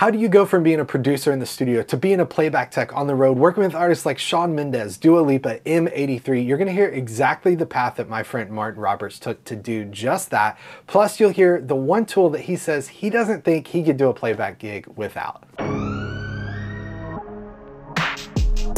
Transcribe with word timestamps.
How 0.00 0.08
do 0.08 0.16
you 0.16 0.30
go 0.30 0.46
from 0.46 0.62
being 0.62 0.80
a 0.80 0.84
producer 0.86 1.30
in 1.30 1.40
the 1.40 1.44
studio 1.44 1.82
to 1.82 1.94
being 1.94 2.20
a 2.20 2.24
playback 2.24 2.70
tech 2.70 2.96
on 2.96 3.06
the 3.06 3.14
road, 3.14 3.36
working 3.36 3.62
with 3.62 3.74
artists 3.74 4.06
like 4.06 4.18
Shawn 4.18 4.54
Mendes, 4.54 4.96
Dua 4.96 5.20
Lipa, 5.20 5.58
M83? 5.66 6.46
You're 6.46 6.56
to 6.56 6.72
hear 6.72 6.88
exactly 6.88 7.54
the 7.54 7.66
path 7.66 7.96
that 7.96 8.08
my 8.08 8.22
friend 8.22 8.50
Martin 8.50 8.80
Roberts 8.80 9.18
took 9.18 9.44
to 9.44 9.54
do 9.54 9.84
just 9.84 10.30
that. 10.30 10.58
Plus, 10.86 11.20
you'll 11.20 11.28
hear 11.28 11.60
the 11.60 11.76
one 11.76 12.06
tool 12.06 12.30
that 12.30 12.40
he 12.40 12.56
says 12.56 12.88
he 12.88 13.10
doesn't 13.10 13.44
think 13.44 13.66
he 13.66 13.82
could 13.84 13.98
do 13.98 14.08
a 14.08 14.14
playback 14.14 14.58
gig 14.58 14.86
without. 14.96 15.44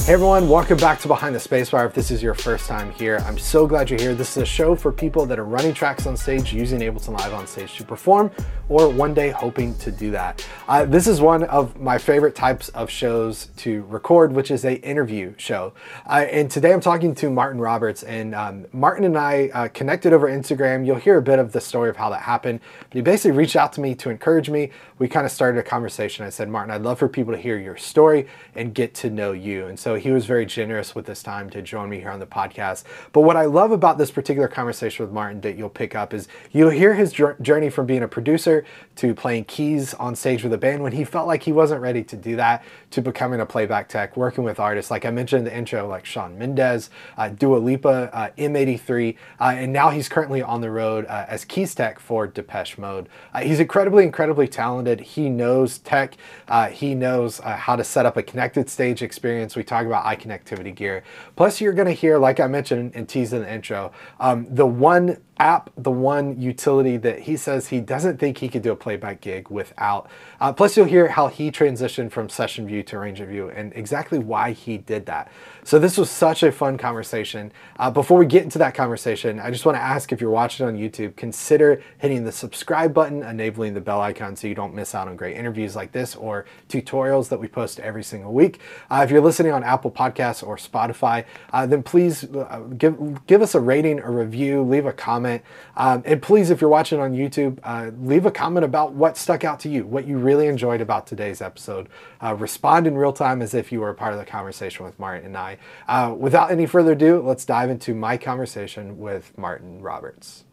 Hey 0.05 0.15
everyone, 0.15 0.49
welcome 0.49 0.79
back 0.79 0.99
to 1.03 1.09
Behind 1.09 1.33
the 1.33 1.39
Spacebar. 1.39 1.87
If 1.87 1.95
this 1.95 2.11
is 2.11 2.25
your 2.25 2.35
first 2.35 2.67
time 2.67 2.91
here, 2.91 3.19
I'm 3.25 3.39
so 3.39 3.69
glad 3.69 3.89
you're 3.89 4.01
here. 4.01 4.17
This 4.17 4.37
is 4.37 4.43
a 4.43 4.45
show 4.45 4.75
for 4.75 4.91
people 4.91 5.27
that 5.27 5.39
are 5.39 5.45
running 5.45 5.73
tracks 5.73 6.09
on 6.09 6.17
stage, 6.17 6.53
using 6.53 6.81
Ableton 6.81 7.17
Live 7.21 7.33
on 7.33 7.47
stage 7.47 7.77
to 7.77 7.85
perform, 7.85 8.33
or 8.69 8.89
one 8.89 9.15
day 9.15 9.29
hoping 9.29 9.77
to 9.77 9.93
do 9.93 10.11
that. 10.11 10.45
Uh, 10.67 10.85
this 10.87 11.07
is 11.07 11.21
one 11.21 11.45
of 11.45 11.79
my 11.79 11.99
favorite 11.99 12.35
types 12.35 12.69
of 12.71 12.91
shows 12.91 13.51
to 13.59 13.85
record, 13.85 14.33
which 14.33 14.51
is 14.51 14.65
a 14.65 14.75
interview 14.81 15.35
show. 15.37 15.73
Uh, 16.05 16.27
and 16.29 16.51
today 16.51 16.73
I'm 16.73 16.81
talking 16.81 17.15
to 17.15 17.31
Martin 17.31 17.61
Roberts, 17.61 18.03
and 18.03 18.35
um, 18.35 18.67
Martin 18.73 19.05
and 19.05 19.17
I 19.17 19.51
uh, 19.55 19.69
connected 19.69 20.13
over 20.13 20.29
Instagram. 20.29 20.85
You'll 20.85 20.97
hear 20.97 21.19
a 21.19 21.23
bit 21.23 21.39
of 21.39 21.53
the 21.53 21.61
story 21.61 21.89
of 21.89 21.97
how 21.97 22.11
that 22.11 22.23
happened, 22.23 22.59
but 22.81 22.95
he 22.95 23.03
basically 23.03 23.39
reached 23.39 23.55
out 23.55 23.73
to 23.75 23.81
me 23.81 23.95
to 23.95 24.11
encourage 24.11 24.51
me. 24.51 24.73
We 25.03 25.09
kind 25.09 25.27
of 25.27 25.33
started 25.33 25.59
a 25.59 25.65
conversation. 25.65 26.25
I 26.25 26.29
said, 26.29 26.49
Martin, 26.49 26.73
I'd 26.73 26.83
love 26.83 27.01
for 27.01 27.09
people 27.09 27.33
to 27.33 27.39
hear 27.41 27.59
your 27.59 27.77
story 27.77 28.29
and 28.55 28.73
get 28.73 28.95
to 28.95 29.11
know 29.11 29.33
you. 29.33 29.67
And 29.67 29.77
so 29.77 29.97
he 29.97 30.13
was 30.13 30.27
very 30.27 30.47
generous 30.47 30.95
with 30.95 31.09
his 31.09 31.25
time 31.25 31.51
to 31.51 31.61
join 31.61 31.89
me 31.91 31.99
here 31.99 32.11
on 32.11 32.21
the 32.21 32.27
podcast. 32.27 32.85
But 33.11 33.23
what 33.23 33.37
I 33.37 33.47
love 33.47 33.73
about 33.73 33.99
this 33.99 34.13
particular 34.13 34.47
conversation 34.47 35.05
with 35.05 35.13
Martin 35.13 35.41
that 35.41 35.59
you'll 35.59 35.71
pick 35.71 35.97
up 35.97 36.15
is 36.15 36.29
you'll 36.53 36.71
hear 36.71 36.95
his 36.95 37.13
journey 37.13 37.69
from 37.69 37.85
being 37.85 38.05
a 38.05 38.07
producer 38.07 38.65
to 38.95 39.13
playing 39.13 39.47
keys 39.47 39.93
on 39.95 40.15
stage 40.15 40.45
with 40.45 40.53
a 40.53 40.59
band 40.59 40.85
when 40.85 40.93
he 40.93 41.03
felt 41.03 41.27
like 41.27 41.43
he 41.43 41.51
wasn't 41.51 41.81
ready 41.81 42.05
to 42.05 42.17
do 42.17 42.37
that, 42.37 42.63
to 42.93 43.03
becoming 43.03 43.41
a 43.41 43.47
playback 43.47 43.89
tech, 43.89 44.17
working 44.17 44.45
with 44.45 44.61
artists 44.61 44.89
like 44.89 45.05
I 45.05 45.11
mentioned 45.11 45.41
in 45.41 45.53
the 45.53 45.59
intro, 45.59 45.89
like 45.89 46.05
Shawn 46.05 46.39
Mendes, 46.39 46.91
uh, 47.19 47.29
Dua 47.29 47.57
Lipa, 47.57 48.09
uh, 48.13 48.31
M83, 48.39 49.17
uh, 49.41 49.45
and 49.47 49.73
now 49.73 49.91
he's 49.91 50.09
currently 50.09 50.43
on 50.43 50.61
the 50.61 50.71
road 50.71 51.07
uh, 51.07 51.27
as 51.27 51.45
keys 51.45 51.75
tech 51.75 51.99
for 51.99 52.29
Depeche 52.29 52.79
Mode. 52.79 53.09
Uh, 53.35 53.41
he's 53.41 53.59
incredibly, 53.59 54.05
incredibly 54.05 54.47
talented. 54.47 54.92
He 55.01 55.29
knows 55.29 55.79
tech. 55.79 56.17
Uh, 56.49 56.69
he 56.69 56.95
knows 56.95 57.39
how 57.39 57.77
to 57.77 57.85
set 57.85 58.07
up 58.07 58.17
a 58.17 58.23
connected 58.23 58.69
stage 58.69 59.03
experience. 59.03 59.57
We 59.57 59.65
talk 59.65 59.87
about 59.87 60.05
eye 60.05 60.17
connectivity 60.17 60.75
gear. 60.75 61.03
Plus, 61.37 61.61
you're 61.61 61.73
going 61.73 61.89
to 61.89 61.93
hear, 61.93 62.19
like 62.19 62.41
I 62.41 62.47
mentioned 62.47 62.93
and 62.95 63.09
teased 63.09 63.33
in 63.33 63.43
the 63.43 63.53
intro, 63.53 63.93
um, 64.21 64.47
the 64.51 64.67
one 64.67 65.19
app, 65.43 65.71
the 65.77 65.91
one 65.91 66.41
utility 66.41 66.97
that 66.97 67.19
he 67.19 67.37
says 67.37 67.67
he 67.67 67.81
doesn't 67.81 68.19
think 68.19 68.39
he 68.39 68.49
could 68.49 68.63
do 68.63 68.71
a 68.71 68.77
playback 68.77 69.21
gig 69.21 69.51
without. 69.51 70.09
Uh, 70.41 70.53
plus, 70.53 70.77
you'll 70.77 70.87
hear 70.87 71.09
how 71.09 71.27
he 71.27 71.51
transitioned 71.51 72.13
from 72.13 72.29
session 72.29 72.65
view 72.65 72.85
to 72.85 72.97
arranger 72.97 73.27
view 73.27 73.51
and 73.51 73.73
exactly 73.75 74.21
why 74.21 74.53
he 74.53 74.79
did 74.79 75.05
that. 75.07 75.33
So, 75.65 75.81
this 75.81 75.99
was 75.99 76.11
such 76.11 76.45
a 76.45 76.53
fun 76.53 76.79
conversation. 76.79 77.53
Uh, 77.77 77.91
before 77.91 78.19
we 78.19 78.27
get 78.27 78.45
into 78.45 78.59
that 78.59 78.75
conversation, 78.75 79.41
I 79.41 79.51
just 79.51 79.67
want 79.67 79.75
to 79.75 79.83
ask 79.83 80.13
if 80.13 80.21
you're 80.21 80.31
watching 80.31 80.65
on 80.65 80.77
YouTube, 80.77 81.17
consider 81.17 81.83
hitting 81.99 82.23
the 82.23 82.33
subscribe 82.33 82.95
button, 82.95 83.25
enabling 83.25 83.75
the 83.75 83.81
bell 83.81 84.01
icon 84.01 84.37
so 84.37 84.47
you 84.47 84.55
don't 84.55 84.75
miss 84.75 84.95
out 84.95 85.09
on 85.09 85.17
great 85.17 85.37
interviews 85.37 85.75
like 85.75 85.91
this 85.91 86.15
or 86.15 86.47
tutorials 86.69 87.29
that 87.31 87.41
we 87.41 87.49
post 87.49 87.81
every 87.81 88.05
single 88.05 88.33
week. 88.33 88.61
Uh, 88.89 89.01
if 89.05 89.11
you're 89.11 89.21
listening 89.21 89.51
on 89.51 89.65
Apple 89.65 89.91
Podcasts 89.91 90.47
or 90.47 90.57
Spotify, 90.57 91.25
uh, 91.53 91.67
then 91.67 91.83
please 91.83 92.25
uh, 92.25 92.61
give, 92.79 93.27
give 93.27 93.43
us 93.43 93.57
a 93.57 93.61
rating, 93.61 93.99
a 93.99 94.11
review, 94.11 94.63
leave 94.63 94.87
a 94.87 94.93
comment 94.93 95.32
comment. 95.33 95.45
Um, 95.77 96.03
and 96.05 96.23
please, 96.23 96.51
if 96.51 96.61
you're 96.61 96.71
watching 96.71 97.01
on 97.01 97.13
YouTube, 97.13 97.59
uh, 97.63 97.91
leave 98.01 98.27
a 98.27 98.31
comment 98.31 98.65
about 98.65 98.93
what 98.93 99.17
stuck 99.17 99.45
out 99.45 99.61
to 99.61 99.69
you, 99.69 99.87
what 99.87 100.07
you 100.07 100.19
really 100.19 100.47
enjoyed 100.47 100.81
about 100.81 101.07
today's 101.07 101.41
episode. 101.41 101.89
Uh, 102.23 102.35
respond 102.35 102.87
in 102.87 102.97
real 102.97 103.13
time 103.13 103.43
as 103.43 103.55
if 103.55 103.73
you 103.73 103.81
were 103.81 103.91
a 103.91 103.95
part 103.95 104.13
of 104.13 104.19
the 104.19 104.27
conversation 104.27 104.85
with 104.85 104.99
Martin 104.99 105.27
and 105.27 105.37
I. 105.37 105.59
Uh, 105.89 106.15
without 106.17 106.51
any 106.51 106.67
further 106.67 106.93
ado, 106.93 107.21
let's 107.21 107.45
dive 107.45 107.71
into 107.71 107.95
my 107.95 108.17
conversation 108.17 108.99
with 108.99 109.37
Martin 109.39 109.81
Roberts. 109.81 110.45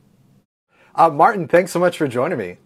Uh, 0.96 1.10
Martin, 1.10 1.48
thanks 1.48 1.72
so 1.72 1.80
much 1.80 1.98
for 1.98 2.08
joining 2.08 2.38
me. 2.38 2.58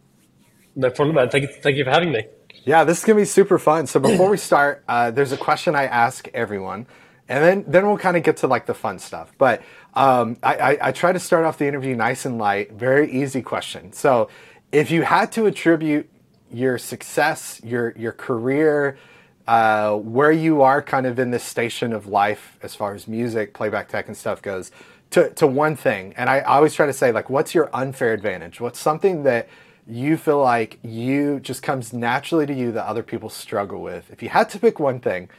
No 0.75 0.89
problem, 0.89 1.15
man. 1.15 1.29
Thank 1.29 1.43
you, 1.43 1.49
thank 1.61 1.77
you 1.77 1.83
for 1.83 1.91
having 1.91 2.11
me. 2.11 2.25
Yeah, 2.65 2.83
this 2.83 2.99
is 2.99 3.05
gonna 3.05 3.19
be 3.19 3.25
super 3.25 3.59
fun. 3.59 3.87
So 3.87 3.99
before 3.99 4.29
we 4.29 4.37
start, 4.37 4.83
uh, 4.87 5.11
there's 5.11 5.33
a 5.33 5.37
question 5.37 5.75
I 5.75 5.83
ask 5.85 6.27
everyone, 6.33 6.87
and 7.33 7.43
then 7.43 7.65
then 7.67 7.87
we'll 7.87 7.97
kind 7.97 8.15
of 8.15 8.21
get 8.21 8.37
to 8.37 8.47
like 8.47 8.67
the 8.67 8.75
fun 8.75 8.99
stuff. 8.99 9.33
But 9.39 9.63
um, 9.95 10.37
I, 10.43 10.55
I, 10.55 10.77
I 10.89 10.91
try 10.91 11.11
to 11.11 11.19
start 11.19 11.45
off 11.45 11.57
the 11.57 11.67
interview 11.67 11.95
nice 11.95 12.25
and 12.25 12.37
light, 12.37 12.73
very 12.73 13.11
easy 13.11 13.41
question. 13.41 13.91
So, 13.91 14.29
if 14.71 14.91
you 14.91 15.01
had 15.01 15.31
to 15.33 15.47
attribute 15.47 16.09
your 16.51 16.77
success, 16.77 17.59
your 17.63 17.93
your 17.97 18.11
career, 18.11 18.99
uh, 19.47 19.95
where 19.95 20.31
you 20.31 20.61
are 20.61 20.79
kind 20.83 21.07
of 21.07 21.17
in 21.17 21.31
this 21.31 21.43
station 21.43 21.91
of 21.91 22.05
life 22.05 22.59
as 22.61 22.75
far 22.75 22.93
as 22.93 23.07
music, 23.07 23.55
playback 23.55 23.87
tech, 23.89 24.07
and 24.07 24.15
stuff 24.15 24.43
goes, 24.43 24.69
to, 25.09 25.31
to 25.31 25.47
one 25.47 25.75
thing, 25.75 26.13
and 26.15 26.29
I, 26.29 26.39
I 26.39 26.57
always 26.57 26.75
try 26.75 26.85
to 26.85 26.93
say, 26.93 27.11
like, 27.11 27.31
what's 27.31 27.55
your 27.55 27.69
unfair 27.73 28.13
advantage? 28.13 28.61
What's 28.61 28.79
something 28.79 29.23
that 29.23 29.47
you 29.87 30.17
feel 30.17 30.39
like 30.39 30.79
you 30.83 31.39
just 31.39 31.63
comes 31.63 31.93
naturally 31.93 32.45
to 32.45 32.53
you 32.53 32.71
that 32.73 32.85
other 32.85 33.03
people 33.03 33.29
struggle 33.29 33.81
with? 33.81 34.11
If 34.11 34.21
you 34.21 34.29
had 34.29 34.49
to 34.51 34.59
pick 34.59 34.79
one 34.79 34.99
thing, 34.99 35.29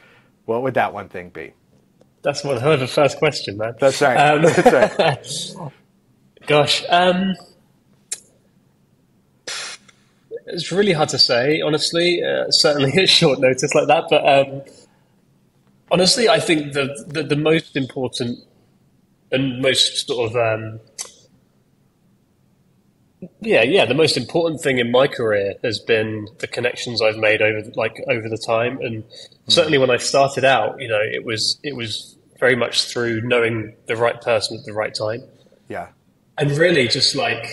what 0.45 0.61
would 0.61 0.73
that 0.73 0.93
one 0.93 1.07
thing 1.07 1.29
be? 1.29 1.53
That's 2.25 2.43
one 2.43 2.57
hell 2.57 2.71
of 2.71 2.81
a 2.81 2.87
first 2.87 3.19
question, 3.19 3.55
man. 3.57 3.75
That's 3.79 4.01
right. 4.01 4.15
Um, 4.15 4.41
That's 4.41 5.55
right. 5.55 5.71
gosh, 6.47 6.83
um, 6.89 7.35
it's 10.47 10.71
really 10.71 10.93
hard 10.93 11.09
to 11.09 11.19
say, 11.19 11.61
honestly. 11.61 12.23
Uh, 12.23 12.49
certainly 12.49 12.91
at 12.97 13.09
short 13.09 13.39
notice 13.39 13.75
like 13.75 13.87
that, 13.89 14.05
but 14.09 14.27
um, 14.27 14.63
honestly, 15.91 16.27
I 16.27 16.39
think 16.39 16.73
the, 16.73 17.05
the, 17.07 17.21
the 17.21 17.35
most 17.35 17.75
important 17.75 18.39
and 19.31 19.61
most 19.61 20.07
sort 20.07 20.31
of 20.31 20.35
um, 20.35 20.79
yeah, 23.39 23.61
yeah. 23.61 23.85
The 23.85 23.93
most 23.93 24.17
important 24.17 24.61
thing 24.61 24.79
in 24.79 24.89
my 24.89 25.07
career 25.07 25.53
has 25.63 25.77
been 25.77 26.27
the 26.39 26.47
connections 26.47 27.03
I've 27.03 27.17
made 27.17 27.43
over 27.43 27.69
like 27.75 28.03
over 28.09 28.27
the 28.29 28.43
time, 28.47 28.79
and 28.81 29.03
mm. 29.03 29.11
certainly 29.47 29.77
when 29.77 29.91
I 29.91 29.97
started 29.97 30.43
out, 30.43 30.81
you 30.81 30.87
know, 30.87 30.99
it 30.99 31.23
was 31.23 31.59
it 31.61 31.75
was 31.75 32.14
very 32.39 32.55
much 32.55 32.85
through 32.85 33.21
knowing 33.21 33.75
the 33.87 33.95
right 33.95 34.19
person 34.21 34.57
at 34.57 34.65
the 34.65 34.73
right 34.73 34.93
time. 34.93 35.23
Yeah. 35.69 35.87
And 36.37 36.51
really 36.51 36.87
just 36.87 37.15
like 37.15 37.47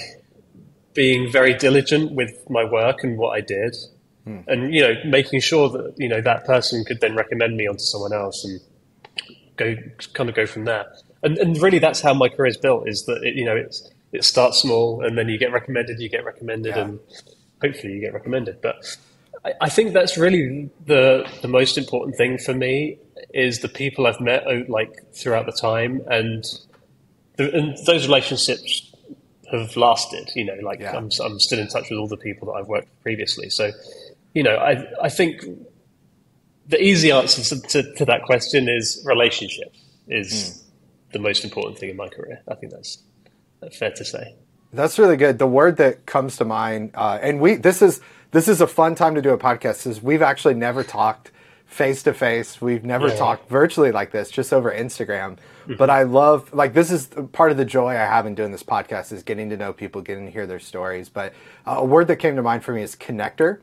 being 0.94 1.31
very 1.31 1.54
diligent 1.54 2.12
with 2.12 2.48
my 2.50 2.65
work 2.65 3.03
and 3.04 3.16
what 3.16 3.31
I 3.31 3.41
did. 3.41 3.76
Hmm. 4.25 4.41
And, 4.47 4.75
you 4.75 4.82
know, 4.82 4.94
making 5.04 5.41
sure 5.41 5.69
that, 5.71 5.94
you 5.97 6.09
know, 6.09 6.21
that 6.21 6.44
person 6.44 6.84
could 6.84 7.00
then 7.00 7.16
recommend 7.16 7.56
me 7.56 7.66
onto 7.66 7.81
someone 7.81 8.12
else 8.12 8.44
and 8.44 8.60
go 9.56 9.76
kind 10.15 10.28
of 10.28 10.34
go 10.34 10.47
from 10.47 10.65
there. 10.65 10.87
And, 11.22 11.38
and 11.38 11.60
really 11.60 11.78
that's 11.78 12.00
how 12.00 12.15
my 12.15 12.28
career 12.28 12.47
is 12.47 12.56
built 12.56 12.88
is 12.88 13.04
that, 13.06 13.22
it, 13.22 13.34
you 13.34 13.44
know, 13.44 13.56
it's, 13.56 13.88
it 14.12 14.25
starts 14.25 14.60
small 14.60 15.04
and 15.04 15.16
then 15.16 15.28
you 15.28 15.38
get 15.38 15.53
recommended, 15.53 16.00
you 16.00 16.09
get 16.09 16.25
recommended 16.25 16.76
yeah. 16.76 16.82
and 16.82 17.00
hopefully 17.60 17.94
you 17.94 18.00
get 18.00 18.12
recommended. 18.12 18.60
But 18.60 18.97
I, 19.44 19.53
I 19.62 19.69
think 19.69 19.92
that's 19.92 20.19
really 20.19 20.71
the, 20.87 21.28
the 21.41 21.48
most 21.48 21.78
important 21.78 22.16
thing 22.16 22.38
for 22.38 22.54
me 22.54 22.98
is 23.32 23.60
the 23.60 23.69
people 23.69 24.06
I've 24.06 24.20
met 24.20 24.44
like 24.69 25.12
throughout 25.12 25.47
the 25.47 25.53
time, 25.53 26.03
and, 26.10 26.44
the, 27.37 27.53
and 27.54 27.76
those 27.87 28.06
relationships 28.06 28.93
have 29.50 29.76
lasted. 29.76 30.31
You 30.34 30.44
know, 30.44 30.56
like 30.62 30.81
yeah. 30.81 30.97
I'm, 30.97 31.10
I'm 31.22 31.38
still 31.41 31.59
in 31.59 31.69
touch 31.69 31.91
with 31.91 31.98
all 31.98 32.09
the 32.09 32.16
people 32.16 32.53
that 32.53 32.60
I've 32.60 32.69
worked 32.69 32.88
with 32.88 33.03
previously. 33.03 33.50
So, 33.50 33.71
you 34.34 34.42
know, 34.42 34.56
I 34.56 34.87
I 35.03 35.09
think 35.09 35.42
the 36.69 36.82
easy 36.82 37.10
answer 37.10 37.42
to, 37.42 37.60
to, 37.69 37.94
to 37.94 38.04
that 38.04 38.22
question 38.22 38.69
is 38.69 39.03
relationship 39.06 39.75
is 40.09 40.32
mm. 40.32 41.12
the 41.12 41.19
most 41.19 41.44
important 41.44 41.78
thing 41.78 41.91
in 41.91 41.97
my 41.97 42.09
career. 42.09 42.41
I 42.48 42.54
think 42.54 42.72
that's 42.72 43.03
fair 43.76 43.91
to 43.91 44.04
say. 44.04 44.34
That's 44.72 44.98
really 44.98 45.16
good. 45.16 45.38
The 45.38 45.47
word 45.47 45.76
that 45.78 46.06
comes 46.06 46.37
to 46.37 46.44
mind, 46.44 46.92
uh, 46.94 47.19
and 47.21 47.41
we 47.41 47.56
this 47.56 47.82
is 47.82 48.00
this 48.31 48.48
is 48.48 48.60
a 48.60 48.66
fun 48.66 48.94
time 48.94 49.15
to 49.16 49.22
do 49.22 49.31
a 49.31 49.38
podcast. 49.38 49.87
Is 49.87 50.03
we've 50.03 50.22
actually 50.22 50.54
never 50.54 50.82
talked 50.82 51.30
face 51.72 52.03
to 52.03 52.13
face. 52.13 52.60
We've 52.60 52.84
never 52.84 53.09
yeah. 53.09 53.16
talked 53.16 53.48
virtually 53.48 53.92
like 53.92 54.10
this, 54.10 54.30
just 54.30 54.53
over 54.53 54.71
Instagram. 54.71 55.39
Mm-hmm. 55.63 55.77
But 55.77 55.91
I 55.91 56.03
love, 56.03 56.53
like, 56.53 56.74
this 56.74 56.91
is 56.91 57.09
part 57.33 57.51
of 57.51 57.57
the 57.57 57.65
joy 57.65 57.91
I 57.91 58.04
have 58.04 58.27
in 58.27 58.34
doing 58.34 58.53
this 58.53 58.63
podcast 58.63 59.13
is 59.13 59.22
getting 59.22 59.48
to 59.51 59.57
know 59.57 59.72
people, 59.72 60.03
getting 60.03 60.27
to 60.27 60.30
hear 60.30 60.47
their 60.47 60.60
stories. 60.60 61.09
But 61.09 61.33
uh, 61.66 61.77
a 61.78 61.84
word 61.84 62.09
that 62.09 62.16
came 62.16 62.36
to 62.36 62.42
mind 62.42 62.63
for 62.63 62.72
me 62.72 62.83
is 62.83 62.95
connector. 62.95 63.60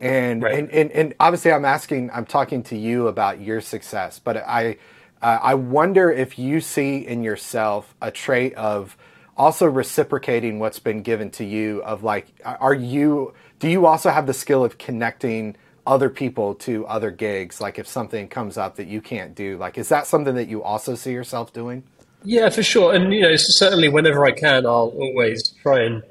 And, 0.00 0.42
right. 0.42 0.58
and, 0.58 0.70
and, 0.70 0.90
and, 0.90 1.14
obviously, 1.20 1.52
I'm 1.52 1.64
asking, 1.64 2.10
I'm 2.10 2.26
talking 2.26 2.64
to 2.64 2.76
you 2.76 3.06
about 3.06 3.40
your 3.40 3.60
success, 3.60 4.18
but 4.18 4.38
I, 4.38 4.78
uh, 5.20 5.38
I 5.40 5.54
wonder 5.54 6.10
if 6.10 6.38
you 6.40 6.60
see 6.60 7.06
in 7.06 7.22
yourself 7.22 7.94
a 8.02 8.10
trait 8.10 8.54
of 8.54 8.96
also 9.36 9.66
reciprocating 9.66 10.58
what's 10.58 10.80
been 10.80 11.02
given 11.02 11.30
to 11.32 11.44
you. 11.44 11.80
Of 11.84 12.02
like, 12.02 12.26
are 12.44 12.74
you, 12.74 13.34
do 13.60 13.68
you 13.68 13.86
also 13.86 14.10
have 14.10 14.26
the 14.26 14.34
skill 14.34 14.64
of 14.64 14.78
connecting 14.78 15.56
other 15.86 16.08
people 16.08 16.54
to 16.54 16.86
other 16.86 17.10
gigs 17.10 17.60
like 17.60 17.78
if 17.78 17.86
something 17.86 18.28
comes 18.28 18.56
up 18.56 18.76
that 18.76 18.86
you 18.86 19.00
can't 19.00 19.34
do 19.34 19.56
like 19.58 19.76
is 19.76 19.88
that 19.88 20.06
something 20.06 20.34
that 20.34 20.48
you 20.48 20.62
also 20.62 20.94
see 20.94 21.12
yourself 21.12 21.52
doing 21.52 21.82
yeah 22.22 22.48
for 22.48 22.62
sure 22.62 22.94
and 22.94 23.12
you 23.12 23.20
know 23.20 23.34
certainly 23.36 23.88
whenever 23.88 24.24
i 24.24 24.30
can 24.30 24.64
i'll 24.64 24.94
always 24.96 25.50
try 25.62 25.80
and 25.80 26.02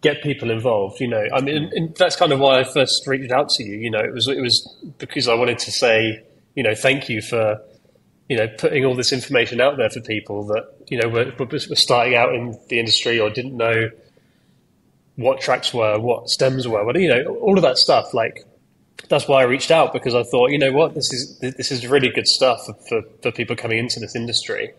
get 0.00 0.22
people 0.22 0.50
involved. 0.50 1.00
You 1.00 1.08
know, 1.08 1.24
I 1.32 1.40
mean, 1.40 1.92
that's 1.96 2.16
kind 2.16 2.32
of 2.32 2.40
why 2.40 2.60
I 2.60 2.64
first 2.64 3.06
reached 3.06 3.32
out 3.32 3.48
to 3.50 3.64
you. 3.64 3.76
You 3.78 3.90
know, 3.90 4.00
it 4.00 4.12
was 4.12 4.28
it 4.28 4.40
was 4.40 4.76
because 4.98 5.28
I 5.28 5.34
wanted 5.34 5.58
to 5.60 5.70
say, 5.70 6.22
you 6.54 6.62
know, 6.62 6.74
thank 6.74 7.08
you 7.08 7.20
for 7.22 7.60
you 8.28 8.36
know 8.36 8.48
putting 8.58 8.84
all 8.84 8.94
this 8.94 9.12
information 9.12 9.60
out 9.60 9.76
there 9.76 9.90
for 9.90 10.00
people 10.00 10.44
that 10.46 10.64
you 10.88 11.00
know 11.00 11.08
were, 11.08 11.32
were 11.38 11.76
starting 11.76 12.14
out 12.14 12.34
in 12.34 12.58
the 12.68 12.78
industry 12.78 13.18
or 13.18 13.30
didn't 13.30 13.56
know 13.56 13.90
what 15.16 15.40
tracks 15.40 15.74
were, 15.74 15.98
what 15.98 16.28
stems 16.28 16.66
were, 16.66 16.84
what 16.84 16.98
you 16.98 17.08
know, 17.08 17.36
all 17.42 17.56
of 17.56 17.62
that 17.62 17.76
stuff. 17.76 18.14
Like 18.14 18.44
that's 19.10 19.26
why 19.26 19.40
I 19.40 19.44
reached 19.44 19.72
out 19.72 19.92
because 19.92 20.14
I 20.14 20.22
thought, 20.22 20.50
you 20.50 20.58
know 20.58 20.72
what, 20.72 20.94
this 20.94 21.12
is 21.12 21.38
this 21.40 21.70
is 21.70 21.86
really 21.86 22.08
good 22.08 22.28
stuff 22.28 22.60
for, 22.88 23.02
for, 23.22 23.32
people 23.32 23.56
coming 23.56 23.78
into 23.78 23.98
this 23.98 24.14
industry. 24.14 24.72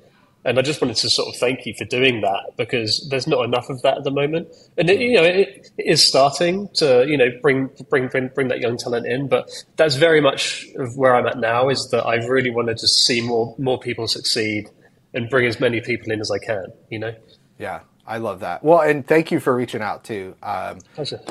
And 0.46 0.58
I 0.58 0.64
just 0.64 0.82
wanted 0.82 0.96
to 0.98 1.10
sort 1.10 1.28
of 1.28 1.40
thank 1.40 1.66
you 1.66 1.76
for 1.78 1.86
doing 1.86 2.22
that 2.22 2.54
because 2.58 3.08
there's 3.12 3.28
not 3.28 3.44
enough 3.44 3.70
of 3.70 3.82
that 3.84 3.98
at 3.98 4.04
the 4.04 4.10
moment, 4.10 4.48
and 4.76 4.90
it, 4.90 5.00
you 5.00 5.14
know 5.14 5.24
it, 5.24 5.70
it 5.78 5.86
is 5.86 6.08
starting 6.08 6.68
to 6.76 7.06
you 7.08 7.16
know 7.16 7.28
bring 7.44 7.70
bring 7.92 8.08
bring 8.08 8.30
bring 8.30 8.48
that 8.48 8.60
young 8.60 8.78
talent 8.78 9.06
in. 9.06 9.28
But 9.28 9.52
that's 9.76 9.98
very 9.98 10.20
much 10.20 10.66
of 10.78 10.98
where 10.98 11.14
I'm 11.14 11.28
at 11.28 11.38
now. 11.38 11.70
Is 11.70 11.90
that 11.92 12.06
I 12.06 12.16
really 12.26 12.50
wanted 12.50 12.78
to 12.78 12.88
see 12.88 13.22
more 13.22 13.54
more 13.60 13.80
people 13.80 14.08
succeed 14.08 14.72
and 15.14 15.30
bring 15.30 15.46
as 15.46 15.60
many 15.60 15.80
people 15.80 16.12
in 16.12 16.22
as 16.22 16.32
I 16.32 16.40
can. 16.40 16.66
You 16.90 17.00
know. 17.00 17.16
Yeah, 17.60 17.82
I 18.12 18.18
love 18.18 18.42
that. 18.42 18.62
Well, 18.62 18.82
and 18.82 19.08
thank 19.08 19.32
you 19.32 19.40
for 19.40 19.56
reaching 19.56 19.82
out 19.82 20.04
too. 20.04 20.36
Um, 20.44 20.80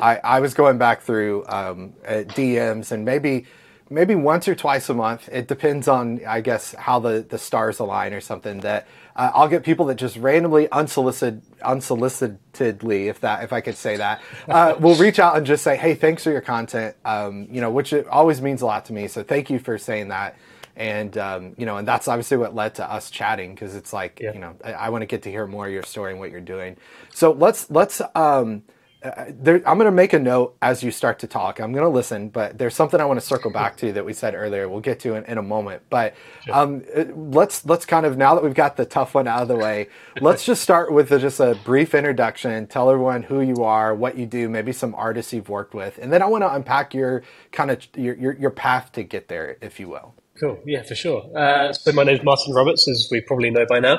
I, 0.00 0.17
I 0.25 0.41
was 0.41 0.55
going 0.55 0.79
back 0.79 1.03
through 1.03 1.44
um, 1.47 1.93
DMs 2.06 2.91
and 2.91 3.05
maybe 3.05 3.44
maybe 3.91 4.15
once 4.15 4.49
or 4.49 4.55
twice 4.55 4.88
a 4.88 4.94
month. 4.94 5.29
It 5.31 5.47
depends 5.47 5.88
on, 5.88 6.25
I 6.27 6.41
guess, 6.41 6.75
how 6.79 6.99
the, 7.00 7.27
the 7.29 7.37
stars 7.37 7.81
align 7.81 8.15
or 8.15 8.23
something. 8.23 8.61
That 8.61 8.87
uh, 9.15 9.31
I'll 9.35 9.49
get 9.49 9.62
people 9.62 9.85
that 9.87 9.97
just 9.97 10.17
randomly, 10.17 10.71
unsolicited, 10.71 11.43
unsolicitedly, 11.61 13.11
if 13.11 13.21
that, 13.21 13.44
if 13.44 13.53
I 13.53 13.61
could 13.61 13.76
say 13.76 13.99
that, 13.99 14.23
uh, 14.49 14.76
will 14.81 14.94
reach 14.94 15.19
out 15.19 15.37
and 15.37 15.44
just 15.44 15.62
say, 15.62 15.76
"Hey, 15.76 15.94
thanks 15.94 16.25
for 16.25 16.31
your 16.31 16.41
content." 16.41 16.97
Um, 17.05 17.47
you 17.50 17.61
know, 17.61 17.71
which 17.71 17.93
always 17.93 18.41
means 18.41 18.62
a 18.62 18.67
lot 18.67 18.87
to 18.87 18.94
me. 18.94 19.06
So 19.06 19.23
thank 19.23 19.50
you 19.50 19.59
for 19.59 19.76
saying 19.76 20.09
that. 20.09 20.35
And 20.81 21.19
um, 21.19 21.55
you 21.59 21.67
know, 21.67 21.77
and 21.77 21.87
that's 21.87 22.09
obviously 22.09 22.38
what 22.38 22.55
led 22.55 22.77
to 22.77 22.91
us 22.91 23.11
chatting 23.11 23.55
because 23.55 23.77
it's 23.77 23.93
like, 23.93 24.19
yeah. 24.19 24.32
you 24.32 24.41
know, 24.41 24.56
I, 24.65 24.73
I 24.73 24.88
want 24.88 25.03
to 25.03 25.06
get 25.06 25.23
to 25.25 25.31
hear 25.31 25.47
more 25.47 25.67
of 25.67 25.73
your 25.75 25.82
story 25.82 26.12
and 26.12 26.19
what 26.19 26.31
you're 26.31 26.41
doing. 26.41 26.79
So 27.12 27.32
let's 27.32 27.71
let's. 27.71 28.00
Um, 28.15 28.62
uh, 29.03 29.27
there, 29.31 29.56
I'm 29.67 29.79
going 29.79 29.87
to 29.87 29.91
make 29.91 30.12
a 30.12 30.19
note 30.19 30.56
as 30.61 30.82
you 30.82 30.91
start 30.91 31.19
to 31.21 31.27
talk. 31.27 31.59
I'm 31.59 31.73
going 31.73 31.85
to 31.85 31.91
listen, 31.91 32.29
but 32.29 32.59
there's 32.59 32.75
something 32.75 33.00
I 33.00 33.06
want 33.06 33.19
to 33.19 33.25
circle 33.25 33.50
back 33.50 33.79
to 33.79 33.93
that 33.93 34.05
we 34.05 34.12
said 34.12 34.35
earlier. 34.35 34.69
We'll 34.69 34.81
get 34.81 35.00
to 35.00 35.15
in, 35.15 35.25
in 35.25 35.38
a 35.38 35.43
moment. 35.43 35.82
But 35.88 36.15
um, 36.50 36.83
uh, 36.94 37.05
let's 37.15 37.65
let's 37.67 37.87
kind 37.87 38.05
of 38.05 38.19
now 38.19 38.35
that 38.35 38.44
we've 38.44 38.55
got 38.55 38.76
the 38.76 38.85
tough 38.85 39.15
one 39.15 39.26
out 39.26 39.43
of 39.43 39.49
the 39.49 39.56
way, 39.56 39.88
let's 40.21 40.44
just 40.44 40.62
start 40.62 40.93
with 40.93 41.11
a, 41.12 41.19
just 41.19 41.41
a 41.41 41.59
brief 41.65 41.94
introduction. 41.94 42.67
Tell 42.67 42.91
everyone 42.91 43.23
who 43.23 43.41
you 43.41 43.65
are, 43.65 43.94
what 43.94 44.17
you 44.17 44.26
do, 44.26 44.49
maybe 44.49 44.73
some 44.73 44.94
artists 44.94 45.33
you've 45.33 45.49
worked 45.50 45.75
with, 45.75 45.99
and 45.99 46.12
then 46.12 46.23
I 46.23 46.26
want 46.26 46.43
to 46.43 46.55
unpack 46.55 46.94
your 46.94 47.23
kind 47.53 47.71
of 47.71 47.87
your, 47.97 48.15
your, 48.17 48.33
your 48.35 48.50
path 48.50 48.93
to 48.93 49.03
get 49.03 49.29
there, 49.29 49.56
if 49.61 49.81
you 49.81 49.88
will. 49.88 50.15
Cool. 50.40 50.58
Yeah, 50.64 50.82
for 50.82 50.94
sure. 50.94 51.31
Uh, 51.37 51.70
so 51.75 51.92
my 51.92 52.02
name 52.02 52.16
is 52.16 52.25
Martin 52.25 52.54
Roberts, 52.54 52.88
as 52.88 53.08
we 53.10 53.20
probably 53.20 53.50
know 53.50 53.66
by 53.69 53.78
now. 53.78 53.98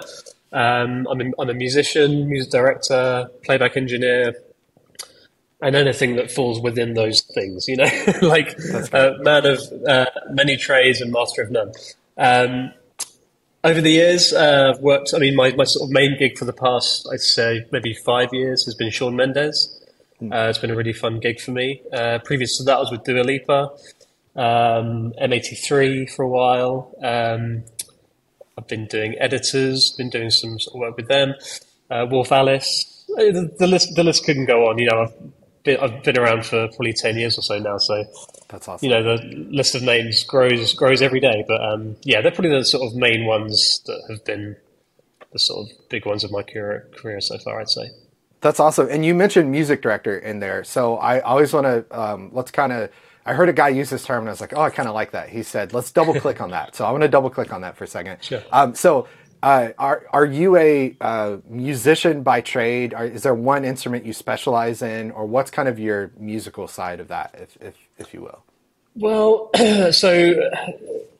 Um, 0.51 1.07
I'm, 1.07 1.21
a, 1.21 1.25
I'm 1.37 1.49
a 1.51 1.53
musician, 1.53 2.27
music 2.27 2.51
director, 2.51 3.29
playback 3.45 3.77
engineer, 3.77 4.33
and 5.61 5.75
anything 5.75 6.15
that 6.15 6.31
falls 6.31 6.59
within 6.59 6.95
those 6.95 7.21
things, 7.21 7.67
you 7.67 7.77
know, 7.77 7.87
like 8.23 8.57
uh, 8.91 9.11
man 9.19 9.45
of 9.45 9.59
uh, 9.87 10.07
many 10.31 10.57
trades 10.57 10.99
and 10.99 11.11
master 11.11 11.43
of 11.43 11.51
none. 11.51 11.71
Um, 12.17 12.73
over 13.63 13.79
the 13.79 13.91
years, 13.91 14.33
uh, 14.33 14.73
I've 14.73 14.81
worked. 14.81 15.13
I 15.13 15.19
mean, 15.19 15.35
my, 15.35 15.51
my 15.53 15.65
sort 15.65 15.87
of 15.87 15.93
main 15.93 16.17
gig 16.17 16.39
for 16.39 16.45
the 16.45 16.53
past, 16.53 17.07
I'd 17.13 17.19
say, 17.19 17.67
maybe 17.71 17.93
five 17.93 18.29
years 18.33 18.65
has 18.65 18.73
been 18.73 18.89
Shawn 18.89 19.15
Mendes. 19.15 19.79
Hmm. 20.17 20.33
Uh, 20.33 20.47
it's 20.47 20.57
been 20.57 20.71
a 20.71 20.75
really 20.75 20.93
fun 20.93 21.19
gig 21.19 21.39
for 21.39 21.51
me. 21.51 21.83
Uh, 21.93 22.17
previous 22.25 22.57
to 22.57 22.63
that, 22.63 22.77
I 22.77 22.79
was 22.79 22.89
with 22.89 23.03
Dua 23.03 23.21
Lipa, 23.21 23.69
um, 24.35 25.13
M83 25.21 26.09
for 26.09 26.23
a 26.23 26.29
while. 26.29 26.95
Um, 27.03 27.63
I've 28.57 28.67
been 28.67 28.85
doing 28.87 29.15
editors, 29.19 29.93
been 29.97 30.09
doing 30.09 30.29
some 30.29 30.59
sort 30.59 30.75
of 30.75 30.79
work 30.79 30.97
with 30.97 31.07
them. 31.07 31.33
Uh, 31.89 32.05
Wolf 32.09 32.31
Alice. 32.31 33.05
The, 33.07 33.53
the, 33.57 33.67
list, 33.67 33.95
the 33.95 34.03
list 34.03 34.25
couldn't 34.25 34.45
go 34.45 34.69
on. 34.69 34.77
You 34.77 34.87
know, 34.87 35.01
I've 35.01 35.63
been, 35.63 35.77
I've 35.79 36.03
been 36.03 36.17
around 36.17 36.45
for 36.45 36.67
probably 36.67 36.93
ten 36.93 37.17
years 37.17 37.37
or 37.37 37.41
so 37.41 37.59
now. 37.59 37.77
So 37.77 38.03
that's 38.49 38.67
awesome. 38.67 38.85
You 38.87 38.93
know, 38.93 39.03
the 39.03 39.23
list 39.49 39.75
of 39.75 39.83
names 39.83 40.23
grows 40.23 40.73
grows 40.73 41.01
every 41.01 41.19
day. 41.19 41.43
But 41.47 41.61
um, 41.63 41.95
yeah, 42.03 42.21
they're 42.21 42.31
probably 42.31 42.51
the 42.51 42.63
sort 42.63 42.83
of 42.87 42.95
main 42.95 43.25
ones 43.25 43.81
that 43.85 44.01
have 44.09 44.23
been 44.25 44.55
the 45.31 45.39
sort 45.39 45.69
of 45.69 45.89
big 45.89 46.05
ones 46.05 46.23
of 46.23 46.31
my 46.31 46.43
career, 46.43 46.89
career 46.95 47.21
so 47.21 47.37
far. 47.39 47.59
I'd 47.59 47.69
say. 47.69 47.89
That's 48.41 48.59
awesome. 48.59 48.87
And 48.89 49.05
you 49.05 49.13
mentioned 49.13 49.51
music 49.51 49.81
director 49.81 50.17
in 50.17 50.39
there, 50.39 50.63
so 50.63 50.97
I 50.97 51.19
always 51.19 51.53
want 51.53 51.65
to 51.65 51.99
um, 51.99 52.29
let's 52.33 52.51
kind 52.51 52.71
of. 52.71 52.89
I 53.25 53.33
heard 53.33 53.49
a 53.49 53.53
guy 53.53 53.69
use 53.69 53.89
this 53.89 54.03
term, 54.03 54.19
and 54.19 54.29
I 54.29 54.31
was 54.31 54.41
like, 54.41 54.53
"Oh, 54.55 54.61
I 54.61 54.69
kind 54.69 54.89
of 54.89 54.95
like 54.95 55.11
that." 55.11 55.29
He 55.29 55.43
said, 55.43 55.73
"Let's 55.73 55.91
double 55.91 56.13
click 56.19 56.41
on 56.41 56.51
that." 56.51 56.75
So 56.75 56.85
I 56.85 56.91
want 56.91 57.01
to 57.03 57.07
double 57.07 57.29
click 57.29 57.53
on 57.53 57.61
that 57.61 57.75
for 57.77 57.83
a 57.83 57.87
second. 57.87 58.23
Sure. 58.23 58.41
Um, 58.51 58.73
so 58.75 59.07
uh, 59.43 59.69
are 59.79 60.05
are 60.11 60.25
you 60.25 60.55
a 60.55 60.95
uh, 61.01 61.37
musician 61.49 62.21
by 62.23 62.41
trade? 62.41 62.93
Are, 62.93 63.05
is 63.05 63.23
there 63.23 63.33
one 63.33 63.65
instrument 63.65 64.05
you 64.05 64.13
specialize 64.13 64.81
in, 64.81 65.11
or 65.11 65.25
what's 65.25 65.49
kind 65.49 65.67
of 65.67 65.79
your 65.79 66.11
musical 66.19 66.67
side 66.67 66.99
of 66.99 67.07
that, 67.07 67.35
if 67.39 67.57
if, 67.61 67.75
if 67.97 68.13
you 68.13 68.21
will? 68.21 68.43
Well, 68.95 69.49
so 69.91 70.49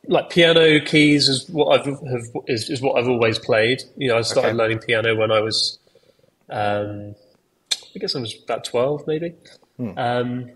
like 0.07 0.30
piano 0.30 0.80
keys 0.86 1.27
is 1.27 1.50
what 1.50 1.80
I've 1.80 1.86
have, 1.86 2.27
is, 2.47 2.69
is 2.69 2.81
what 2.81 3.00
I've 3.00 3.07
always 3.07 3.39
played. 3.39 3.81
You 3.97 4.09
know, 4.09 4.18
I 4.18 4.21
started 4.21 4.50
okay. 4.50 4.57
learning 4.57 4.80
piano 4.80 5.15
when 5.15 5.31
I 5.31 5.39
was, 5.39 5.80
um, 6.50 7.15
I 7.95 8.00
guess 8.00 8.15
I 8.15 8.19
was 8.19 8.36
about 8.44 8.65
twelve, 8.65 9.07
maybe. 9.07 9.33
Hmm. 9.77 9.97
Um, 9.97 10.51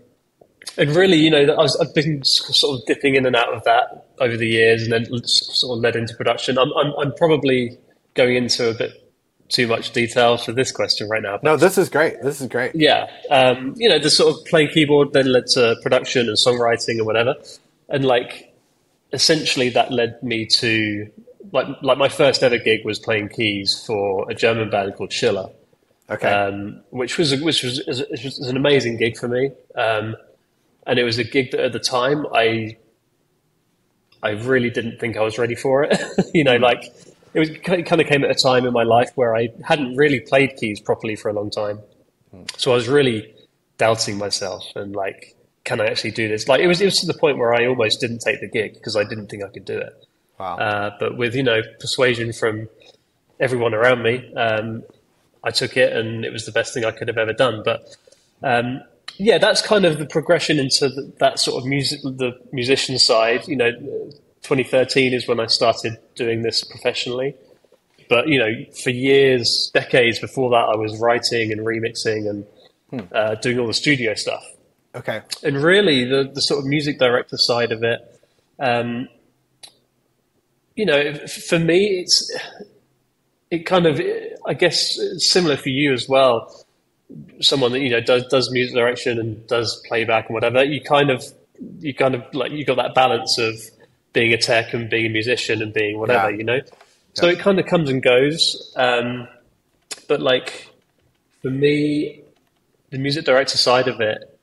and 0.78 0.94
really, 0.94 1.16
you 1.16 1.30
know, 1.30 1.42
I 1.42 1.62
was, 1.62 1.76
I've 1.76 1.94
been 1.94 2.22
sort 2.24 2.78
of 2.78 2.86
dipping 2.86 3.14
in 3.14 3.26
and 3.26 3.34
out 3.34 3.52
of 3.52 3.64
that 3.64 4.06
over 4.18 4.36
the 4.36 4.46
years, 4.46 4.82
and 4.82 4.92
then 4.92 5.06
sort 5.24 5.78
of 5.78 5.82
led 5.82 5.96
into 5.96 6.14
production. 6.14 6.58
I'm, 6.58 6.72
I'm, 6.76 6.92
I'm 6.98 7.12
probably 7.14 7.78
going 8.14 8.36
into 8.36 8.70
a 8.70 8.74
bit 8.74 9.02
too 9.48 9.66
much 9.66 9.92
detail 9.92 10.36
for 10.36 10.52
this 10.52 10.72
question 10.72 11.08
right 11.08 11.22
now. 11.22 11.38
no, 11.42 11.56
this 11.56 11.78
is 11.78 11.88
great. 11.88 12.20
This 12.22 12.40
is 12.40 12.48
great. 12.48 12.74
Yeah, 12.74 13.08
um, 13.30 13.74
you 13.76 13.88
know, 13.88 13.98
the 13.98 14.10
sort 14.10 14.34
of 14.34 14.44
playing 14.46 14.68
keyboard 14.68 15.12
then 15.12 15.32
led 15.32 15.46
to 15.48 15.76
production 15.82 16.28
and 16.28 16.36
songwriting 16.36 16.98
and 16.98 17.06
whatever, 17.06 17.34
and 17.88 18.04
like 18.04 18.52
essentially 19.12 19.68
that 19.70 19.92
led 19.92 20.20
me 20.22 20.46
to 20.46 21.10
like 21.52 21.66
like 21.82 21.98
my 21.98 22.08
first 22.08 22.42
ever 22.42 22.58
gig 22.58 22.84
was 22.84 22.98
playing 22.98 23.28
keys 23.28 23.82
for 23.86 24.28
a 24.30 24.34
German 24.34 24.68
band 24.70 24.94
called 24.94 25.12
Schiller. 25.12 25.48
Okay. 26.08 26.28
Um, 26.28 26.82
which 26.90 27.18
was 27.18 27.32
which 27.40 27.62
was, 27.62 27.82
which 27.86 28.24
was 28.24 28.38
an 28.48 28.56
amazing 28.56 28.96
gig 28.96 29.16
for 29.16 29.28
me. 29.28 29.50
Um, 29.74 30.16
and 30.86 30.98
it 30.98 31.04
was 31.04 31.18
a 31.18 31.24
gig 31.24 31.50
that 31.50 31.60
at 31.60 31.72
the 31.72 31.80
time 31.80 32.26
I 32.32 32.76
I 34.22 34.30
really 34.30 34.70
didn't 34.70 34.98
think 34.98 35.16
I 35.16 35.22
was 35.22 35.38
ready 35.38 35.54
for 35.54 35.84
it. 35.84 36.00
you 36.34 36.44
know, 36.44 36.56
like 36.56 36.84
it 37.34 37.38
was 37.38 37.50
it 37.50 37.62
kind 37.62 38.00
of 38.00 38.06
came 38.06 38.24
at 38.24 38.30
a 38.30 38.34
time 38.34 38.66
in 38.66 38.72
my 38.72 38.82
life 38.82 39.10
where 39.14 39.36
I 39.36 39.48
hadn't 39.64 39.96
really 39.96 40.20
played 40.20 40.56
keys 40.56 40.80
properly 40.80 41.16
for 41.16 41.28
a 41.28 41.32
long 41.32 41.50
time, 41.50 41.80
so 42.56 42.72
I 42.72 42.74
was 42.74 42.88
really 42.88 43.34
doubting 43.78 44.16
myself 44.16 44.64
and 44.74 44.96
like, 44.96 45.36
can 45.64 45.80
I 45.80 45.86
actually 45.86 46.12
do 46.12 46.28
this? 46.28 46.48
Like 46.48 46.60
it 46.60 46.66
was 46.66 46.80
it 46.80 46.86
was 46.86 46.96
to 47.00 47.06
the 47.06 47.18
point 47.18 47.38
where 47.38 47.54
I 47.54 47.66
almost 47.66 48.00
didn't 48.00 48.20
take 48.20 48.40
the 48.40 48.48
gig 48.48 48.74
because 48.74 48.96
I 48.96 49.04
didn't 49.04 49.28
think 49.28 49.42
I 49.42 49.48
could 49.48 49.64
do 49.64 49.78
it. 49.78 50.06
Wow. 50.38 50.56
Uh, 50.56 50.90
but 50.98 51.16
with 51.16 51.34
you 51.34 51.42
know 51.42 51.62
persuasion 51.80 52.32
from 52.32 52.68
everyone 53.40 53.74
around 53.74 54.02
me, 54.02 54.32
um, 54.34 54.82
I 55.44 55.50
took 55.50 55.76
it 55.76 55.92
and 55.92 56.24
it 56.24 56.32
was 56.32 56.46
the 56.46 56.52
best 56.52 56.72
thing 56.72 56.84
I 56.84 56.90
could 56.90 57.08
have 57.08 57.18
ever 57.18 57.32
done. 57.32 57.62
But 57.64 57.96
um, 58.42 58.82
yeah, 59.18 59.38
that's 59.38 59.62
kind 59.62 59.84
of 59.84 59.98
the 59.98 60.06
progression 60.06 60.58
into 60.58 60.88
the, 60.88 61.12
that 61.18 61.38
sort 61.38 61.62
of 61.62 61.68
music, 61.68 62.00
the 62.02 62.32
musician 62.52 62.98
side. 62.98 63.46
You 63.48 63.56
know, 63.56 63.70
2013 64.42 65.12
is 65.12 65.26
when 65.26 65.40
I 65.40 65.46
started 65.46 65.96
doing 66.14 66.42
this 66.42 66.64
professionally. 66.64 67.34
But 68.08 68.28
you 68.28 68.38
know, 68.38 68.50
for 68.82 68.90
years, 68.90 69.70
decades 69.74 70.18
before 70.18 70.50
that, 70.50 70.68
I 70.72 70.76
was 70.76 70.98
writing 70.98 71.50
and 71.50 71.60
remixing 71.60 72.28
and 72.28 72.46
hmm. 72.90 73.14
uh, 73.14 73.34
doing 73.36 73.58
all 73.58 73.66
the 73.66 73.74
studio 73.74 74.14
stuff. 74.14 74.44
Okay. 74.94 75.22
And 75.42 75.56
really, 75.56 76.04
the 76.04 76.30
the 76.32 76.40
sort 76.40 76.60
of 76.60 76.66
music 76.66 76.98
director 76.98 77.36
side 77.36 77.72
of 77.72 77.82
it, 77.82 78.00
um, 78.58 79.08
you 80.74 80.86
know, 80.86 81.14
for 81.26 81.58
me, 81.58 82.00
it's 82.00 82.36
it 83.50 83.66
kind 83.66 83.86
of, 83.86 84.00
I 84.46 84.54
guess, 84.54 84.98
similar 85.18 85.56
for 85.56 85.68
you 85.68 85.92
as 85.92 86.08
well 86.08 86.65
someone 87.40 87.72
that 87.72 87.80
you 87.80 87.90
know 87.90 88.00
does 88.00 88.26
does 88.28 88.50
music 88.50 88.74
direction 88.74 89.18
and 89.18 89.46
does 89.46 89.82
playback 89.86 90.26
and 90.26 90.34
whatever, 90.34 90.64
you 90.64 90.80
kind 90.80 91.10
of 91.10 91.24
you 91.80 91.94
kind 91.94 92.14
of 92.14 92.22
like 92.34 92.52
you 92.52 92.64
got 92.64 92.76
that 92.76 92.94
balance 92.94 93.38
of 93.38 93.54
being 94.12 94.32
a 94.32 94.38
tech 94.38 94.72
and 94.72 94.88
being 94.88 95.06
a 95.06 95.10
musician 95.10 95.62
and 95.62 95.72
being 95.72 95.98
whatever, 95.98 96.30
yeah. 96.30 96.36
you 96.36 96.44
know. 96.44 96.60
So 97.14 97.26
yeah. 97.26 97.32
it 97.32 97.38
kind 97.38 97.58
of 97.58 97.66
comes 97.66 97.90
and 97.90 98.02
goes. 98.02 98.72
Um, 98.76 99.28
but 100.08 100.20
like 100.20 100.68
for 101.42 101.50
me, 101.50 102.22
the 102.90 102.98
music 102.98 103.24
director 103.24 103.58
side 103.58 103.88
of 103.88 104.00
it, 104.00 104.38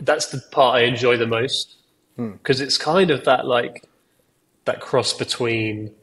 that's 0.00 0.26
the 0.26 0.42
part 0.50 0.76
I 0.76 0.84
enjoy 0.84 1.16
the 1.16 1.26
most 1.26 1.76
because 2.16 2.58
hmm. 2.58 2.64
it's 2.64 2.78
kind 2.78 3.10
of 3.10 3.24
that 3.24 3.46
like 3.46 3.86
that 4.64 4.80
cross 4.80 5.12
between 5.12 5.94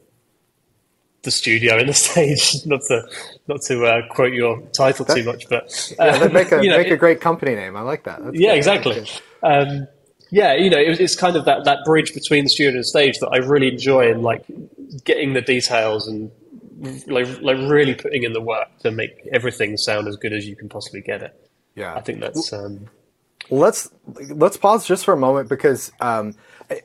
the 1.24 1.30
studio 1.30 1.78
in 1.78 1.86
the 1.86 1.94
stage. 1.94 2.64
Not 2.66 2.82
to 2.88 3.02
not 3.48 3.62
to 3.62 3.84
uh, 3.84 4.08
quote 4.08 4.32
your 4.32 4.60
title 4.72 5.04
too 5.04 5.24
much, 5.24 5.48
but 5.48 5.94
yeah, 5.98 6.28
make 6.28 6.52
a 6.52 6.62
you 6.62 6.70
know, 6.70 6.78
make 6.78 6.90
a 6.90 6.96
great 6.96 7.20
company 7.20 7.54
name. 7.54 7.76
I 7.76 7.80
like 7.80 8.04
that. 8.04 8.24
That's 8.24 8.38
yeah, 8.38 8.50
good. 8.50 8.58
exactly. 8.58 9.06
Um, 9.42 9.88
yeah, 10.30 10.54
you 10.54 10.70
know, 10.70 10.78
it, 10.78 11.00
it's 11.00 11.14
kind 11.14 11.36
of 11.36 11.44
that, 11.44 11.64
that 11.64 11.84
bridge 11.84 12.12
between 12.12 12.44
the 12.44 12.50
studio 12.50 12.74
and 12.74 12.86
stage 12.86 13.18
that 13.20 13.28
I 13.28 13.36
really 13.36 13.68
enjoy, 13.68 14.10
and 14.10 14.22
like 14.22 14.44
getting 15.04 15.32
the 15.34 15.42
details 15.42 16.08
and 16.08 16.30
like 17.06 17.40
like 17.40 17.56
really 17.58 17.94
putting 17.94 18.24
in 18.24 18.32
the 18.32 18.40
work 18.40 18.68
to 18.80 18.90
make 18.90 19.12
everything 19.32 19.76
sound 19.76 20.08
as 20.08 20.16
good 20.16 20.32
as 20.32 20.46
you 20.46 20.56
can 20.56 20.68
possibly 20.68 21.00
get 21.00 21.22
it. 21.22 21.50
Yeah, 21.74 21.94
I 21.94 22.00
think 22.00 22.20
that's. 22.20 22.52
Um, 22.52 22.88
let's 23.50 23.90
let's 24.30 24.56
pause 24.56 24.86
just 24.86 25.04
for 25.04 25.12
a 25.12 25.16
moment 25.16 25.48
because 25.48 25.92
um, 26.00 26.34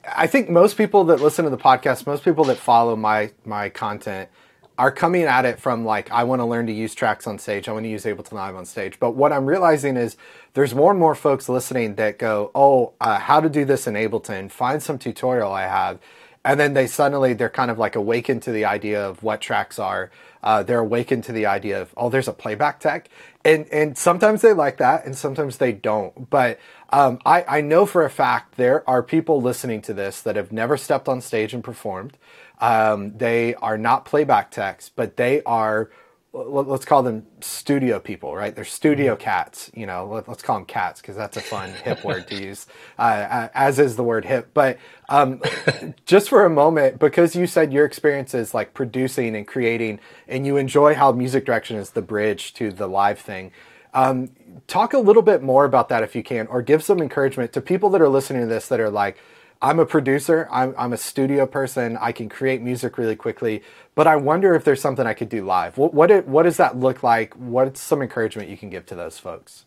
I 0.06 0.28
think 0.28 0.50
most 0.50 0.78
people 0.78 1.06
that 1.06 1.22
listen 1.22 1.46
to 1.46 1.52
the 1.52 1.58
podcast, 1.58 2.06
most 2.06 2.24
people 2.24 2.44
that 2.46 2.58
follow 2.58 2.96
my 2.96 3.32
my 3.46 3.70
content, 3.70 4.30
are 4.78 4.92
coming 4.92 5.24
at 5.24 5.46
it 5.46 5.60
from 5.60 5.84
like 5.84 6.10
I 6.12 6.24
want 6.24 6.40
to 6.40 6.46
learn 6.46 6.68
to 6.68 6.74
use 6.74 6.96
tracks 6.96 7.28
on 7.28 7.38
stage. 7.38 7.68
I 7.68 7.74
want 7.74 7.84
to 7.84 7.90
use 7.90 8.06
Ableton 8.06 8.34
Live 8.34 8.56
on 8.56 8.66
stage. 8.66 9.00
But 9.00 9.12
what 9.12 9.34
I'm 9.34 9.46
realizing 9.46 9.98
is 9.98 10.16
there's 10.54 10.74
more 10.74 10.92
and 10.92 11.00
more 11.00 11.16
folks 11.16 11.50
listening 11.50 11.96
that 11.96 12.18
go, 12.18 12.50
"Oh, 12.56 12.94
uh, 13.02 13.20
how 13.20 13.42
to 13.42 13.50
do 13.50 13.66
this 13.66 13.88
in 13.88 13.96
Ableton? 13.96 14.50
Find 14.50 14.82
some 14.82 14.98
tutorial 14.98 15.52
I 15.52 15.64
have." 15.64 16.00
And 16.46 16.60
then 16.60 16.74
they 16.74 16.88
suddenly 16.88 17.34
they're 17.34 17.50
kind 17.50 17.70
of 17.70 17.78
like 17.78 17.96
awakened 17.96 18.44
to 18.44 18.52
the 18.52 18.66
idea 18.66 19.06
of 19.06 19.22
what 19.22 19.42
tracks 19.42 19.80
are. 19.80 20.12
Uh, 20.42 20.64
they're 20.64 20.80
awakened 20.80 21.26
to 21.26 21.34
the 21.34 21.46
idea 21.46 21.82
of 21.82 21.94
oh, 21.98 22.10
there's 22.10 22.30
a 22.30 22.34
playback 22.34 22.80
tech, 22.80 23.10
and 23.44 23.68
and 23.74 23.98
sometimes 23.98 24.42
they 24.42 24.54
like 24.54 24.78
that, 24.78 25.06
and 25.06 25.18
sometimes 25.18 25.58
they 25.58 25.74
don't. 25.74 26.30
But 26.30 26.60
um, 26.92 27.20
I 27.26 27.44
I 27.48 27.62
know 27.62 27.86
for 27.86 28.04
a 28.04 28.10
fact 28.10 28.56
there 28.56 28.88
are 28.90 29.04
people 29.04 29.42
listening 29.42 29.82
to 29.84 29.94
this 29.94 30.22
that 30.22 30.36
have 30.36 30.52
never 30.52 30.78
stepped 30.78 31.08
on 31.08 31.22
stage 31.22 31.54
and 31.54 31.64
performed. 31.64 32.18
Um, 32.60 33.18
they 33.18 33.56
are 33.56 33.78
not 33.78 34.06
playback 34.06 34.52
techs, 34.52 34.90
but 34.90 35.18
they 35.18 35.42
are 35.44 35.90
let's 36.32 36.86
call 36.86 37.02
them 37.02 37.26
studio 37.42 38.00
people, 38.00 38.36
right? 38.36 38.56
They're 38.56 38.64
studio 38.64 39.14
mm-hmm. 39.14 39.24
cats. 39.24 39.72
You 39.74 39.86
know, 39.86 40.06
let, 40.06 40.30
us 40.30 40.42
call 40.42 40.58
them 40.58 40.66
cats 40.66 41.02
because 41.02 41.16
that's 41.16 41.38
a 41.38 41.42
fun 41.42 41.72
hip 41.84 42.04
word 42.04 42.28
to 42.28 42.36
use, 42.36 42.68
uh, 43.00 43.48
as 43.54 43.80
is 43.80 43.96
the 43.96 44.04
word 44.04 44.26
hip. 44.26 44.52
But 44.54 44.78
um, 45.10 45.42
just 46.06 46.30
for 46.30 46.46
a 46.46 46.50
moment, 46.50 47.00
because 47.00 47.36
you 47.36 47.48
said 47.48 47.74
your 47.74 47.86
experience 47.86 48.34
is 48.34 48.54
like 48.54 48.74
producing 48.74 49.36
and 49.36 49.48
creating, 49.48 50.00
and 50.28 50.46
you 50.46 50.58
enjoy 50.58 50.94
how 50.94 51.12
music 51.12 51.46
direction 51.46 51.78
is 51.78 51.92
the 51.92 52.02
bridge 52.02 52.54
to 52.56 52.72
the 52.72 52.88
live 52.88 53.20
thing. 53.20 53.52
Um, 53.94 54.30
talk 54.68 54.94
a 54.94 55.00
little 55.00 55.22
bit 55.22 55.42
more 55.42 55.66
about 55.66 55.90
that 55.90 56.04
if 56.04 56.16
you 56.16 56.24
can, 56.24 56.48
or 56.48 56.62
give 56.62 56.84
some 56.84 57.02
encouragement 57.02 57.54
to 57.54 57.62
people 57.62 57.90
that 57.92 58.02
are 58.02 58.10
listening 58.10 58.42
to 58.42 58.48
this 58.48 58.68
that 58.68 58.80
are 58.80 58.90
like, 58.90 59.18
I'm 59.62 59.80
a 59.80 59.86
producer. 59.86 60.48
I'm, 60.52 60.74
I'm 60.78 60.94
a 60.94 60.98
studio 60.98 61.46
person. 61.46 61.98
I 62.00 62.12
can 62.12 62.30
create 62.30 62.62
music 62.62 62.98
really 62.98 63.16
quickly, 63.16 63.62
but 63.94 64.08
I 64.08 64.16
wonder 64.16 64.56
if 64.56 64.64
there's 64.64 64.82
something 64.82 65.06
I 65.06 65.14
could 65.14 65.30
do 65.30 65.46
live. 65.46 65.78
What 65.78 65.94
what, 65.94 66.12
it, 66.12 66.28
what 66.28 66.44
does 66.44 66.58
that 66.58 66.78
look 66.78 67.04
like? 67.04 67.34
What's 67.36 67.82
some 67.82 68.02
encouragement 68.02 68.50
you 68.50 68.58
can 68.58 68.70
give 68.70 68.86
to 68.88 68.96
those 68.96 69.18
folks? 69.18 69.66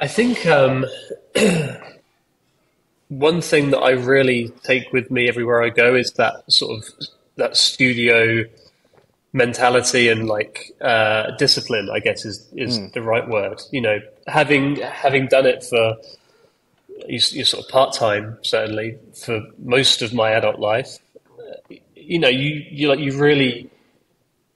I 0.00 0.08
think 0.08 0.46
um, 0.46 0.86
one 3.08 3.40
thing 3.42 3.70
that 3.70 3.78
I 3.78 3.90
really 3.90 4.48
take 4.62 4.92
with 4.92 5.10
me 5.10 5.28
everywhere 5.28 5.62
I 5.62 5.68
go 5.68 5.94
is 5.94 6.12
that 6.12 6.50
sort 6.50 6.78
of 6.78 6.84
that 7.36 7.56
studio 7.56 8.44
mentality 9.34 10.08
and 10.08 10.26
like 10.26 10.72
uh, 10.80 11.32
discipline. 11.32 11.90
I 11.92 11.98
guess 11.98 12.24
is 12.24 12.48
is 12.56 12.78
mm. 12.78 12.92
the 12.94 13.02
right 13.02 13.28
word. 13.28 13.60
You 13.70 13.82
know, 13.82 13.98
having 14.26 14.76
having 14.76 15.26
done 15.26 15.44
it 15.44 15.62
for 15.62 15.96
you, 17.06 17.16
are 17.16 17.44
sort 17.44 17.64
of 17.64 17.70
part 17.70 17.92
time 17.94 18.38
certainly 18.42 18.96
for 19.12 19.42
most 19.58 20.00
of 20.00 20.14
my 20.14 20.30
adult 20.30 20.58
life. 20.58 20.98
You 21.94 22.18
know, 22.18 22.28
you 22.28 22.64
you 22.70 22.88
like 22.88 23.00
you 23.00 23.18
really 23.18 23.70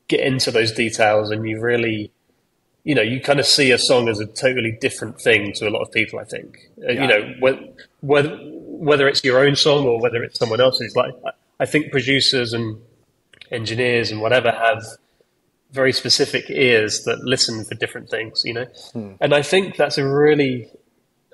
get 0.07 0.21
into 0.21 0.51
those 0.51 0.73
details, 0.73 1.31
and 1.31 1.47
you 1.47 1.61
really, 1.61 2.11
you 2.85 2.95
know, 2.95 3.03
you 3.03 3.21
kind 3.21 3.41
of 3.41 3.47
see 3.47 3.73
a 3.73 3.79
song 3.79 4.09
as 4.09 4.21
a 4.21 4.27
totally 4.27 4.73
different 4.81 5.21
thing 5.21 5.53
to 5.55 5.69
a 5.69 5.71
lot 5.71 5.83
of 5.83 5.93
people. 5.93 6.19
I 6.19 6.25
think, 6.25 6.71
uh, 6.83 6.93
yeah. 6.93 7.03
you 7.03 7.09
know, 7.09 7.63
whether 8.01 8.37
whether 8.37 9.09
it's 9.09 9.25
your 9.25 9.45
own 9.45 9.57
song 9.57 9.87
or 9.87 10.01
whether 10.01 10.23
it's 10.23 10.39
someone 10.39 10.61
else's. 10.61 10.95
Like, 10.95 11.15
I 11.59 11.67
think 11.67 11.91
producers 11.91 12.53
and 12.53 12.81
engineers 13.50 14.11
and 14.11 14.21
whatever 14.21 14.50
have 14.50 14.83
very 15.71 15.93
specific 15.93 16.49
ears 16.49 17.02
that 17.05 17.19
listen 17.21 17.64
for 17.64 17.75
different 17.75 18.09
things, 18.09 18.43
you 18.45 18.55
know? 18.55 18.67
Hmm. 18.93 19.12
And 19.21 19.35
I 19.35 19.43
think 19.43 19.76
that's 19.76 19.99
a 19.99 20.07
really 20.07 20.71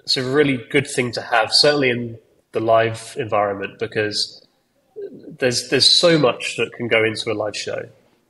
it's 0.04 0.16
a 0.16 0.23
really 0.23 0.59
good 0.71 0.87
thing 0.87 1.12
to 1.12 1.23
have, 1.23 1.52
certainly 1.52 1.90
in 1.90 2.18
the 2.52 2.61
live 2.61 3.16
environment, 3.18 3.78
because 3.78 4.47
there's 5.38 5.68
there's 5.71 5.90
so 5.90 6.18
much 6.18 6.56
that 6.56 6.73
can 6.75 6.88
go 6.88 7.02
into 7.04 7.30
a 7.33 7.35
live 7.35 7.56
show. 7.56 7.88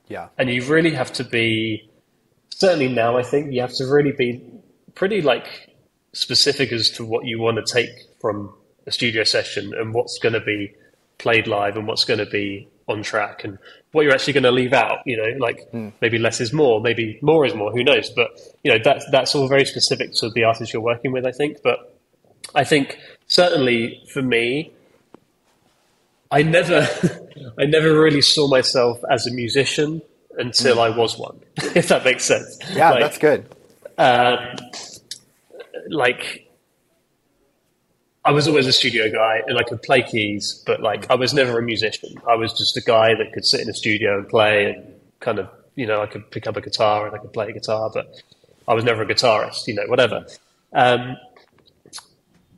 Yeah, 0.09 0.29
and 0.39 0.51
you 0.51 0.63
really 0.65 0.93
have 0.93 1.13
to 1.15 1.25
be 1.25 1.89
certainly 2.51 2.89
now. 2.89 3.17
I 3.17 3.23
think 3.23 3.53
you 3.53 3.61
have 3.61 3.75
to 3.75 3.87
really 3.87 4.13
be 4.13 4.43
pretty 4.95 5.21
like 5.21 5.75
specific 6.13 6.71
as 6.73 6.91
to 6.91 7.05
what 7.05 7.25
you 7.25 7.41
want 7.41 7.57
to 7.57 7.73
take 7.73 7.91
from 8.21 8.55
a 8.87 8.93
studio 8.93 9.25
session 9.25 9.73
and 9.75 9.93
what's 9.93 10.19
going 10.19 10.35
to 10.35 10.41
be 10.41 10.73
played 11.19 11.47
live 11.47 11.77
and 11.77 11.89
what's 11.89 12.05
going 12.05 12.19
to 12.19 12.27
be 12.27 12.69
on 12.89 13.03
track 13.03 13.45
and 13.45 13.59
what 13.93 14.03
you're 14.03 14.13
actually 14.13 14.33
going 14.33 14.45
to 14.45 14.51
leave 14.51 14.73
out. 14.73 14.99
You 15.07 15.17
know, 15.17 15.39
like 15.39 15.71
mm. 15.73 15.93
maybe 16.01 16.19
less 16.19 16.41
is 16.41 16.53
more, 16.53 16.81
maybe 16.81 17.19
more 17.23 17.45
is 17.47 17.55
more. 17.55 17.73
Who 17.73 17.85
knows? 17.85 18.11
But 18.11 18.31
you 18.63 18.73
know, 18.73 18.79
that's 18.83 19.05
that's 19.11 19.35
all 19.35 19.49
very 19.49 19.65
specific 19.65 20.13
to 20.15 20.31
the 20.31 20.45
artist 20.45 20.73
you're 20.73 20.83
working 20.83 21.13
with. 21.13 21.27
I 21.27 21.33
think, 21.33 21.59
but 21.63 21.99
I 22.55 22.65
think 22.65 22.99
certainly 23.27 24.03
for 24.13 24.23
me, 24.23 24.73
I 26.31 26.43
never, 26.43 26.89
I 27.59 27.65
never 27.67 28.01
really 28.01 28.23
saw 28.23 28.49
myself 28.49 28.99
as 29.11 29.27
a 29.27 29.33
musician 29.33 30.03
until 30.37 30.77
mm. 30.77 30.81
I 30.81 30.97
was 30.97 31.19
one. 31.19 31.41
if 31.57 31.89
that 31.89 32.05
makes 32.05 32.25
sense. 32.25 32.59
Yeah, 32.73 32.91
like, 32.91 33.01
that's 33.01 33.19
good. 33.19 33.47
Um, 33.97 34.39
like 35.89 36.49
I 38.25 38.33
was 38.33 38.49
always 38.49 38.67
a 38.67 38.73
studio 38.73 39.11
guy 39.11 39.43
and 39.47 39.59
I 39.59 39.63
could 39.65 39.83
play 39.83 40.03
keys, 40.03 40.63
but 40.67 40.81
like 40.81 41.11
I 41.11 41.15
was 41.15 41.35
never 41.35 41.59
a 41.59 41.63
musician. 41.63 42.15
I 42.29 42.37
was 42.37 42.55
just 42.55 42.77
a 42.77 42.81
guy 42.81 43.15
that 43.15 43.33
could 43.35 43.45
sit 43.45 43.61
in 43.61 43.69
a 43.69 43.75
studio 43.75 44.19
and 44.19 44.29
play 44.29 44.67
and 44.73 44.95
kind 45.21 45.39
of, 45.39 45.51
you 45.75 45.87
know, 45.87 46.01
I 46.01 46.07
could 46.07 46.31
pick 46.31 46.47
up 46.47 46.57
a 46.57 46.63
guitar 46.63 47.07
and 47.07 47.15
I 47.15 47.19
could 47.19 47.35
play 47.35 47.49
a 47.49 47.53
guitar, 47.53 47.91
but 47.93 48.23
I 48.67 48.73
was 48.73 48.83
never 48.83 49.03
a 49.03 49.07
guitarist, 49.07 49.67
you 49.67 49.75
know, 49.75 49.85
whatever. 49.87 50.27
Um, 50.73 51.17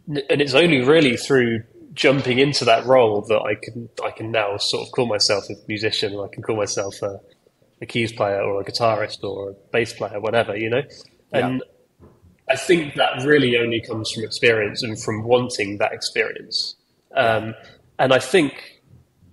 and 0.07 0.41
it's 0.41 0.55
only 0.55 0.83
really 0.83 1.17
through 1.17 1.65
jumping 1.95 2.39
into 2.39 2.65
that 2.67 2.85
role 2.87 3.23
that 3.23 3.41
I 3.41 3.57
can 3.57 3.89
I 4.05 4.11
can 4.13 4.31
now 4.31 4.59
sort 4.59 4.87
of 4.87 4.93
call 4.93 5.07
myself 5.07 5.51
a 5.51 5.55
musician 5.67 6.15
or 6.15 6.27
I 6.27 6.29
can 6.29 6.45
call 6.45 6.57
myself 6.57 7.03
a, 7.03 7.21
a 7.81 7.87
keys 7.87 8.13
player 8.13 8.41
or 8.41 8.61
a 8.61 8.65
guitarist 8.65 9.25
or 9.25 9.51
a 9.51 9.53
bass 9.73 9.95
player, 9.95 10.21
whatever, 10.21 10.57
you 10.57 10.71
know. 10.71 10.83
And 11.33 11.59
yeah 11.59 11.73
I 12.49 12.57
think 12.57 12.95
that 12.95 13.25
really 13.25 13.57
only 13.59 13.81
comes 13.81 14.11
from 14.11 14.25
experience 14.25 14.83
and 14.83 15.01
from 15.01 15.25
wanting 15.25 15.79
that 15.79 15.93
experience. 15.93 16.77
Um, 17.15 17.55
and 17.99 18.13
I 18.13 18.19
think 18.19 18.83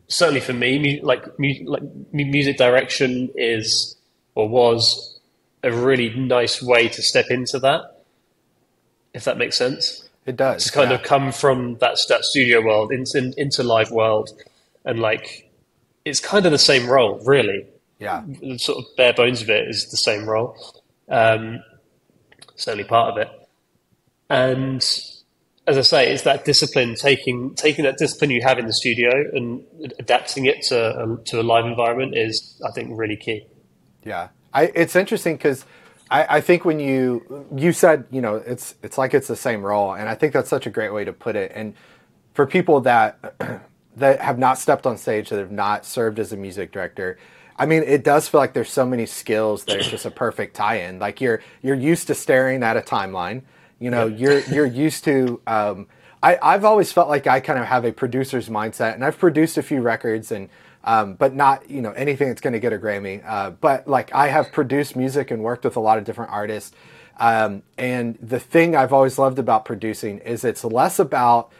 certainly 0.08 0.40
for 0.40 0.54
me, 0.54 1.00
like, 1.02 1.38
mu- 1.38 1.66
like 1.66 1.84
music 2.12 2.58
direction 2.58 3.30
is 3.36 3.96
or 4.36 4.50
was 4.50 5.20
a 5.64 5.72
really 5.72 6.10
nice 6.16 6.62
way 6.62 6.88
to 6.90 7.02
step 7.02 7.28
into 7.30 7.60
that. 7.60 8.04
If 9.14 9.26
that 9.26 9.38
makes 9.38 9.58
sense, 9.58 10.10
it 10.26 10.36
does. 10.36 10.66
To 10.66 10.72
kind 10.72 10.90
yeah. 10.90 10.98
of 10.98 11.04
come 11.04 11.32
from 11.32 11.78
that, 11.78 11.98
that 12.10 12.24
studio 12.24 12.62
world 12.62 12.92
into 12.92 13.32
into 13.38 13.62
live 13.62 13.92
world, 13.92 14.32
and 14.86 15.00
like 15.00 15.52
it's 16.04 16.20
kind 16.20 16.46
of 16.46 16.52
the 16.52 16.58
same 16.58 16.90
role, 16.90 17.22
really. 17.24 17.68
Yeah, 18.00 18.24
the 18.26 18.58
sort 18.58 18.80
of 18.80 18.86
bare 18.98 19.14
bones 19.14 19.44
of 19.44 19.50
it 19.50 19.70
is 19.70 19.88
the 19.92 19.98
same 19.98 20.28
role. 20.28 20.58
Um, 21.10 21.64
certainly 22.56 22.84
part 22.84 23.12
of 23.12 23.18
it. 23.18 23.30
And 24.30 24.84
as 25.66 25.78
I 25.78 25.82
say, 25.82 26.12
it's 26.12 26.24
that 26.24 26.46
discipline, 26.46 26.96
taking 26.96 27.56
taking 27.56 27.86
that 27.86 27.98
discipline 27.98 28.32
you 28.32 28.42
have 28.42 28.60
in 28.60 28.66
the 28.66 28.74
studio 28.74 29.10
and 29.34 29.64
adapting 30.00 30.46
it 30.46 30.62
to 30.64 31.04
a, 31.04 31.24
to 31.26 31.42
a 31.42 31.44
live 31.44 31.66
environment 31.66 32.18
is, 32.18 32.62
I 32.66 32.72
think, 32.72 32.90
really 32.98 33.16
key. 33.16 33.46
Yeah, 34.04 34.30
I, 34.54 34.72
it's 34.76 34.96
interesting 34.96 35.38
because 35.38 35.66
I, 36.12 36.38
I, 36.38 36.42
think 36.42 36.66
when 36.66 36.80
you 36.80 37.48
you 37.56 37.72
said 37.72 38.06
you 38.12 38.22
know 38.22 38.36
it's 38.36 38.76
it's 38.84 38.98
like 38.98 39.14
it's 39.14 39.28
the 39.28 39.38
same 39.38 39.64
role, 39.64 39.94
and 39.94 40.10
I 40.10 40.16
think 40.16 40.34
that's 40.34 40.50
such 40.50 40.68
a 40.68 40.70
great 40.70 40.94
way 40.94 41.06
to 41.06 41.14
put 41.14 41.36
it. 41.36 41.52
And 41.56 41.76
for 42.34 42.46
people 42.46 42.82
that 42.82 43.36
that 43.96 44.20
have 44.20 44.38
not 44.38 44.58
stepped 44.58 44.86
on 44.86 44.98
stage, 44.98 45.30
that 45.30 45.40
have 45.40 45.52
not 45.52 45.86
served 45.86 46.20
as 46.20 46.34
a 46.34 46.38
music 46.38 46.72
director, 46.72 47.18
I 47.58 47.66
mean, 47.66 47.84
it 47.84 48.04
does 48.04 48.28
feel 48.28 48.40
like 48.40 48.54
there's 48.54 48.72
so 48.72 48.86
many 48.86 49.06
skills 49.06 49.66
that 49.66 49.78
it's 49.78 49.90
just 49.90 50.06
a 50.06 50.12
perfect 50.12 50.56
tie-in. 50.56 51.00
Like 51.00 51.22
you're 51.22 51.42
you're 51.62 51.76
used 51.76 52.08
to 52.08 52.16
staring 52.16 52.64
at 52.64 52.78
a 52.78 52.82
timeline. 52.82 53.44
You 53.80 53.92
know, 53.92 54.08
you're 54.08 54.40
you're 54.40 54.66
used 54.66 55.04
to. 55.06 55.42
Um, 55.46 55.88
I 56.22 56.38
I've 56.42 56.66
always 56.66 56.92
felt 56.92 57.10
like 57.10 57.28
I 57.28 57.40
kind 57.40 57.60
of 57.60 57.66
have 57.66 57.86
a 57.86 57.92
producer's 57.92 58.50
mindset, 58.50 58.96
and 58.96 59.06
I've 59.06 59.20
produced 59.20 59.58
a 59.58 59.64
few 59.64 59.82
records, 59.82 60.32
and 60.32 60.50
um, 60.84 61.14
but 61.14 61.36
not 61.36 61.70
you 61.70 61.82
know 61.82 61.92
anything 61.92 62.30
that's 62.30 62.42
going 62.42 62.54
to 62.54 62.60
get 62.60 62.74
a 62.74 62.78
Grammy. 62.78 63.24
Uh, 63.26 63.52
but 63.52 63.88
like 63.88 64.14
I 64.16 64.30
have 64.30 64.52
produced 64.52 64.96
music 64.96 65.30
and 65.30 65.44
worked 65.44 65.64
with 65.64 65.76
a 65.76 65.80
lot 65.82 65.98
of 65.98 66.06
different 66.06 66.32
artists. 66.32 66.76
Um, 67.18 67.62
and 67.78 68.18
the 68.22 68.40
thing 68.40 68.76
I've 68.76 68.92
always 68.92 69.20
loved 69.20 69.38
about 69.38 69.66
producing 69.66 70.18
is 70.20 70.44
it's 70.44 70.64
less 70.64 70.98
about, 70.98 71.52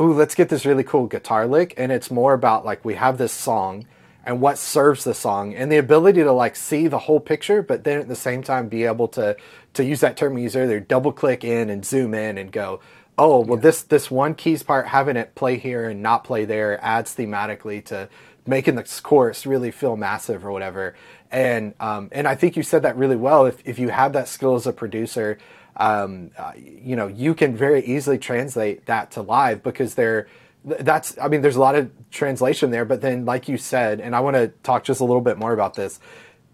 ooh, 0.00 0.14
let's 0.14 0.34
get 0.34 0.48
this 0.48 0.64
really 0.64 0.84
cool 0.84 1.06
guitar 1.06 1.46
lick, 1.46 1.74
and 1.76 1.92
it's 1.92 2.10
more 2.10 2.32
about 2.32 2.64
like 2.64 2.82
we 2.84 2.94
have 2.94 3.18
this 3.18 3.32
song 3.32 3.86
and 4.24 4.40
what 4.40 4.58
serves 4.58 5.04
the 5.04 5.14
song 5.14 5.54
and 5.54 5.70
the 5.70 5.76
ability 5.76 6.22
to 6.22 6.32
like 6.32 6.56
see 6.56 6.86
the 6.86 6.98
whole 6.98 7.20
picture 7.20 7.62
but 7.62 7.84
then 7.84 7.98
at 7.98 8.08
the 8.08 8.16
same 8.16 8.42
time 8.42 8.68
be 8.68 8.84
able 8.84 9.08
to 9.08 9.36
to 9.74 9.84
use 9.84 10.00
that 10.00 10.16
term 10.16 10.36
you 10.36 10.44
used 10.44 10.56
earlier 10.56 10.80
double 10.80 11.12
click 11.12 11.44
in 11.44 11.70
and 11.70 11.84
zoom 11.84 12.14
in 12.14 12.38
and 12.38 12.52
go 12.52 12.80
oh 13.18 13.40
well 13.40 13.58
yeah. 13.58 13.62
this 13.62 13.82
this 13.82 14.10
one 14.10 14.34
keys 14.34 14.62
part 14.62 14.88
having 14.88 15.16
it 15.16 15.34
play 15.34 15.56
here 15.56 15.88
and 15.88 16.02
not 16.02 16.24
play 16.24 16.44
there 16.44 16.82
adds 16.84 17.14
thematically 17.14 17.84
to 17.84 18.08
making 18.46 18.74
the 18.74 19.00
chorus 19.02 19.46
really 19.46 19.70
feel 19.70 19.96
massive 19.96 20.44
or 20.44 20.52
whatever 20.52 20.94
and 21.30 21.74
um, 21.80 22.08
and 22.12 22.28
I 22.28 22.34
think 22.34 22.56
you 22.56 22.62
said 22.62 22.82
that 22.82 22.96
really 22.96 23.16
well 23.16 23.46
if, 23.46 23.58
if 23.64 23.78
you 23.78 23.88
have 23.88 24.12
that 24.12 24.28
skill 24.28 24.54
as 24.54 24.66
a 24.66 24.72
producer 24.72 25.38
um, 25.76 26.30
uh, 26.36 26.52
you 26.56 26.96
know 26.96 27.06
you 27.06 27.34
can 27.34 27.56
very 27.56 27.84
easily 27.84 28.18
translate 28.18 28.86
that 28.86 29.10
to 29.12 29.22
live 29.22 29.62
because 29.62 29.94
they're 29.94 30.26
that's 30.64 31.16
i 31.20 31.28
mean 31.28 31.42
there's 31.42 31.56
a 31.56 31.60
lot 31.60 31.74
of 31.74 31.90
translation 32.10 32.70
there 32.70 32.84
but 32.84 33.00
then 33.00 33.24
like 33.24 33.48
you 33.48 33.56
said 33.56 34.00
and 34.00 34.14
i 34.14 34.20
want 34.20 34.36
to 34.36 34.48
talk 34.62 34.84
just 34.84 35.00
a 35.00 35.04
little 35.04 35.20
bit 35.20 35.38
more 35.38 35.52
about 35.52 35.74
this 35.74 35.98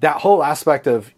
that 0.00 0.20
whole 0.20 0.42
aspect 0.42 0.86
of 0.86 1.12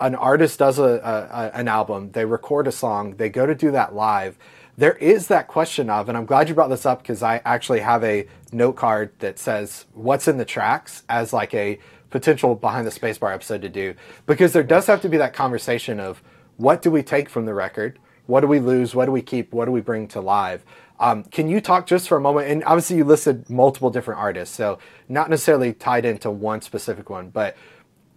an 0.00 0.14
artist 0.14 0.58
does 0.58 0.78
a, 0.78 0.82
a, 0.82 1.50
an 1.58 1.68
album 1.68 2.10
they 2.12 2.24
record 2.24 2.66
a 2.66 2.72
song 2.72 3.14
they 3.16 3.28
go 3.28 3.46
to 3.46 3.54
do 3.54 3.70
that 3.70 3.94
live 3.94 4.38
there 4.76 4.94
is 4.96 5.26
that 5.26 5.48
question 5.48 5.90
of 5.90 6.08
and 6.08 6.16
i'm 6.16 6.24
glad 6.24 6.48
you 6.48 6.54
brought 6.54 6.70
this 6.70 6.86
up 6.86 7.02
because 7.02 7.22
i 7.22 7.42
actually 7.44 7.80
have 7.80 8.02
a 8.04 8.26
note 8.52 8.76
card 8.76 9.10
that 9.18 9.38
says 9.38 9.84
what's 9.92 10.26
in 10.28 10.38
the 10.38 10.44
tracks 10.44 11.02
as 11.08 11.32
like 11.32 11.52
a 11.52 11.78
potential 12.10 12.54
behind 12.54 12.86
the 12.86 12.90
spacebar 12.90 13.34
episode 13.34 13.60
to 13.60 13.68
do 13.68 13.94
because 14.26 14.52
there 14.52 14.62
does 14.62 14.86
have 14.86 15.02
to 15.02 15.08
be 15.08 15.18
that 15.18 15.34
conversation 15.34 16.00
of 16.00 16.22
what 16.58 16.82
do 16.82 16.90
we 16.90 17.02
take 17.02 17.28
from 17.28 17.46
the 17.46 17.54
record? 17.54 17.98
What 18.26 18.40
do 18.40 18.46
we 18.48 18.58
lose? 18.58 18.94
What 18.94 19.06
do 19.06 19.12
we 19.12 19.22
keep? 19.22 19.52
What 19.52 19.66
do 19.66 19.72
we 19.72 19.80
bring 19.80 20.08
to 20.08 20.20
live 20.20 20.64
um, 21.00 21.24
can 21.24 21.48
you 21.48 21.60
talk 21.60 21.86
just 21.86 22.08
for 22.08 22.16
a 22.16 22.20
moment? 22.20 22.48
And 22.48 22.64
obviously, 22.64 22.96
you 22.96 23.04
listed 23.04 23.48
multiple 23.48 23.90
different 23.90 24.20
artists, 24.20 24.54
so 24.54 24.78
not 25.08 25.30
necessarily 25.30 25.72
tied 25.72 26.04
into 26.04 26.30
one 26.30 26.60
specific 26.60 27.08
one, 27.08 27.30
but 27.30 27.56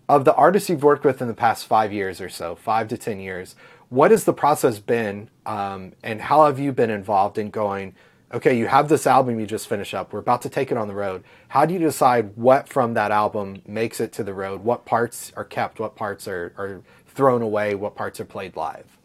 of 0.10 0.26
the 0.26 0.34
artists 0.36 0.70
you've 0.70 0.84
worked 0.84 1.06
with 1.06 1.22
in 1.22 1.28
the 1.28 1.34
past 1.34 1.66
five 1.66 1.94
years 1.94 2.20
or 2.20 2.28
so, 2.28 2.56
five 2.56 2.88
to 2.90 2.98
10 2.98 3.20
years, 3.20 3.56
what 3.90 4.12
has 4.12 4.26
the 4.26 4.34
process 4.34 4.80
been 4.80 5.30
um, 5.46 5.94
and 6.04 6.22
how 6.22 6.46
have 6.46 6.60
you 6.60 6.72
been 6.72 6.90
involved 6.90 7.38
in 7.38 7.50
going, 7.50 7.96
okay, 8.34 8.58
you 8.58 8.68
have 8.68 8.90
this 8.90 9.06
album 9.06 9.40
you 9.40 9.46
just 9.46 9.68
finished 9.68 9.94
up, 9.94 10.12
we're 10.12 10.20
about 10.20 10.42
to 10.42 10.50
take 10.50 10.72
it 10.72 10.78
on 10.78 10.88
the 10.88 10.94
road. 10.94 11.24
How 11.50 11.66
do 11.66 11.74
you 11.74 11.80
decide 11.80 12.36
what 12.36 12.68
from 12.68 12.94
that 12.96 13.12
album 13.12 13.62
makes 13.66 14.00
it 14.00 14.12
to 14.14 14.24
the 14.24 14.34
road? 14.34 14.64
What 14.64 14.86
parts 14.86 15.32
are 15.36 15.46
kept? 15.46 15.80
What 15.80 15.96
parts 15.96 16.28
are, 16.28 16.54
are 16.58 16.82
thrown 17.08 17.42
away? 17.42 17.76
What 17.76 17.96
parts 17.96 18.20
are 18.20 18.26
played 18.26 18.56
live? 18.56 18.98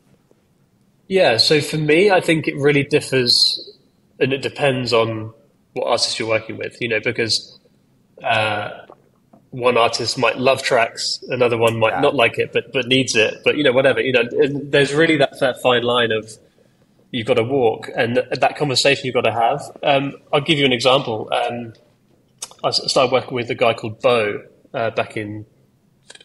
Yeah, 1.09 1.37
so 1.37 1.61
for 1.61 1.77
me, 1.77 2.11
I 2.11 2.21
think 2.21 2.49
it 2.49 2.57
really 2.57 2.83
differs, 2.83 3.75
and 4.19 4.33
it 4.33 4.43
depends 4.43 4.93
on 4.93 5.33
what 5.73 5.87
artist 5.87 6.19
you're 6.19 6.29
working 6.29 6.57
with. 6.57 6.81
You 6.81 6.89
know, 6.89 7.01
because 7.01 7.59
uh, 8.23 8.71
one 9.51 9.77
artist 9.77 10.19
might 10.19 10.39
love 10.39 10.63
tracks, 10.63 11.21
another 11.29 11.57
one 11.57 11.79
might 11.79 11.95
yeah. 11.95 12.01
not 12.01 12.15
like 12.15 12.39
it, 12.39 12.53
but 12.53 12.73
but 12.73 12.87
needs 12.87 13.15
it. 13.15 13.35
But 13.45 13.57
you 13.57 13.63
know, 13.63 13.73
whatever. 13.73 14.01
You 14.01 14.13
know, 14.13 14.25
there's 14.65 14.93
really 14.93 15.17
that, 15.19 15.39
that 15.41 15.63
fine 15.63 15.83
line 15.83 16.11
of 16.11 16.31
you've 17.13 17.27
got 17.27 17.35
to 17.35 17.45
walk, 17.45 17.89
and 17.97 18.17
that 18.17 18.57
conversation 18.57 19.07
you've 19.07 19.15
got 19.15 19.25
to 19.25 19.33
have. 19.33 19.63
Um, 19.83 20.15
I'll 20.33 20.41
give 20.41 20.59
you 20.59 20.67
an 20.67 20.73
example. 20.73 21.31
Um, 21.33 21.73
I 22.65 22.71
started 22.71 23.13
working 23.13 23.35
with 23.35 23.51
a 23.51 23.55
guy 23.55 23.75
called 23.75 24.01
Beaux 24.01 24.43
uh, 24.75 24.91
back 24.91 25.17
in 25.17 25.47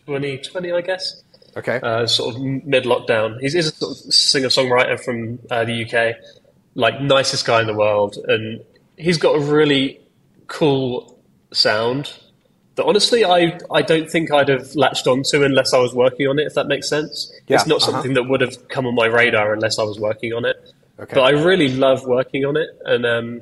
2020, 0.07 0.71
I 0.71 0.81
guess. 0.81 1.23
Okay. 1.57 1.79
Uh, 1.81 2.05
sort 2.07 2.35
of 2.35 2.41
mid 2.41 2.85
lockdown. 2.85 3.39
He's, 3.41 3.53
he's, 3.53 3.67
a 3.67 3.71
sort 3.71 3.91
of 3.91 4.13
singer 4.13 4.47
songwriter 4.47 4.99
from 5.03 5.39
uh, 5.49 5.65
the 5.65 5.85
UK, 5.85 6.15
like 6.75 7.01
nicest 7.01 7.45
guy 7.45 7.61
in 7.61 7.67
the 7.67 7.73
world, 7.73 8.17
and 8.27 8.61
he's 8.97 9.17
got 9.17 9.35
a 9.35 9.39
really 9.39 9.99
cool 10.47 11.19
sound 11.53 12.13
that 12.75 12.85
honestly 12.85 13.25
I 13.25 13.59
I 13.69 13.81
don't 13.81 14.09
think 14.09 14.31
I'd 14.31 14.47
have 14.47 14.73
latched 14.75 15.07
onto 15.07 15.43
unless 15.43 15.73
I 15.73 15.79
was 15.79 15.93
working 15.93 16.27
on 16.27 16.39
it. 16.39 16.47
If 16.47 16.53
that 16.53 16.67
makes 16.67 16.87
sense. 16.87 17.31
Yeah, 17.47 17.57
it's 17.57 17.67
not 17.67 17.81
uh-huh. 17.81 17.91
something 17.91 18.13
that 18.13 18.23
would 18.23 18.41
have 18.41 18.67
come 18.69 18.85
on 18.87 18.95
my 18.95 19.07
radar 19.07 19.53
unless 19.53 19.77
I 19.77 19.83
was 19.83 19.99
working 19.99 20.33
on 20.33 20.45
it. 20.45 20.55
Okay. 20.99 21.15
But 21.15 21.21
I 21.21 21.29
really 21.31 21.67
love 21.67 22.05
working 22.05 22.45
on 22.45 22.55
it, 22.55 22.69
and 22.85 23.05
um, 23.05 23.41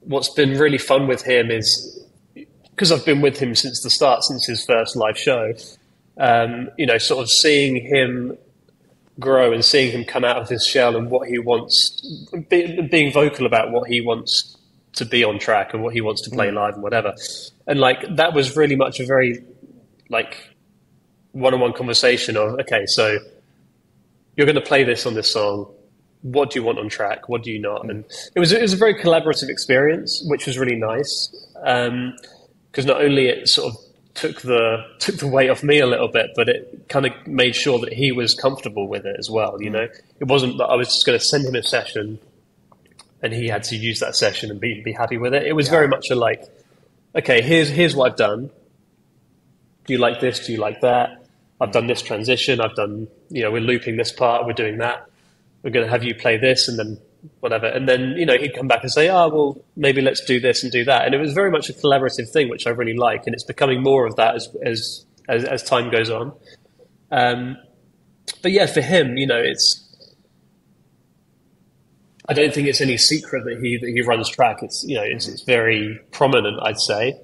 what's 0.00 0.30
been 0.30 0.58
really 0.58 0.78
fun 0.78 1.06
with 1.06 1.22
him 1.22 1.50
is 1.50 2.00
because 2.70 2.92
I've 2.92 3.04
been 3.04 3.20
with 3.20 3.38
him 3.38 3.54
since 3.54 3.82
the 3.82 3.90
start, 3.90 4.24
since 4.24 4.46
his 4.46 4.64
first 4.64 4.96
live 4.96 5.18
show 5.18 5.52
um, 6.18 6.70
you 6.78 6.86
know, 6.86 6.98
sort 6.98 7.22
of 7.22 7.30
seeing 7.30 7.76
him 7.76 8.36
grow 9.20 9.52
and 9.52 9.64
seeing 9.64 9.92
him 9.92 10.04
come 10.04 10.24
out 10.24 10.38
of 10.38 10.48
his 10.48 10.66
shell 10.66 10.96
and 10.96 11.10
what 11.10 11.28
he 11.28 11.38
wants, 11.38 12.28
be, 12.48 12.82
being 12.90 13.12
vocal 13.12 13.46
about 13.46 13.70
what 13.70 13.88
he 13.88 14.00
wants 14.00 14.56
to 14.94 15.04
be 15.04 15.24
on 15.24 15.38
track 15.38 15.74
and 15.74 15.82
what 15.82 15.92
he 15.92 16.00
wants 16.00 16.22
to 16.22 16.30
play 16.30 16.48
mm. 16.48 16.54
live 16.54 16.74
and 16.74 16.82
whatever. 16.82 17.14
And 17.66 17.80
like 17.80 18.04
that 18.16 18.32
was 18.34 18.56
really 18.56 18.76
much 18.76 19.00
a 19.00 19.06
very 19.06 19.44
like 20.08 20.36
one-on-one 21.32 21.72
conversation 21.72 22.36
of 22.36 22.60
okay, 22.60 22.84
so 22.86 23.18
you're 24.36 24.46
going 24.46 24.54
to 24.56 24.60
play 24.60 24.84
this 24.84 25.06
on 25.06 25.14
this 25.14 25.32
song. 25.32 25.72
What 26.22 26.50
do 26.50 26.58
you 26.58 26.64
want 26.64 26.78
on 26.78 26.88
track? 26.88 27.28
What 27.28 27.42
do 27.42 27.50
you 27.50 27.58
not? 27.58 27.88
And 27.88 28.04
it 28.34 28.40
was 28.40 28.52
it 28.52 28.62
was 28.62 28.72
a 28.72 28.76
very 28.76 28.94
collaborative 28.94 29.48
experience, 29.48 30.22
which 30.26 30.46
was 30.46 30.58
really 30.58 30.76
nice 30.76 31.28
because 31.52 31.88
um, 31.88 32.86
not 32.86 33.02
only 33.02 33.26
it 33.26 33.48
sort 33.48 33.74
of 33.74 33.80
took 34.14 34.40
the 34.42 34.84
took 34.98 35.16
the 35.16 35.26
weight 35.26 35.50
off 35.50 35.62
me 35.62 35.80
a 35.80 35.86
little 35.86 36.08
bit, 36.08 36.30
but 36.36 36.48
it 36.48 36.88
kind 36.88 37.06
of 37.06 37.12
made 37.26 37.54
sure 37.54 37.78
that 37.80 37.92
he 37.92 38.12
was 38.12 38.34
comfortable 38.34 38.88
with 38.88 39.04
it 39.06 39.16
as 39.18 39.28
well. 39.28 39.60
You 39.60 39.70
mm. 39.70 39.74
know, 39.74 39.88
it 40.20 40.24
wasn't 40.24 40.58
that 40.58 40.66
I 40.66 40.76
was 40.76 40.88
just 40.88 41.04
going 41.04 41.18
to 41.18 41.24
send 41.24 41.44
him 41.44 41.54
a 41.54 41.62
session 41.62 42.18
and 43.24 43.32
he 43.32 43.48
had 43.48 43.64
to 43.64 43.76
use 43.76 44.00
that 44.00 44.14
session 44.14 44.50
and 44.50 44.60
be 44.60 44.82
be 44.82 44.92
happy 44.92 45.16
with 45.16 45.34
it. 45.34 45.46
It 45.46 45.54
was 45.54 45.66
yeah. 45.66 45.72
very 45.72 45.88
much 45.88 46.10
a 46.10 46.14
like, 46.14 46.44
okay, 47.16 47.40
here's 47.40 47.70
here's 47.70 47.96
what 47.96 48.12
I've 48.12 48.18
done. 48.18 48.50
Do 49.86 49.92
you 49.92 49.98
like 49.98 50.20
this? 50.20 50.46
Do 50.46 50.52
you 50.52 50.58
like 50.58 50.82
that? 50.82 51.24
I've 51.60 51.72
done 51.72 51.86
this 51.86 52.02
transition. 52.02 52.60
I've 52.60 52.76
done 52.76 53.08
you 53.30 53.42
know 53.42 53.50
we're 53.50 53.62
looping 53.62 53.96
this 53.96 54.12
part. 54.12 54.46
We're 54.46 54.52
doing 54.52 54.78
that. 54.78 55.06
We're 55.62 55.70
going 55.70 55.86
to 55.86 55.90
have 55.90 56.04
you 56.04 56.14
play 56.14 56.36
this, 56.36 56.68
and 56.68 56.78
then 56.78 56.98
whatever. 57.40 57.66
And 57.66 57.88
then, 57.88 58.14
you 58.16 58.26
know, 58.26 58.36
he'd 58.36 58.54
come 58.54 58.68
back 58.68 58.82
and 58.82 58.92
say, 58.92 59.08
oh, 59.08 59.28
well, 59.28 59.64
maybe 59.76 60.00
let's 60.00 60.24
do 60.24 60.40
this 60.40 60.62
and 60.62 60.72
do 60.72 60.84
that. 60.84 61.04
And 61.04 61.14
it 61.14 61.18
was 61.18 61.32
very 61.32 61.50
much 61.50 61.68
a 61.68 61.72
collaborative 61.72 62.30
thing, 62.32 62.48
which 62.48 62.66
I 62.66 62.70
really 62.70 62.96
like. 62.96 63.22
And 63.26 63.34
it's 63.34 63.44
becoming 63.44 63.82
more 63.82 64.06
of 64.06 64.16
that 64.16 64.34
as, 64.34 64.48
as, 64.64 65.06
as, 65.28 65.44
as 65.44 65.62
time 65.62 65.90
goes 65.90 66.10
on. 66.10 66.32
Um, 67.10 67.56
but 68.42 68.52
yeah, 68.52 68.66
for 68.66 68.80
him, 68.80 69.16
you 69.16 69.26
know, 69.26 69.38
it's, 69.38 69.80
I 72.28 72.32
don't 72.32 72.54
think 72.54 72.68
it's 72.68 72.80
any 72.80 72.96
secret 72.96 73.44
that 73.44 73.60
he, 73.60 73.76
that 73.76 73.88
he 73.88 74.02
runs 74.02 74.30
track. 74.30 74.62
It's, 74.62 74.84
you 74.86 74.96
know, 74.96 75.04
it's, 75.04 75.28
it's 75.28 75.42
very 75.42 76.00
prominent, 76.10 76.58
I'd 76.62 76.78
say. 76.78 77.18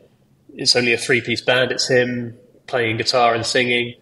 It's 0.55 0.77
only 0.77 0.93
a 0.93 0.99
three 0.99 1.21
piece 1.21 1.41
band. 1.41 1.73
It's 1.73 1.89
him 1.89 2.37
playing 2.67 2.99
guitar 2.99 3.35
and 3.35 3.47
singing. 3.47 3.95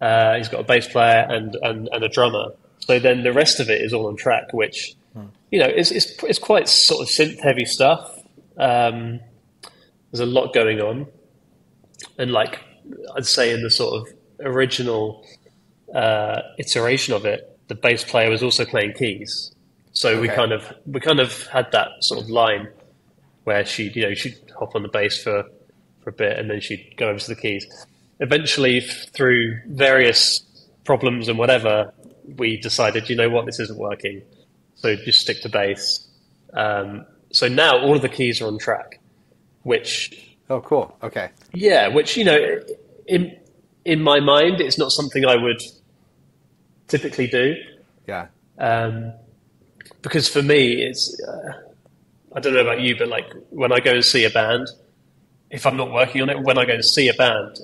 Uh, 0.00 0.36
he's 0.36 0.48
got 0.48 0.60
a 0.60 0.64
bass 0.64 0.88
player 0.88 1.26
and, 1.28 1.56
and, 1.62 1.88
and 1.90 2.04
a 2.04 2.08
drummer. 2.08 2.50
So 2.80 2.98
then 2.98 3.22
the 3.22 3.32
rest 3.32 3.60
of 3.60 3.70
it 3.70 3.80
is 3.80 3.94
all 3.94 4.06
on 4.06 4.16
track, 4.16 4.52
which 4.52 4.95
you 5.56 5.62
know, 5.62 5.72
it's, 5.74 5.90
it's, 5.90 6.22
it's 6.22 6.38
quite 6.38 6.68
sort 6.68 7.00
of 7.00 7.08
synth 7.08 7.40
heavy 7.40 7.64
stuff. 7.64 8.14
Um, 8.58 9.20
there's 10.10 10.20
a 10.20 10.26
lot 10.26 10.52
going 10.52 10.82
on. 10.82 11.06
And 12.18 12.30
like, 12.30 12.60
I'd 13.16 13.24
say 13.24 13.54
in 13.54 13.62
the 13.62 13.70
sort 13.70 14.02
of 14.02 14.14
original 14.44 15.24
uh, 15.94 16.42
iteration 16.58 17.14
of 17.14 17.24
it, 17.24 17.58
the 17.68 17.74
bass 17.74 18.04
player 18.04 18.28
was 18.28 18.42
also 18.42 18.66
playing 18.66 18.92
keys. 18.98 19.54
So 19.92 20.10
okay. 20.10 20.20
we 20.20 20.28
kind 20.28 20.52
of, 20.52 20.74
we 20.84 21.00
kind 21.00 21.20
of 21.20 21.46
had 21.46 21.72
that 21.72 21.88
sort 22.00 22.22
of 22.22 22.28
line 22.28 22.68
where 23.44 23.64
she'd, 23.64 23.96
you 23.96 24.02
know, 24.02 24.12
she'd 24.12 24.36
hop 24.58 24.74
on 24.74 24.82
the 24.82 24.90
bass 24.90 25.22
for, 25.22 25.42
for 26.04 26.10
a 26.10 26.12
bit 26.12 26.38
and 26.38 26.50
then 26.50 26.60
she'd 26.60 26.98
go 26.98 27.08
over 27.08 27.18
to 27.18 27.28
the 27.28 27.34
keys. 27.34 27.66
Eventually, 28.20 28.80
through 28.82 29.58
various 29.68 30.44
problems 30.84 31.30
and 31.30 31.38
whatever, 31.38 31.94
we 32.36 32.58
decided, 32.58 33.08
you 33.08 33.16
know 33.16 33.30
what, 33.30 33.46
this 33.46 33.58
isn't 33.58 33.78
working 33.78 34.20
so 34.76 34.94
just 34.96 35.20
stick 35.20 35.42
to 35.42 35.48
bass. 35.48 36.06
Um, 36.52 37.04
so 37.32 37.48
now 37.48 37.78
all 37.78 37.96
of 37.96 38.02
the 38.02 38.08
keys 38.08 38.40
are 38.40 38.46
on 38.46 38.58
track, 38.58 39.00
which 39.62 40.36
oh 40.48 40.60
cool 40.60 40.96
okay 41.02 41.30
yeah, 41.52 41.88
which 41.88 42.16
you 42.16 42.24
know 42.24 42.60
in 43.06 43.36
in 43.84 44.02
my 44.02 44.20
mind 44.20 44.60
it's 44.60 44.78
not 44.78 44.90
something 44.92 45.26
I 45.26 45.36
would 45.36 45.60
typically 46.88 47.26
do. 47.26 47.54
Yeah. 48.06 48.28
Um, 48.58 49.12
because 50.02 50.28
for 50.28 50.42
me 50.42 50.82
it's 50.82 51.20
uh, 51.26 51.52
I 52.34 52.40
don't 52.40 52.54
know 52.54 52.60
about 52.60 52.80
you, 52.80 52.96
but 52.96 53.08
like 53.08 53.32
when 53.50 53.72
I 53.72 53.80
go 53.80 53.92
and 53.92 54.04
see 54.04 54.24
a 54.24 54.30
band, 54.30 54.68
if 55.50 55.66
I'm 55.66 55.76
not 55.76 55.90
working 55.92 56.22
on 56.22 56.30
it, 56.30 56.40
when 56.40 56.58
I 56.58 56.64
go 56.64 56.74
and 56.74 56.84
see 56.84 57.08
a 57.08 57.14
band, 57.14 57.58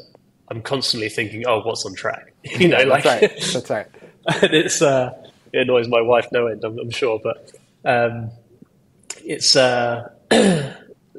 I'm 0.49 0.63
constantly 0.63 1.09
thinking, 1.09 1.45
oh, 1.47 1.61
what's 1.61 1.85
on 1.85 1.95
track? 1.95 2.33
You 2.45 2.69
know, 2.69 2.83
like 2.83 3.05
that's 3.05 3.23
right. 3.23 3.41
That's 3.53 3.71
right. 3.71 3.87
and 4.43 4.55
it's 4.55 4.83
uh, 4.83 5.13
it 5.53 5.63
annoys 5.63 5.89
my 5.89 6.01
wife 6.01 6.29
no 6.33 6.47
end, 6.47 6.65
I'm, 6.65 6.79
I'm 6.79 6.91
sure. 6.91 7.21
But 7.23 7.53
um, 7.85 8.31
it's 9.25 9.57
uh, 9.57 10.11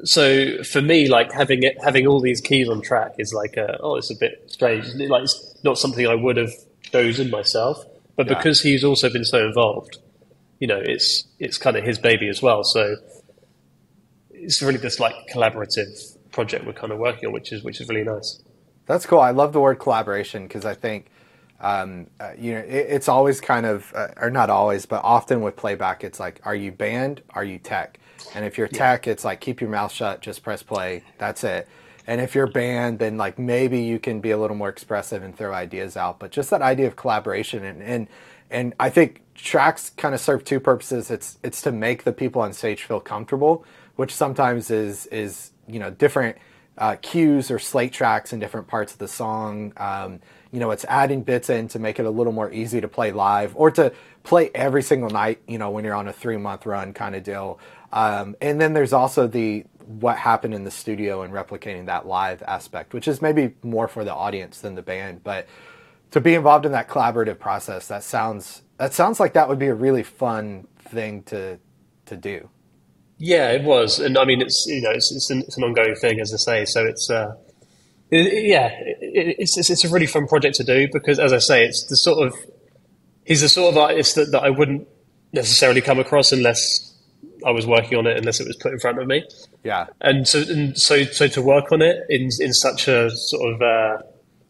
so 0.04 0.62
for 0.64 0.82
me, 0.82 1.08
like 1.08 1.32
having 1.32 1.62
it, 1.62 1.76
having 1.82 2.06
all 2.06 2.20
these 2.20 2.40
keys 2.40 2.68
on 2.68 2.82
track 2.82 3.14
is 3.18 3.32
like, 3.32 3.56
a, 3.56 3.78
oh, 3.80 3.96
it's 3.96 4.10
a 4.10 4.16
bit 4.16 4.44
strange. 4.48 4.86
Like 4.94 5.24
it's 5.24 5.58
not 5.62 5.78
something 5.78 6.06
I 6.06 6.14
would 6.14 6.36
have 6.36 6.52
chosen 6.82 7.30
myself, 7.30 7.84
but 8.16 8.26
yeah. 8.26 8.34
because 8.34 8.60
he's 8.60 8.84
also 8.84 9.10
been 9.10 9.24
so 9.24 9.46
involved, 9.46 9.98
you 10.58 10.66
know, 10.66 10.80
it's 10.82 11.24
it's 11.38 11.58
kind 11.58 11.76
of 11.76 11.84
his 11.84 11.98
baby 11.98 12.28
as 12.28 12.40
well. 12.40 12.64
So 12.64 12.96
it's 14.30 14.62
really 14.62 14.78
this 14.78 15.00
like 15.00 15.14
collaborative 15.32 16.16
project 16.30 16.66
we're 16.66 16.72
kind 16.72 16.92
of 16.92 16.98
working 16.98 17.26
on, 17.26 17.32
which 17.32 17.52
is 17.52 17.62
which 17.62 17.80
is 17.80 17.88
really 17.88 18.04
nice. 18.04 18.42
That's 18.86 19.06
cool. 19.06 19.20
I 19.20 19.30
love 19.30 19.52
the 19.52 19.60
word 19.60 19.78
collaboration 19.78 20.46
because 20.46 20.64
I 20.64 20.74
think 20.74 21.06
um, 21.60 22.08
uh, 22.20 22.32
you 22.38 22.52
know 22.52 22.60
it, 22.60 22.86
it's 22.90 23.08
always 23.08 23.40
kind 23.40 23.66
of 23.66 23.92
uh, 23.94 24.08
or 24.16 24.30
not 24.30 24.50
always, 24.50 24.86
but 24.86 25.02
often 25.04 25.40
with 25.40 25.56
playback, 25.56 26.04
it's 26.04 26.20
like, 26.20 26.40
are 26.44 26.54
you 26.54 26.72
band? 26.72 27.22
Are 27.30 27.44
you 27.44 27.58
tech? 27.58 27.98
And 28.34 28.44
if 28.44 28.58
you're 28.58 28.68
yeah. 28.72 28.78
tech, 28.78 29.06
it's 29.06 29.24
like 29.24 29.40
keep 29.40 29.60
your 29.60 29.70
mouth 29.70 29.92
shut, 29.92 30.20
just 30.20 30.42
press 30.42 30.62
play. 30.62 31.02
That's 31.18 31.44
it. 31.44 31.68
And 32.06 32.20
if 32.20 32.34
you're 32.34 32.46
band, 32.46 32.98
then 32.98 33.16
like 33.16 33.38
maybe 33.38 33.80
you 33.80 33.98
can 33.98 34.20
be 34.20 34.30
a 34.30 34.38
little 34.38 34.56
more 34.56 34.68
expressive 34.68 35.22
and 35.22 35.36
throw 35.36 35.54
ideas 35.54 35.96
out. 35.96 36.18
But 36.18 36.30
just 36.30 36.50
that 36.50 36.62
idea 36.62 36.86
of 36.86 36.96
collaboration 36.96 37.64
and 37.64 37.82
and 37.82 38.08
and 38.50 38.74
I 38.78 38.90
think 38.90 39.22
tracks 39.34 39.90
kind 39.90 40.14
of 40.14 40.20
serve 40.20 40.44
two 40.44 40.60
purposes. 40.60 41.10
It's 41.10 41.38
it's 41.42 41.62
to 41.62 41.72
make 41.72 42.04
the 42.04 42.12
people 42.12 42.42
on 42.42 42.52
stage 42.52 42.84
feel 42.84 43.00
comfortable, 43.00 43.64
which 43.96 44.14
sometimes 44.14 44.70
is 44.70 45.06
is 45.06 45.52
you 45.66 45.78
know 45.78 45.90
different 45.90 46.36
uh, 46.76 46.96
cues 47.00 47.50
or 47.50 47.58
slate 47.58 47.92
tracks 47.92 48.32
in 48.32 48.38
different 48.38 48.66
parts 48.66 48.92
of 48.92 48.98
the 48.98 49.08
song. 49.08 49.72
Um, 49.76 50.20
you 50.54 50.60
know, 50.60 50.70
it's 50.70 50.84
adding 50.84 51.22
bits 51.22 51.50
in 51.50 51.66
to 51.68 51.80
make 51.80 51.98
it 51.98 52.06
a 52.06 52.10
little 52.10 52.32
more 52.32 52.48
easy 52.52 52.80
to 52.80 52.86
play 52.86 53.10
live 53.10 53.56
or 53.56 53.72
to 53.72 53.92
play 54.22 54.52
every 54.54 54.84
single 54.84 55.10
night. 55.10 55.40
You 55.48 55.58
know, 55.58 55.70
when 55.70 55.84
you're 55.84 55.96
on 55.96 56.06
a 56.06 56.12
three 56.12 56.36
month 56.36 56.64
run 56.64 56.92
kind 56.92 57.16
of 57.16 57.24
deal. 57.24 57.58
Um, 57.92 58.36
and 58.40 58.60
then 58.60 58.72
there's 58.72 58.92
also 58.92 59.26
the 59.26 59.64
what 59.84 60.16
happened 60.16 60.54
in 60.54 60.62
the 60.62 60.70
studio 60.70 61.22
and 61.22 61.34
replicating 61.34 61.86
that 61.86 62.06
live 62.06 62.40
aspect, 62.44 62.94
which 62.94 63.08
is 63.08 63.20
maybe 63.20 63.54
more 63.64 63.88
for 63.88 64.04
the 64.04 64.14
audience 64.14 64.60
than 64.60 64.76
the 64.76 64.82
band. 64.82 65.24
But 65.24 65.48
to 66.12 66.20
be 66.20 66.34
involved 66.34 66.66
in 66.66 66.70
that 66.70 66.88
collaborative 66.88 67.40
process, 67.40 67.88
that 67.88 68.04
sounds 68.04 68.62
that 68.76 68.92
sounds 68.92 69.18
like 69.18 69.32
that 69.32 69.48
would 69.48 69.58
be 69.58 69.66
a 69.66 69.74
really 69.74 70.04
fun 70.04 70.68
thing 70.78 71.24
to 71.24 71.58
to 72.06 72.16
do. 72.16 72.48
Yeah, 73.18 73.50
it 73.50 73.64
was, 73.64 73.98
and 73.98 74.16
I 74.16 74.24
mean, 74.24 74.40
it's 74.40 74.64
you 74.68 74.82
know, 74.82 74.90
it's 74.90 75.10
it's 75.10 75.30
an, 75.30 75.40
it's 75.40 75.56
an 75.56 75.64
ongoing 75.64 75.96
thing, 75.96 76.20
as 76.20 76.32
I 76.32 76.36
say. 76.36 76.64
So 76.64 76.86
it's 76.86 77.10
uh, 77.10 77.34
it, 78.14 78.44
yeah, 78.44 78.68
it, 78.68 79.36
it's, 79.38 79.58
it's 79.58 79.70
it's 79.70 79.84
a 79.84 79.88
really 79.88 80.06
fun 80.06 80.26
project 80.26 80.56
to 80.56 80.64
do 80.64 80.88
because, 80.92 81.18
as 81.18 81.32
I 81.32 81.38
say, 81.38 81.64
it's 81.64 81.86
the 81.88 81.96
sort 81.96 82.26
of 82.26 82.34
he's 83.24 83.40
the 83.40 83.48
sort 83.48 83.74
of 83.74 83.78
artist 83.78 84.14
that, 84.16 84.30
that 84.32 84.42
I 84.42 84.50
wouldn't 84.50 84.86
necessarily 85.32 85.80
come 85.80 85.98
across 85.98 86.32
unless 86.32 86.94
I 87.44 87.50
was 87.50 87.66
working 87.66 87.98
on 87.98 88.06
it, 88.06 88.16
unless 88.16 88.40
it 88.40 88.46
was 88.46 88.56
put 88.56 88.72
in 88.72 88.78
front 88.78 88.98
of 88.98 89.06
me. 89.06 89.24
Yeah, 89.62 89.86
and 90.00 90.26
so 90.28 90.40
and 90.40 90.78
so 90.78 91.04
so 91.04 91.26
to 91.28 91.42
work 91.42 91.72
on 91.72 91.82
it 91.82 92.04
in 92.08 92.28
in 92.40 92.52
such 92.52 92.88
a 92.88 93.10
sort 93.10 93.54
of 93.54 93.62
uh, 93.62 94.02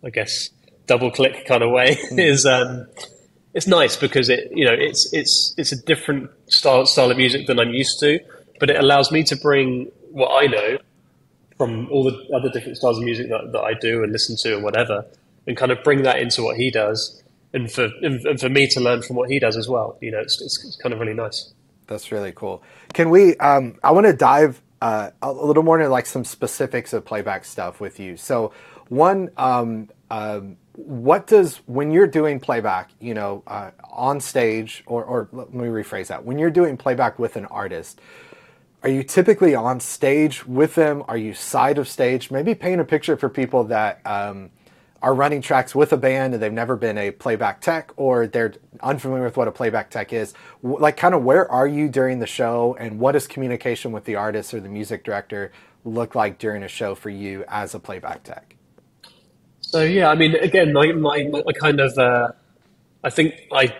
I 0.04 0.10
guess 0.10 0.50
double 0.86 1.10
click 1.10 1.46
kind 1.46 1.62
of 1.62 1.70
way 1.70 1.96
mm. 2.10 2.18
is 2.18 2.44
um, 2.44 2.86
it's 3.54 3.66
nice 3.66 3.96
because 3.96 4.28
it 4.28 4.50
you 4.52 4.64
know 4.64 4.74
it's 4.74 5.08
it's 5.12 5.54
it's 5.56 5.72
a 5.72 5.76
different 5.76 6.30
style 6.46 6.84
style 6.86 7.10
of 7.10 7.16
music 7.16 7.46
than 7.46 7.58
I'm 7.58 7.70
used 7.70 7.98
to 8.00 8.20
but 8.60 8.70
it 8.70 8.78
allows 8.78 9.10
me 9.10 9.22
to 9.24 9.36
bring 9.36 9.90
what 10.10 10.28
I 10.28 10.46
know 10.46 10.78
from 11.58 11.88
all 11.90 12.04
the 12.04 12.28
other 12.34 12.50
different 12.50 12.76
styles 12.76 12.98
of 12.98 13.04
music 13.04 13.28
that, 13.28 13.52
that 13.52 13.60
I 13.60 13.74
do 13.74 14.02
and 14.02 14.12
listen 14.12 14.36
to 14.38 14.54
and 14.54 14.64
whatever, 14.64 15.06
and 15.46 15.56
kind 15.56 15.70
of 15.72 15.82
bring 15.84 16.02
that 16.02 16.18
into 16.18 16.42
what 16.42 16.56
he 16.56 16.70
does, 16.70 17.22
and 17.52 17.70
for 17.70 17.90
and 18.02 18.40
for 18.40 18.48
me 18.48 18.66
to 18.68 18.80
learn 18.80 19.02
from 19.02 19.16
what 19.16 19.30
he 19.30 19.38
does 19.38 19.56
as 19.56 19.68
well. 19.68 19.98
You 20.00 20.10
know, 20.10 20.20
it's, 20.20 20.40
it's, 20.40 20.64
it's 20.64 20.76
kind 20.76 20.92
of 20.92 21.00
really 21.00 21.14
nice. 21.14 21.52
That's 21.86 22.10
really 22.10 22.32
cool. 22.32 22.62
Can 22.92 23.10
we? 23.10 23.36
Um, 23.36 23.78
I 23.84 23.90
want 23.92 24.06
to 24.06 24.12
dive 24.12 24.62
uh, 24.80 25.10
a 25.22 25.32
little 25.32 25.62
more 25.62 25.78
into 25.78 25.90
like 25.90 26.06
some 26.06 26.24
specifics 26.24 26.92
of 26.92 27.04
playback 27.04 27.44
stuff 27.44 27.80
with 27.80 28.00
you. 28.00 28.16
So, 28.16 28.52
one, 28.88 29.30
um, 29.36 29.90
um, 30.10 30.56
what 30.74 31.26
does 31.26 31.58
when 31.66 31.90
you're 31.90 32.06
doing 32.06 32.40
playback, 32.40 32.90
you 33.00 33.14
know, 33.14 33.42
uh, 33.46 33.70
on 33.90 34.20
stage, 34.20 34.82
or, 34.86 35.04
or 35.04 35.28
let 35.32 35.54
me 35.54 35.68
rephrase 35.68 36.08
that, 36.08 36.24
when 36.24 36.38
you're 36.38 36.50
doing 36.50 36.76
playback 36.76 37.18
with 37.18 37.36
an 37.36 37.46
artist, 37.46 38.00
are 38.84 38.90
you 38.90 39.02
typically 39.02 39.54
on 39.54 39.80
stage 39.80 40.46
with 40.46 40.74
them? 40.74 41.02
Are 41.08 41.16
you 41.16 41.32
side 41.32 41.78
of 41.78 41.88
stage? 41.88 42.30
Maybe 42.30 42.54
paint 42.54 42.82
a 42.82 42.84
picture 42.84 43.16
for 43.16 43.30
people 43.30 43.64
that 43.64 44.02
um, 44.04 44.50
are 45.00 45.14
running 45.14 45.40
tracks 45.40 45.74
with 45.74 45.94
a 45.94 45.96
band 45.96 46.34
and 46.34 46.42
they've 46.42 46.52
never 46.52 46.76
been 46.76 46.98
a 46.98 47.10
playback 47.10 47.62
tech 47.62 47.92
or 47.96 48.26
they're 48.26 48.52
unfamiliar 48.82 49.24
with 49.24 49.38
what 49.38 49.48
a 49.48 49.52
playback 49.52 49.88
tech 49.88 50.12
is. 50.12 50.34
Like, 50.62 50.98
kind 50.98 51.14
of 51.14 51.22
where 51.22 51.50
are 51.50 51.66
you 51.66 51.88
during 51.88 52.18
the 52.18 52.26
show 52.26 52.76
and 52.78 53.00
what 53.00 53.12
does 53.12 53.26
communication 53.26 53.90
with 53.90 54.04
the 54.04 54.16
artist 54.16 54.52
or 54.52 54.60
the 54.60 54.68
music 54.68 55.02
director 55.02 55.50
look 55.86 56.14
like 56.14 56.36
during 56.38 56.62
a 56.62 56.68
show 56.68 56.94
for 56.94 57.08
you 57.08 57.42
as 57.48 57.74
a 57.74 57.80
playback 57.80 58.22
tech? 58.22 58.54
So, 59.62 59.80
yeah, 59.80 60.10
I 60.10 60.14
mean, 60.14 60.34
again, 60.34 60.74
my, 60.74 60.92
my, 60.92 61.24
my 61.32 61.52
kind 61.58 61.80
of, 61.80 61.96
uh, 61.96 62.32
I 63.02 63.08
think 63.08 63.34
I, 63.50 63.74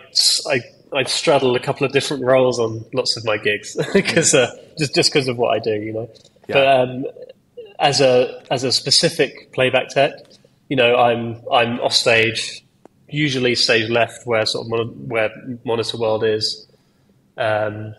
I 0.51 0.61
I 0.95 1.03
straddle 1.05 1.57
a 1.57 1.61
couple 1.61 1.85
of 1.85 1.93
different 1.93 2.25
roles 2.25 2.59
on 2.59 2.85
lots 2.95 3.17
of 3.17 3.25
my 3.25 3.37
gigs 3.37 3.77
because 3.93 4.35
uh, 4.35 4.55
just 4.79 4.95
just 4.95 5.13
because 5.13 5.29
of 5.29 5.37
what 5.37 5.55
I 5.55 5.59
do, 5.59 5.75
you 5.75 5.93
know. 5.93 6.11
Yeah. 6.49 6.55
But 6.55 6.67
um, 6.69 7.05
as 7.79 8.01
a 8.01 8.43
as 8.51 8.65
a 8.65 8.73
specific 8.73 9.53
playback 9.53 9.89
tech, 9.89 10.13
you 10.69 10.77
know, 10.77 10.97
I'm 10.97 11.43
I'm 11.53 11.81
off 11.81 11.93
stage, 11.93 12.65
usually 13.09 13.55
stage 13.55 13.91
left 13.91 14.27
where 14.27 14.47
sort 14.47 14.67
of 14.67 14.71
mon- 14.71 15.09
where 15.09 15.31
monitor 15.65 15.97
world 15.99 16.25
is, 16.25 16.67
um, 17.37 17.95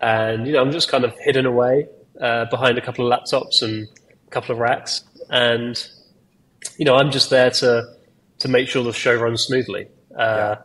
and 0.00 0.46
you 0.46 0.52
know, 0.52 0.60
I'm 0.60 0.72
just 0.72 0.88
kind 0.88 1.04
of 1.04 1.12
hidden 1.18 1.46
away 1.46 1.88
uh, 2.20 2.44
behind 2.46 2.78
a 2.78 2.80
couple 2.80 3.10
of 3.10 3.18
laptops 3.18 3.62
and 3.62 3.88
a 4.26 4.30
couple 4.30 4.52
of 4.52 4.58
racks, 4.58 5.02
and 5.28 5.84
you 6.78 6.84
know, 6.84 6.96
I'm 6.96 7.10
just 7.10 7.30
there 7.30 7.50
to 7.50 7.94
to 8.38 8.48
make 8.48 8.68
sure 8.68 8.84
the 8.84 8.92
show 8.92 9.14
runs 9.14 9.42
smoothly. 9.42 9.88
Uh, 10.16 10.56
yeah 10.56 10.62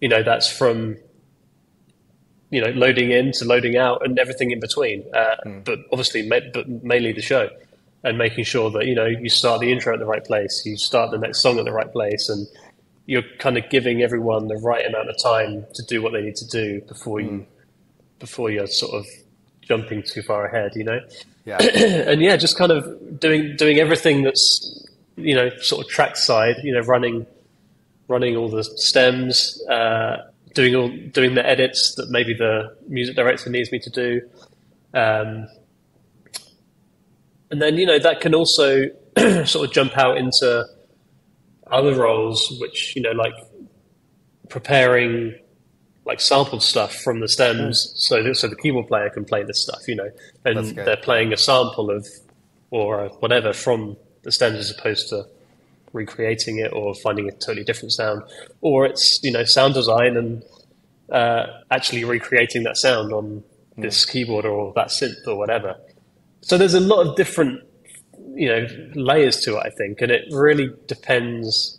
you 0.00 0.08
know 0.08 0.22
that's 0.22 0.50
from 0.50 0.96
you 2.50 2.60
know 2.60 2.70
loading 2.70 3.10
in 3.10 3.32
to 3.32 3.44
loading 3.44 3.76
out 3.76 4.04
and 4.04 4.18
everything 4.18 4.50
in 4.50 4.60
between. 4.60 5.04
Uh, 5.14 5.36
mm. 5.46 5.64
But 5.64 5.80
obviously, 5.92 6.28
ma- 6.28 6.50
but 6.52 6.68
mainly 6.68 7.12
the 7.12 7.22
show 7.22 7.48
and 8.02 8.18
making 8.18 8.44
sure 8.44 8.70
that 8.70 8.86
you 8.86 8.94
know 8.94 9.06
you 9.06 9.28
start 9.28 9.60
the 9.60 9.72
intro 9.72 9.94
at 9.94 10.00
the 10.00 10.06
right 10.06 10.24
place, 10.24 10.62
you 10.64 10.76
start 10.76 11.10
the 11.10 11.18
next 11.18 11.42
song 11.42 11.58
at 11.58 11.64
the 11.64 11.72
right 11.72 11.90
place, 11.90 12.28
and 12.28 12.46
you're 13.06 13.24
kind 13.38 13.56
of 13.56 13.68
giving 13.70 14.02
everyone 14.02 14.48
the 14.48 14.56
right 14.56 14.86
amount 14.86 15.08
of 15.08 15.16
time 15.22 15.66
to 15.74 15.82
do 15.86 16.02
what 16.02 16.12
they 16.12 16.22
need 16.22 16.36
to 16.36 16.46
do 16.48 16.80
before 16.82 17.20
you 17.20 17.30
mm. 17.30 17.46
before 18.18 18.50
you're 18.50 18.66
sort 18.66 18.94
of 18.94 19.06
jumping 19.62 20.02
too 20.02 20.22
far 20.22 20.46
ahead. 20.46 20.72
You 20.74 20.84
know, 20.84 21.00
yeah, 21.44 21.58
and 22.10 22.20
yeah, 22.20 22.36
just 22.36 22.58
kind 22.58 22.72
of 22.72 23.20
doing 23.20 23.56
doing 23.56 23.78
everything 23.78 24.22
that's 24.22 24.86
you 25.16 25.34
know 25.34 25.50
sort 25.58 25.84
of 25.84 25.90
track 25.90 26.16
side, 26.16 26.56
you 26.64 26.72
know, 26.72 26.80
running 26.80 27.26
running 28.10 28.36
all 28.36 28.48
the 28.48 28.64
stems, 28.64 29.62
uh, 29.70 30.16
doing 30.52 30.74
all 30.74 30.90
doing 31.12 31.34
the 31.34 31.46
edits 31.46 31.94
that 31.96 32.10
maybe 32.10 32.34
the 32.34 32.76
music 32.88 33.14
director 33.14 33.48
needs 33.48 33.70
me 33.70 33.78
to 33.78 33.90
do, 33.90 34.20
um, 34.92 35.46
and 37.50 37.62
then 37.62 37.76
you 37.76 37.86
know 37.86 37.98
that 37.98 38.20
can 38.20 38.34
also 38.34 38.86
sort 39.44 39.68
of 39.68 39.72
jump 39.72 39.96
out 39.96 40.18
into 40.18 40.66
other 41.70 41.94
roles, 41.94 42.52
which 42.60 42.94
you 42.96 43.00
know 43.00 43.12
like 43.12 43.34
preparing 44.48 45.34
like 46.04 46.20
sampled 46.20 46.62
stuff 46.62 46.96
from 46.96 47.20
the 47.20 47.28
stems, 47.28 47.86
mm. 47.86 47.96
so 47.96 48.22
that, 48.22 48.34
so 48.34 48.48
the 48.48 48.56
keyboard 48.56 48.88
player 48.88 49.08
can 49.10 49.24
play 49.24 49.44
this 49.44 49.62
stuff, 49.62 49.86
you 49.86 49.94
know, 49.94 50.10
and 50.44 50.76
they're 50.76 50.96
playing 50.96 51.32
a 51.32 51.36
sample 51.36 51.90
of 51.90 52.06
or 52.70 53.08
whatever 53.20 53.52
from 53.52 53.96
the 54.22 54.32
stems 54.32 54.58
as 54.58 54.70
opposed 54.70 55.08
to 55.08 55.24
recreating 55.92 56.58
it 56.58 56.72
or 56.72 56.94
finding 56.94 57.28
a 57.28 57.32
totally 57.32 57.64
different 57.64 57.92
sound, 57.92 58.22
or 58.60 58.86
it's 58.86 59.20
you 59.22 59.32
know 59.32 59.44
sound 59.44 59.74
design 59.74 60.16
and 60.16 60.42
uh, 61.10 61.46
actually 61.70 62.04
recreating 62.04 62.62
that 62.64 62.76
sound 62.76 63.12
on 63.12 63.42
mm. 63.76 63.82
this 63.82 64.04
keyboard 64.04 64.44
or 64.44 64.72
that 64.74 64.88
synth 64.88 65.26
or 65.26 65.36
whatever. 65.36 65.76
So 66.42 66.56
there's 66.56 66.74
a 66.74 66.80
lot 66.80 67.06
of 67.06 67.16
different 67.16 67.60
you 68.34 68.48
know 68.48 68.66
layers 68.94 69.40
to 69.40 69.56
it, 69.56 69.62
I 69.64 69.70
think, 69.70 70.00
and 70.00 70.10
it 70.10 70.24
really 70.30 70.70
depends 70.86 71.78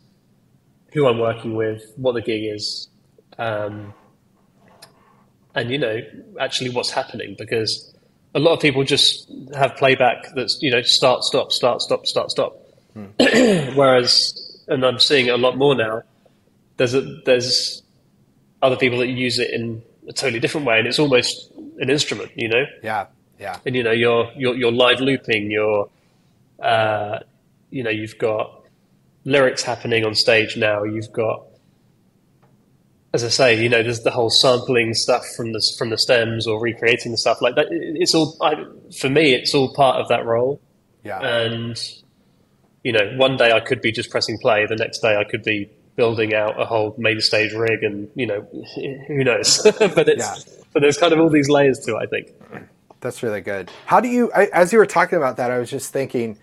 who 0.93 1.08
I'm 1.08 1.19
working 1.19 1.56
with, 1.56 1.82
what 1.95 2.13
the 2.13 2.21
gig 2.21 2.43
is, 2.43 2.89
um, 3.38 3.93
and 5.56 5.71
you 5.71 5.78
know 5.78 6.00
actually 6.39 6.69
what's 6.69 6.91
happening 6.91 7.36
because 7.38 7.93
a 8.34 8.39
lot 8.39 8.54
of 8.54 8.60
people 8.60 8.84
just 8.84 9.32
have 9.54 9.76
playback 9.76 10.28
that's 10.36 10.58
you 10.62 10.71
know 10.71 10.82
start 10.82 11.24
stop 11.24 11.52
start 11.52 11.82
stop 11.82 12.06
start 12.06 12.32
stop 12.32 12.61
Hmm. 12.94 13.06
Whereas, 13.76 14.64
and 14.68 14.86
I'm 14.86 15.00
seeing 15.00 15.28
it 15.28 15.34
a 15.34 15.38
lot 15.38 15.58
more 15.58 15.76
now. 15.76 16.04
There's 16.78 16.94
a, 16.94 17.02
there's 17.26 17.84
other 18.62 18.76
people 18.76 19.00
that 19.00 19.08
use 19.08 19.40
it 19.40 19.52
in 19.52 19.82
a 20.08 20.14
totally 20.14 20.40
different 20.40 20.68
way, 20.68 20.80
and 20.80 20.88
it's 20.88 21.00
almost 21.00 21.52
an 21.80 21.90
instrument, 21.90 22.32
you 22.36 22.50
know. 22.50 22.66
Yeah, 22.84 23.08
yeah. 23.40 23.60
And 23.66 23.76
you 23.76 23.84
know, 23.84 23.92
you're 23.92 24.32
you're, 24.36 24.56
you're 24.56 24.72
live 24.72 25.00
looping. 25.00 25.52
You're, 25.52 25.90
uh, 26.62 27.20
you 27.70 27.84
know, 27.84 27.90
you've 27.90 28.18
got 28.18 28.62
lyrics 29.26 29.64
happening 29.64 30.06
on 30.06 30.16
stage 30.16 30.58
now. 30.58 30.84
You've 30.84 31.12
got, 31.12 31.46
as 33.14 33.24
I 33.24 33.30
say, 33.30 33.62
you 33.62 33.70
know, 33.70 33.84
there's 33.84 34.02
the 34.02 34.12
whole 34.12 34.30
sampling 34.30 34.94
stuff 34.94 35.26
from 35.36 35.54
the 35.54 35.62
from 35.78 35.90
the 35.90 35.98
stems 35.98 36.48
or 36.48 36.60
recreating 36.60 37.12
the 37.12 37.18
stuff 37.18 37.42
like 37.42 37.56
that. 37.56 37.68
It's 37.70 38.16
all 38.16 38.38
I, 38.42 38.56
for 39.00 39.10
me. 39.10 39.34
It's 39.34 39.54
all 39.54 39.74
part 39.74 40.02
of 40.02 40.08
that 40.10 40.26
role. 40.26 40.60
Yeah. 41.04 41.20
And 41.20 41.82
you 42.84 42.91
know, 42.91 43.13
one 43.17 43.38
day 43.38 43.52
I 43.52 43.60
could 43.60 43.82
be 43.82 43.91
just 43.91 44.10
pressing 44.10 44.38
play, 44.38 44.65
the 44.65 44.76
next 44.76 45.00
day 45.00 45.15
I 45.15 45.24
could 45.24 45.44
be 45.44 45.70
building 45.96 46.34
out 46.34 46.60
a 46.60 46.65
whole 46.65 46.96
main 46.98 47.20
stage 47.20 47.54
rig, 47.54 47.84
and 47.84 48.10
you 48.15 48.26
know, 48.26 48.41
who 49.08 49.24
knows? 49.24 49.62
but 49.80 50.10
it's 50.10 50.48
yeah. 50.48 50.54
but 50.74 50.82
there's 50.82 50.98
kind 50.98 51.13
of 51.13 51.20
all 51.20 51.30
these 51.30 51.50
layers 51.50 51.80
to 51.80 51.96
it. 51.96 52.00
I 52.00 52.06
think. 52.06 52.34
That's 53.02 53.24
really 53.24 53.41
good. 53.41 53.72
How 53.88 54.00
do 54.00 54.08
you, 54.08 54.32
I, 54.34 54.46
as 54.54 54.72
you 54.72 54.78
were 54.78 54.86
talking 54.86 55.17
about 55.17 55.38
that, 55.38 55.50
I 55.50 55.58
was 55.58 55.72
just 55.72 55.91
thinking, 55.91 56.38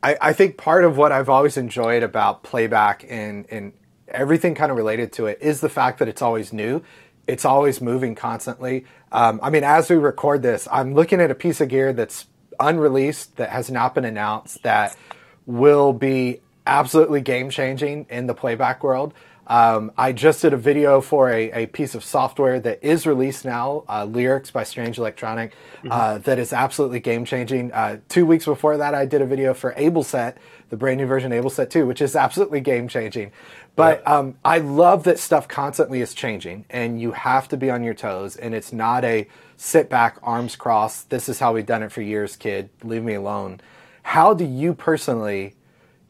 I, 0.00 0.16
I 0.20 0.32
think 0.32 0.56
part 0.56 0.84
of 0.84 0.96
what 0.96 1.10
I've 1.10 1.28
always 1.28 1.56
enjoyed 1.56 2.04
about 2.04 2.44
playback 2.44 3.04
and, 3.08 3.46
and 3.50 3.72
everything 4.06 4.54
kind 4.54 4.70
of 4.70 4.76
related 4.76 5.12
to 5.14 5.26
it 5.26 5.38
is 5.40 5.60
the 5.60 5.68
fact 5.68 5.98
that 5.98 6.06
it's 6.06 6.22
always 6.22 6.52
new. 6.52 6.82
It's 7.26 7.44
always 7.44 7.80
moving 7.80 8.14
constantly. 8.14 8.86
Um, 9.10 9.40
I 9.42 9.50
mean, 9.50 9.64
as 9.64 9.90
we 9.90 9.96
record 9.96 10.40
this, 10.40 10.68
I'm 10.70 10.94
looking 10.94 11.20
at 11.20 11.32
a 11.32 11.34
piece 11.34 11.60
of 11.60 11.68
gear 11.68 11.92
that's 11.92 12.26
unreleased, 12.60 13.36
that 13.36 13.50
has 13.50 13.68
not 13.68 13.94
been 13.94 14.04
announced, 14.04 14.62
that 14.62 14.96
will 15.48 15.94
be 15.94 16.40
absolutely 16.66 17.22
game 17.22 17.48
changing 17.48 18.06
in 18.10 18.26
the 18.26 18.34
playback 18.34 18.84
world. 18.84 19.14
Um, 19.46 19.92
I 19.96 20.12
just 20.12 20.42
did 20.42 20.52
a 20.52 20.58
video 20.58 21.00
for 21.00 21.30
a, 21.30 21.50
a, 21.52 21.66
piece 21.68 21.94
of 21.94 22.04
software 22.04 22.60
that 22.60 22.84
is 22.84 23.06
released 23.06 23.46
now, 23.46 23.82
uh, 23.88 24.04
Lyrics 24.04 24.50
by 24.50 24.62
Strange 24.62 24.98
Electronic, 24.98 25.52
mm-hmm. 25.52 25.88
uh, 25.90 26.18
that 26.18 26.38
is 26.38 26.52
absolutely 26.52 27.00
game 27.00 27.24
changing. 27.24 27.72
Uh, 27.72 27.96
two 28.10 28.26
weeks 28.26 28.44
before 28.44 28.76
that, 28.76 28.94
I 28.94 29.06
did 29.06 29.22
a 29.22 29.26
video 29.26 29.54
for 29.54 29.72
AbleSet, 29.72 30.34
the 30.68 30.76
brand 30.76 30.98
new 30.98 31.06
version 31.06 31.32
AbleSet 31.32 31.70
2, 31.70 31.86
which 31.86 32.02
is 32.02 32.14
absolutely 32.14 32.60
game 32.60 32.88
changing. 32.88 33.32
But 33.74 34.06
um, 34.06 34.36
I 34.44 34.58
love 34.58 35.04
that 35.04 35.18
stuff 35.18 35.48
constantly 35.48 36.02
is 36.02 36.12
changing, 36.12 36.66
and 36.68 37.00
you 37.00 37.12
have 37.12 37.48
to 37.48 37.56
be 37.56 37.70
on 37.70 37.82
your 37.82 37.94
toes, 37.94 38.36
and 38.36 38.54
it's 38.54 38.74
not 38.74 39.02
a 39.02 39.26
sit 39.56 39.88
back, 39.88 40.18
arms 40.22 40.56
crossed, 40.56 41.08
this 41.08 41.26
is 41.26 41.38
how 41.38 41.54
we've 41.54 41.64
done 41.64 41.82
it 41.82 41.90
for 41.90 42.02
years, 42.02 42.36
kid, 42.36 42.68
leave 42.84 43.02
me 43.02 43.14
alone. 43.14 43.62
How 44.02 44.34
do 44.34 44.44
you 44.44 44.74
personally 44.74 45.54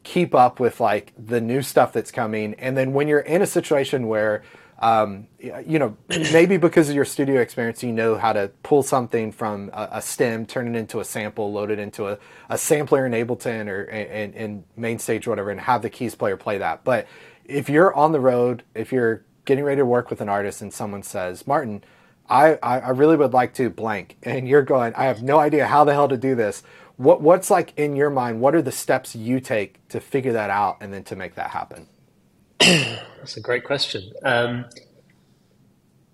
keep 0.03 0.33
up 0.33 0.59
with 0.59 0.79
like 0.79 1.13
the 1.17 1.41
new 1.41 1.61
stuff 1.61 1.93
that's 1.93 2.11
coming. 2.11 2.53
And 2.55 2.75
then 2.77 2.93
when 2.93 3.07
you're 3.07 3.19
in 3.19 3.41
a 3.41 3.47
situation 3.47 4.07
where, 4.07 4.43
um, 4.79 5.27
you 5.39 5.77
know, 5.77 5.97
maybe 6.09 6.57
because 6.57 6.89
of 6.89 6.95
your 6.95 7.05
studio 7.05 7.41
experience, 7.41 7.83
you 7.83 7.91
know 7.91 8.17
how 8.17 8.33
to 8.33 8.51
pull 8.63 8.81
something 8.81 9.31
from 9.31 9.69
a, 9.73 9.89
a 9.93 10.01
stem, 10.01 10.45
turn 10.45 10.73
it 10.73 10.77
into 10.77 10.99
a 10.99 11.05
sample, 11.05 11.51
load 11.51 11.69
it 11.69 11.79
into 11.79 12.07
a, 12.07 12.17
a 12.49 12.57
sampler 12.57 13.05
in 13.05 13.11
Ableton 13.11 13.67
or 13.67 13.83
in, 13.83 14.33
in 14.33 14.63
MainStage 14.77 15.27
or 15.27 15.31
whatever, 15.31 15.51
and 15.51 15.59
have 15.61 15.81
the 15.81 15.89
keys 15.89 16.15
player 16.15 16.37
play 16.37 16.57
that. 16.57 16.83
But 16.83 17.07
if 17.45 17.69
you're 17.69 17.93
on 17.93 18.11
the 18.11 18.19
road, 18.19 18.63
if 18.73 18.91
you're 18.91 19.23
getting 19.45 19.63
ready 19.63 19.79
to 19.79 19.85
work 19.85 20.09
with 20.09 20.21
an 20.21 20.29
artist 20.29 20.61
and 20.61 20.73
someone 20.73 21.03
says, 21.03 21.45
Martin, 21.45 21.83
I, 22.29 22.59
I 22.61 22.89
really 22.91 23.17
would 23.17 23.33
like 23.33 23.55
to 23.55 23.69
blank, 23.69 24.17
and 24.23 24.47
you're 24.47 24.63
going, 24.63 24.93
I 24.95 25.05
have 25.05 25.21
no 25.21 25.39
idea 25.39 25.67
how 25.67 25.83
the 25.83 25.93
hell 25.93 26.07
to 26.07 26.17
do 26.17 26.35
this 26.35 26.63
what 26.99 27.21
what's 27.21 27.49
like 27.49 27.71
in 27.77 27.95
your 27.95 28.09
mind? 28.09 28.41
What 28.41 28.53
are 28.55 28.61
the 28.61 28.73
steps 28.73 29.15
you 29.15 29.39
take 29.39 29.87
to 29.87 30.01
figure 30.01 30.33
that 30.33 30.49
out 30.49 30.79
and 30.81 30.93
then 30.93 31.05
to 31.05 31.15
make 31.15 31.35
that 31.35 31.49
happen? 31.51 31.87
That's 32.59 33.37
a 33.37 33.41
great 33.41 33.63
question. 33.63 34.11
Um, 34.21 34.65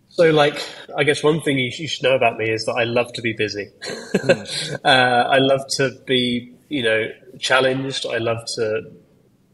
so, 0.10 0.30
like, 0.30 0.64
I 0.96 1.04
guess 1.04 1.24
one 1.24 1.42
thing 1.42 1.58
you, 1.58 1.72
you, 1.76 1.88
should 1.88 2.04
know 2.04 2.14
about 2.14 2.38
me 2.38 2.52
is 2.52 2.66
that 2.66 2.74
I 2.74 2.84
love 2.84 3.12
to 3.14 3.24
be 3.24 3.34
busy. 3.34 3.72
Mm. 3.82 4.80
uh, 4.86 5.28
I 5.28 5.40
love 5.40 5.62
to 5.78 5.90
be, 6.06 6.54
you 6.70 6.84
know, 6.84 7.08
challenged. 7.40 8.06
I 8.06 8.20
love 8.20 8.46
to 8.56 8.92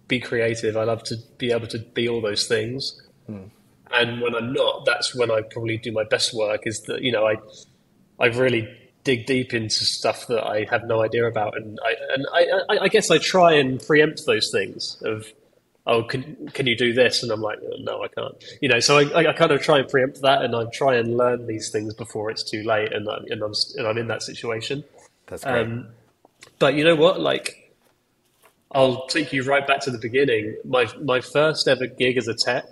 be 0.10 0.20
creative. 0.20 0.76
I 0.76 0.84
love 0.84 1.02
to 1.04 1.16
be 1.38 1.54
able 1.54 1.68
to 1.68 1.80
be 1.80 2.10
all 2.10 2.20
those 2.20 2.46
things. 2.46 3.02
Mm. 3.30 3.52
And 3.94 4.20
when 4.22 4.36
I'm 4.36 4.52
not, 4.52 4.86
that's 4.86 5.16
when 5.16 5.32
I 5.32 5.44
probably 5.50 5.78
do 5.78 5.94
my 5.94 6.04
best 6.04 6.34
work. 6.34 6.64
Is 6.66 6.82
that 6.88 7.02
you 7.02 7.14
know 7.14 7.26
I 7.26 7.36
I 8.20 8.28
really 8.28 8.68
dig 9.04 9.26
deep 9.26 9.54
into 9.54 9.86
stuff 9.86 10.28
that 10.28 10.46
I 10.46 10.66
have 10.70 10.86
no 10.86 11.02
idea 11.02 11.28
about, 11.28 11.58
and 11.58 11.80
I 11.84 11.96
and 12.14 12.28
I, 12.34 12.74
I, 12.74 12.84
I 12.84 12.88
guess 12.88 13.10
I 13.12 13.18
try 13.18 13.54
and 13.54 13.82
preempt 13.82 14.26
those 14.26 14.52
things 14.52 15.02
of 15.04 15.26
oh 15.88 16.04
can 16.04 16.50
can 16.54 16.68
you 16.68 16.76
do 16.76 16.94
this? 16.94 17.24
And 17.24 17.32
i'm 17.32 17.42
like 17.42 17.60
no 17.80 18.04
i 18.04 18.08
can't. 18.08 18.36
You 18.62 18.70
know 18.70 18.80
so 18.80 18.98
i, 18.98 19.30
I 19.30 19.34
kind 19.34 19.52
of 19.52 19.62
try 19.62 19.80
and 19.80 19.88
preempt 19.88 20.22
that 20.22 20.44
and 20.44 20.56
i 20.56 20.66
try 20.66 20.96
and 20.96 21.18
learn 21.18 21.48
these 21.48 21.70
things 21.70 21.94
before 21.94 22.30
it's 22.30 22.44
too 22.44 22.64
late 22.64 22.94
and, 22.94 23.10
I, 23.10 23.18
and 23.30 23.42
i'm 23.42 23.54
and 23.76 23.88
i'm 23.88 23.98
in 23.98 24.08
that 24.08 24.24
situation. 24.24 24.84
That's 25.28 25.44
great. 25.44 25.66
Um, 25.66 25.88
but 26.60 26.76
you 26.76 26.84
know 26.84 26.96
what? 26.96 27.20
Like 27.20 27.74
i'll 28.72 29.08
take 29.08 29.34
you 29.34 29.44
right 29.44 29.66
back 29.66 29.82
to 29.82 29.92
the 29.92 30.00
beginning. 30.00 30.58
My 30.66 30.88
my 31.02 31.22
first 31.22 31.68
ever 31.68 31.88
gig 31.88 32.18
as 32.18 32.28
a 32.28 32.36
tech 32.36 32.66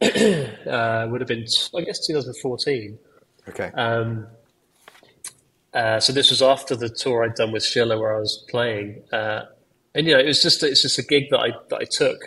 uh, 0.66 1.08
would 1.10 1.20
have 1.20 1.26
been 1.26 1.44
i 1.76 1.80
guess 1.80 2.06
2014 2.06 2.98
okay. 3.48 3.72
Um, 3.74 4.28
uh, 5.74 6.00
so 6.00 6.12
this 6.12 6.30
was 6.30 6.40
after 6.40 6.74
the 6.74 6.88
tour 6.88 7.24
I'd 7.24 7.34
done 7.34 7.52
with 7.52 7.64
Schiller, 7.64 7.98
where 7.98 8.16
I 8.16 8.20
was 8.20 8.44
playing, 8.48 9.02
uh, 9.12 9.42
and 9.94 10.06
you 10.06 10.14
know, 10.14 10.20
it 10.20 10.26
was 10.26 10.42
just 10.42 10.62
it's 10.62 10.82
just 10.82 10.98
a 10.98 11.02
gig 11.02 11.30
that 11.30 11.38
I 11.38 11.52
that 11.70 11.80
I 11.80 11.84
took. 11.84 12.18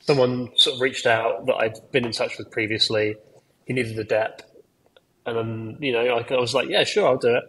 Someone 0.00 0.50
sort 0.56 0.76
of 0.76 0.80
reached 0.80 1.06
out 1.06 1.46
that 1.46 1.56
I'd 1.56 1.78
been 1.92 2.06
in 2.06 2.12
touch 2.12 2.38
with 2.38 2.50
previously. 2.50 3.16
He 3.66 3.74
needed 3.74 3.98
a 3.98 4.04
dep, 4.04 4.42
and 5.26 5.36
then 5.36 5.76
you 5.80 5.92
know, 5.92 6.00
I, 6.00 6.34
I 6.34 6.40
was 6.40 6.54
like, 6.54 6.68
yeah, 6.68 6.84
sure, 6.84 7.06
I'll 7.06 7.18
do 7.18 7.36
it. 7.36 7.44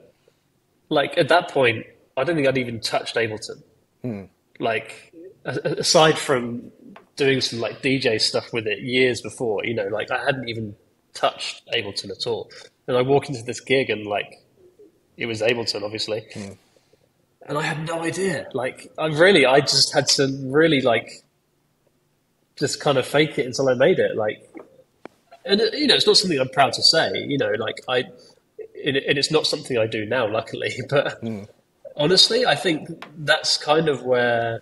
Like 0.89 1.17
at 1.17 1.29
that 1.29 1.49
point, 1.49 1.85
I 2.17 2.23
don't 2.23 2.35
think 2.35 2.47
I'd 2.47 2.57
even 2.57 2.81
touched 2.81 3.15
Ableton. 3.15 3.63
Hmm. 4.01 4.23
Like 4.59 5.13
aside 5.45 6.17
from 6.17 6.71
doing 7.15 7.41
some 7.41 7.59
like 7.59 7.81
DJ 7.81 8.19
stuff 8.19 8.51
with 8.53 8.67
it 8.67 8.79
years 8.79 9.21
before, 9.21 9.65
you 9.65 9.73
know, 9.73 9.87
like 9.87 10.11
I 10.11 10.23
hadn't 10.23 10.49
even 10.49 10.75
touched 11.13 11.67
Ableton 11.73 12.11
at 12.11 12.27
all. 12.27 12.49
And 12.87 12.97
I 12.97 13.01
walk 13.01 13.29
into 13.29 13.43
this 13.43 13.59
gig 13.59 13.89
and 13.89 14.05
like 14.05 14.40
it 15.17 15.25
was 15.25 15.41
Ableton, 15.41 15.83
obviously. 15.83 16.25
Mm. 16.33 16.57
And 17.47 17.57
I 17.57 17.63
had 17.63 17.85
no 17.87 18.01
idea. 18.01 18.47
Like, 18.53 18.91
I 18.97 19.07
really, 19.07 19.45
I 19.45 19.61
just 19.61 19.93
had 19.93 20.07
to 20.09 20.27
really 20.45 20.81
like, 20.81 21.23
just 22.55 22.79
kind 22.79 22.97
of 22.97 23.05
fake 23.05 23.37
it 23.39 23.45
until 23.45 23.69
I 23.69 23.73
made 23.73 23.99
it. 23.99 24.15
Like, 24.15 24.47
and 25.45 25.61
you 25.73 25.87
know, 25.87 25.95
it's 25.95 26.05
not 26.05 26.17
something 26.17 26.39
I'm 26.39 26.49
proud 26.49 26.73
to 26.73 26.83
say. 26.83 27.11
You 27.15 27.37
know, 27.37 27.51
like 27.57 27.77
I, 27.89 28.05
and 28.83 28.97
it's 28.97 29.31
not 29.31 29.47
something 29.47 29.77
I 29.77 29.87
do 29.87 30.05
now, 30.05 30.27
luckily. 30.27 30.73
But 30.89 31.21
mm. 31.21 31.47
honestly, 31.95 32.45
I 32.45 32.55
think 32.55 32.89
that's 33.17 33.57
kind 33.57 33.89
of 33.89 34.03
where, 34.03 34.61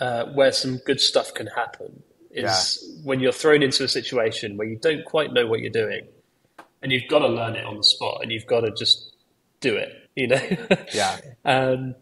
uh, 0.00 0.26
where 0.26 0.52
some 0.52 0.78
good 0.78 1.00
stuff 1.00 1.32
can 1.32 1.46
happen. 1.46 2.02
Is 2.32 2.84
yeah. 2.84 3.02
when 3.02 3.18
you're 3.18 3.32
thrown 3.32 3.60
into 3.60 3.82
a 3.82 3.88
situation 3.88 4.56
where 4.56 4.66
you 4.66 4.76
don't 4.76 5.04
quite 5.04 5.32
know 5.32 5.48
what 5.48 5.60
you're 5.60 5.70
doing 5.70 6.06
and 6.82 6.92
you've 6.92 7.08
got 7.08 7.20
to 7.20 7.28
learn 7.28 7.56
it 7.56 7.64
on 7.64 7.76
the 7.76 7.84
spot, 7.84 8.20
and 8.22 8.32
you've 8.32 8.46
got 8.46 8.60
to 8.60 8.70
just 8.72 9.14
do 9.60 9.76
it. 9.76 9.92
You 10.16 10.28
know. 10.28 10.40
yeah. 10.94 11.18
Um, 11.44 11.94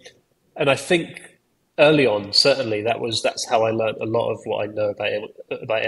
and 0.56 0.68
I 0.70 0.74
think 0.74 1.38
early 1.78 2.06
on, 2.06 2.32
certainly 2.32 2.82
that 2.82 3.00
was 3.00 3.22
that's 3.22 3.48
how 3.48 3.64
I 3.64 3.70
learned 3.70 3.98
a 4.00 4.06
lot 4.06 4.30
of 4.30 4.40
what 4.44 4.68
I 4.68 4.72
know 4.72 4.90
about 4.90 5.12
about 5.50 5.84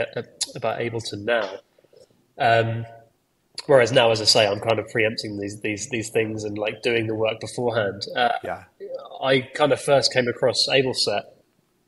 about 0.55 0.79
Ableton 0.79 1.25
now. 1.25 1.51
Um, 2.39 2.87
whereas 3.67 3.93
now, 3.93 4.11
as 4.11 4.21
I 4.21 4.25
say, 4.25 4.47
I'm 4.47 4.61
kind 4.61 4.79
of 4.79 4.89
preempting 4.89 5.39
these 5.39 5.61
these 5.61 5.89
these 5.91 6.11
things 6.11 6.45
and 6.45 6.57
like 6.59 6.83
doing 6.83 7.07
the 7.07 7.15
work 7.15 7.41
beforehand. 7.41 8.03
Uh, 8.17 8.33
yeah. 8.45 8.65
I 9.23 9.41
kind 9.41 9.73
of 9.73 9.81
first 9.81 10.13
came 10.13 10.29
across 10.29 10.67
AbleSet 10.69 11.25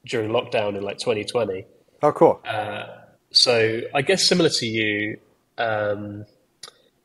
during 0.04 0.30
lockdown 0.30 0.76
in 0.76 0.82
like 0.82 0.98
2020. 0.98 1.64
Oh, 2.02 2.12
cool. 2.12 2.40
Uh, 2.44 2.86
so 3.30 3.80
I 3.94 4.02
guess 4.02 4.28
similar 4.28 4.50
to 4.50 4.66
you, 4.66 5.18
um, 5.56 6.26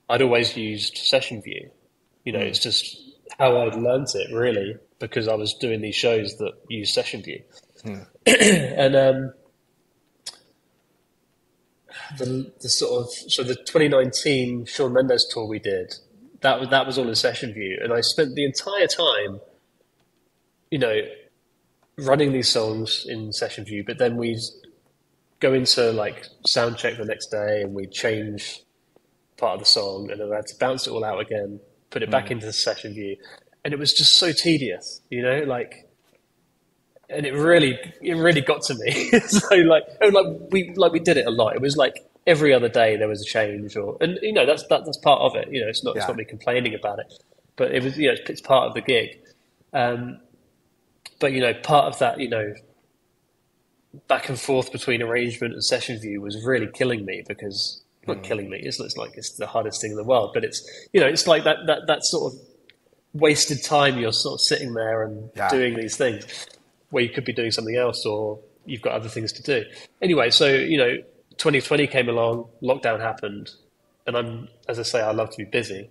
I'd 0.09 0.21
always 0.21 0.55
used 0.55 0.97
Session 0.97 1.41
View. 1.41 1.69
You 2.23 2.33
know, 2.33 2.39
mm. 2.39 2.47
it's 2.47 2.59
just 2.59 2.97
how 3.39 3.57
I'd 3.61 3.75
learnt 3.75 4.09
it 4.15 4.33
really 4.33 4.75
because 4.99 5.27
I 5.27 5.35
was 5.35 5.53
doing 5.53 5.81
these 5.81 5.95
shows 5.95 6.37
that 6.37 6.53
use 6.69 6.93
Session 6.93 7.21
View. 7.21 7.43
Mm. 7.83 8.07
and 8.25 8.95
um, 8.95 9.33
the 12.17 12.51
the 12.61 12.69
sort 12.69 13.05
of 13.05 13.13
so 13.31 13.43
the 13.43 13.55
2019 13.55 14.65
Shawn 14.65 14.93
Mendes 14.93 15.27
tour 15.31 15.45
we 15.45 15.59
did 15.59 15.93
that 16.41 16.59
was 16.59 16.69
that 16.69 16.85
was 16.85 16.97
all 16.97 17.07
in 17.07 17.15
Session 17.15 17.53
View, 17.53 17.79
and 17.81 17.93
I 17.93 18.01
spent 18.01 18.35
the 18.35 18.45
entire 18.45 18.87
time, 18.87 19.39
you 20.69 20.79
know, 20.79 21.01
running 21.97 22.31
these 22.31 22.49
songs 22.49 23.05
in 23.07 23.33
Session 23.33 23.65
View. 23.65 23.83
But 23.85 23.97
then 23.97 24.17
we 24.17 24.39
go 25.39 25.53
into 25.53 25.91
like 25.91 26.25
sound 26.45 26.77
check 26.77 26.97
the 26.97 27.05
next 27.05 27.27
day, 27.27 27.61
and 27.61 27.73
we 27.73 27.87
change 27.87 28.61
part 29.37 29.53
of 29.53 29.59
the 29.59 29.65
song, 29.65 30.11
and 30.11 30.19
then 30.19 30.31
I 30.31 30.37
had 30.37 30.47
to 30.47 30.55
bounce 30.59 30.87
it 30.87 30.91
all 30.91 31.03
out 31.03 31.19
again, 31.19 31.59
put 31.89 32.03
it 32.03 32.11
back 32.11 32.27
mm. 32.27 32.31
into 32.31 32.45
the 32.45 32.53
session 32.53 32.93
view, 32.93 33.15
and 33.63 33.73
it 33.73 33.79
was 33.79 33.93
just 33.93 34.17
so 34.17 34.31
tedious, 34.31 35.01
you 35.09 35.21
know, 35.21 35.39
like, 35.39 35.89
and 37.09 37.25
it 37.25 37.33
really, 37.33 37.79
it 38.01 38.15
really 38.15 38.41
got 38.41 38.61
to 38.63 38.75
me. 38.75 39.09
so 39.27 39.55
like, 39.55 39.83
oh, 40.01 40.09
like 40.09 40.51
we, 40.51 40.73
like 40.75 40.91
we 40.91 40.99
did 40.99 41.17
it 41.17 41.25
a 41.25 41.31
lot. 41.31 41.55
It 41.55 41.61
was 41.61 41.77
like 41.77 41.95
every 42.25 42.53
other 42.53 42.69
day 42.69 42.97
there 42.97 43.07
was 43.07 43.21
a 43.21 43.25
change, 43.25 43.75
or 43.77 43.97
and 44.01 44.19
you 44.21 44.33
know 44.33 44.45
that's 44.45 44.65
that, 44.67 44.85
that's 44.85 44.97
part 44.97 45.21
of 45.21 45.35
it. 45.35 45.51
You 45.51 45.61
know, 45.61 45.67
it's 45.69 45.83
not 45.83 45.95
yeah. 45.95 46.01
it's 46.01 46.07
not 46.07 46.17
me 46.17 46.25
complaining 46.25 46.73
about 46.73 46.99
it, 46.99 47.13
but 47.55 47.73
it 47.73 47.83
was 47.83 47.97
you 47.97 48.07
know 48.07 48.13
it's, 48.13 48.29
it's 48.29 48.41
part 48.41 48.67
of 48.67 48.73
the 48.73 48.81
gig. 48.81 49.19
Um, 49.73 50.19
but 51.19 51.33
you 51.33 51.41
know, 51.41 51.53
part 51.53 51.85
of 51.85 51.99
that, 51.99 52.19
you 52.19 52.29
know, 52.29 52.53
back 54.07 54.29
and 54.29 54.39
forth 54.39 54.71
between 54.71 55.01
arrangement 55.01 55.53
and 55.53 55.63
session 55.63 55.99
view 55.99 56.21
was 56.21 56.43
really 56.45 56.67
killing 56.73 57.05
me 57.05 57.23
because 57.27 57.83
not 58.07 58.17
mm. 58.17 58.23
killing 58.23 58.49
me. 58.49 58.59
It's, 58.61 58.79
it's 58.79 58.97
like 58.97 59.11
it's 59.15 59.31
the 59.37 59.47
hardest 59.47 59.81
thing 59.81 59.91
in 59.91 59.97
the 59.97 60.03
world, 60.03 60.31
but 60.33 60.43
it's 60.43 60.67
you 60.93 60.99
know 60.99 61.07
it's 61.07 61.27
like 61.27 61.43
that 61.43 61.57
that 61.67 61.87
that 61.87 62.03
sort 62.03 62.33
of 62.33 62.39
wasted 63.13 63.63
time. 63.63 63.97
You're 63.97 64.13
sort 64.13 64.35
of 64.35 64.41
sitting 64.41 64.73
there 64.73 65.03
and 65.03 65.29
yeah. 65.35 65.49
doing 65.49 65.75
these 65.75 65.97
things 65.97 66.47
where 66.89 67.03
you 67.03 67.09
could 67.09 67.25
be 67.25 67.33
doing 67.33 67.51
something 67.51 67.75
else, 67.75 68.05
or 68.05 68.39
you've 68.65 68.81
got 68.81 68.93
other 68.93 69.09
things 69.09 69.31
to 69.33 69.43
do. 69.43 69.65
Anyway, 70.01 70.29
so 70.29 70.47
you 70.47 70.77
know, 70.77 70.95
2020 71.37 71.87
came 71.87 72.09
along, 72.09 72.47
lockdown 72.61 72.99
happened, 72.99 73.51
and 74.05 74.15
I'm 74.17 74.47
as 74.67 74.79
I 74.79 74.83
say, 74.83 75.01
I 75.01 75.11
love 75.11 75.29
to 75.31 75.37
be 75.37 75.45
busy. 75.45 75.89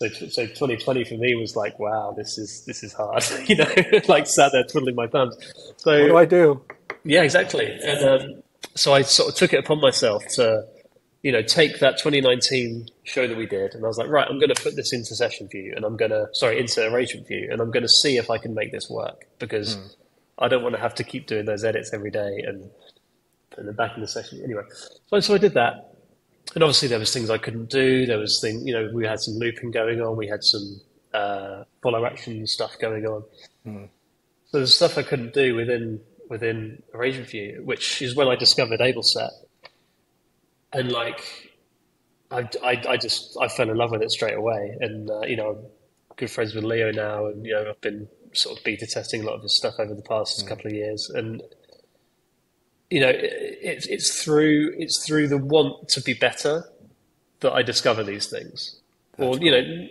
So, 0.00 0.06
so 0.28 0.46
2020 0.46 1.04
for 1.04 1.14
me 1.14 1.34
was 1.34 1.56
like, 1.56 1.76
wow, 1.80 2.14
this 2.16 2.38
is 2.38 2.64
this 2.66 2.84
is 2.84 2.92
hard. 2.92 3.24
you 3.46 3.56
know, 3.56 3.66
like 4.08 4.26
sat 4.26 4.52
there 4.52 4.64
twiddling 4.64 4.94
my 4.94 5.08
thumbs. 5.08 5.36
So 5.78 6.00
what 6.02 6.08
do 6.08 6.16
I 6.16 6.24
do? 6.24 6.62
Yeah, 7.04 7.22
exactly. 7.22 7.66
And 7.66 8.08
um, 8.08 8.42
so 8.74 8.92
I 8.94 9.02
sort 9.02 9.30
of 9.30 9.34
took 9.34 9.52
it 9.52 9.58
upon 9.58 9.80
myself 9.80 10.24
to, 10.34 10.64
you 11.22 11.32
know, 11.32 11.42
take 11.42 11.80
that 11.80 11.98
2019 11.98 12.88
show 13.04 13.26
that 13.26 13.36
we 13.36 13.46
did, 13.46 13.74
and 13.74 13.84
I 13.84 13.88
was 13.88 13.98
like, 13.98 14.08
right, 14.08 14.26
I'm 14.28 14.38
going 14.38 14.54
to 14.54 14.62
put 14.62 14.76
this 14.76 14.92
into 14.92 15.14
session 15.14 15.48
view, 15.48 15.72
and 15.74 15.84
I'm 15.84 15.96
going 15.96 16.12
to, 16.12 16.28
sorry, 16.32 16.60
into 16.60 16.86
arrangement 16.86 17.26
view, 17.26 17.48
and 17.50 17.60
I'm 17.60 17.70
going 17.70 17.82
to 17.82 17.88
see 17.88 18.16
if 18.16 18.30
I 18.30 18.38
can 18.38 18.54
make 18.54 18.70
this 18.70 18.88
work 18.88 19.26
because 19.38 19.76
mm. 19.76 19.94
I 20.38 20.48
don't 20.48 20.62
want 20.62 20.76
to 20.76 20.80
have 20.80 20.94
to 20.96 21.04
keep 21.04 21.26
doing 21.26 21.44
those 21.44 21.64
edits 21.64 21.92
every 21.92 22.10
day 22.10 22.42
and 22.46 22.70
putting 23.50 23.66
them 23.66 23.74
back 23.74 23.96
in 23.96 24.00
the 24.00 24.06
session 24.06 24.40
anyway. 24.44 24.62
So, 25.06 25.18
so 25.18 25.34
I 25.34 25.38
did 25.38 25.54
that, 25.54 25.96
and 26.54 26.62
obviously 26.62 26.88
there 26.88 27.00
was 27.00 27.12
things 27.12 27.30
I 27.30 27.38
couldn't 27.38 27.68
do. 27.68 28.06
There 28.06 28.18
was 28.18 28.38
things, 28.40 28.64
you 28.64 28.72
know, 28.72 28.88
we 28.92 29.04
had 29.04 29.20
some 29.20 29.34
looping 29.34 29.72
going 29.72 30.00
on, 30.00 30.16
we 30.16 30.28
had 30.28 30.44
some 30.44 30.80
uh, 31.12 31.64
follow 31.82 32.04
action 32.06 32.46
stuff 32.46 32.78
going 32.78 33.04
on. 33.06 33.24
Mm. 33.66 33.88
So 34.46 34.58
there's 34.58 34.74
stuff 34.74 34.96
I 34.96 35.02
couldn't 35.02 35.34
do 35.34 35.54
within 35.54 36.00
within 36.28 36.82
arrangement 36.94 37.28
view, 37.30 37.62
which 37.64 38.02
is 38.02 38.14
when 38.14 38.28
I 38.28 38.36
discovered 38.36 38.80
AbleSet. 38.80 39.30
And 40.72 40.92
like, 40.92 41.52
I, 42.30 42.48
I, 42.62 42.82
I 42.88 42.96
just, 42.96 43.36
I 43.40 43.48
fell 43.48 43.70
in 43.70 43.76
love 43.76 43.90
with 43.90 44.02
it 44.02 44.10
straight 44.10 44.36
away. 44.36 44.76
And, 44.80 45.10
uh, 45.10 45.20
you 45.22 45.36
know, 45.36 45.50
I'm 45.50 45.66
good 46.16 46.30
friends 46.30 46.54
with 46.54 46.64
Leo 46.64 46.92
now. 46.92 47.26
And, 47.26 47.46
you 47.46 47.54
know, 47.54 47.70
I've 47.70 47.80
been 47.80 48.08
sort 48.32 48.58
of 48.58 48.64
beta 48.64 48.86
testing 48.86 49.22
a 49.22 49.26
lot 49.26 49.36
of 49.36 49.42
his 49.42 49.56
stuff 49.56 49.74
over 49.78 49.94
the 49.94 50.02
past 50.02 50.44
mm. 50.44 50.48
couple 50.48 50.66
of 50.66 50.72
years. 50.72 51.10
And, 51.14 51.42
you 52.90 53.00
know, 53.00 53.08
it, 53.08 53.86
it's 53.88 54.22
through, 54.22 54.74
it's 54.76 55.06
through 55.06 55.28
the 55.28 55.38
want 55.38 55.88
to 55.90 56.02
be 56.02 56.14
better 56.14 56.64
that 57.40 57.52
I 57.52 57.62
discover 57.62 58.04
these 58.04 58.28
things. 58.28 58.78
That's 59.16 59.26
or, 59.26 59.32
cool. 59.34 59.42
you 59.42 59.50
know, 59.50 59.88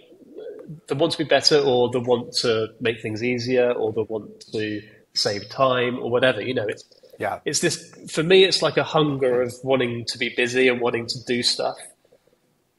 the 0.88 0.96
want 0.96 1.14
to 1.14 1.18
be 1.18 1.24
better 1.24 1.58
or 1.58 1.90
the 1.90 2.00
want 2.00 2.34
to 2.42 2.68
make 2.80 3.02
things 3.02 3.24
easier 3.24 3.72
or 3.72 3.94
the 3.94 4.04
want 4.04 4.42
to 4.52 4.82
save 5.14 5.50
time 5.50 5.98
or 5.98 6.12
whatever. 6.12 6.42
You 6.42 6.54
know, 6.54 6.68
it's 6.68 6.84
yeah, 7.18 7.40
it's 7.46 7.60
this 7.60 7.94
for 8.10 8.24
me. 8.24 8.44
It's 8.44 8.62
like 8.62 8.78
a 8.78 8.84
hunger 8.84 9.42
of 9.42 9.54
wanting 9.64 10.06
to 10.10 10.18
be 10.18 10.34
busy 10.36 10.68
and 10.68 10.80
wanting 10.80 11.08
to 11.08 11.24
do 11.26 11.42
stuff, 11.42 11.78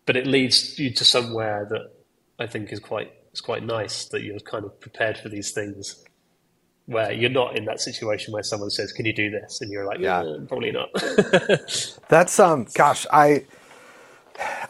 but 0.07 0.17
it 0.17 0.27
leads 0.27 0.79
you 0.79 0.93
to 0.95 1.05
somewhere 1.05 1.67
that 1.71 1.91
I 2.39 2.47
think 2.47 2.73
is 2.73 2.79
quite 2.79 3.13
it's 3.31 3.41
quite 3.41 3.65
nice 3.65 4.07
that 4.07 4.23
you're 4.23 4.39
kind 4.41 4.65
of 4.65 4.79
prepared 4.81 5.19
for 5.19 5.29
these 5.29 5.53
things. 5.53 6.05
Where 6.87 7.13
you're 7.13 7.29
not 7.29 7.59
in 7.59 7.67
that 7.67 7.81
situation 7.81 8.33
where 8.33 8.43
someone 8.43 8.71
says, 8.71 8.93
"Can 8.93 9.05
you 9.05 9.13
do 9.13 9.29
this?" 9.29 9.61
and 9.61 9.71
you're 9.71 9.85
like, 9.85 9.99
"Yeah, 9.99 10.21
eh, 10.21 10.39
probably 10.49 10.73
not." 10.73 10.89
That's 12.09 12.39
um, 12.41 12.67
gosh, 12.75 13.07
I 13.13 13.45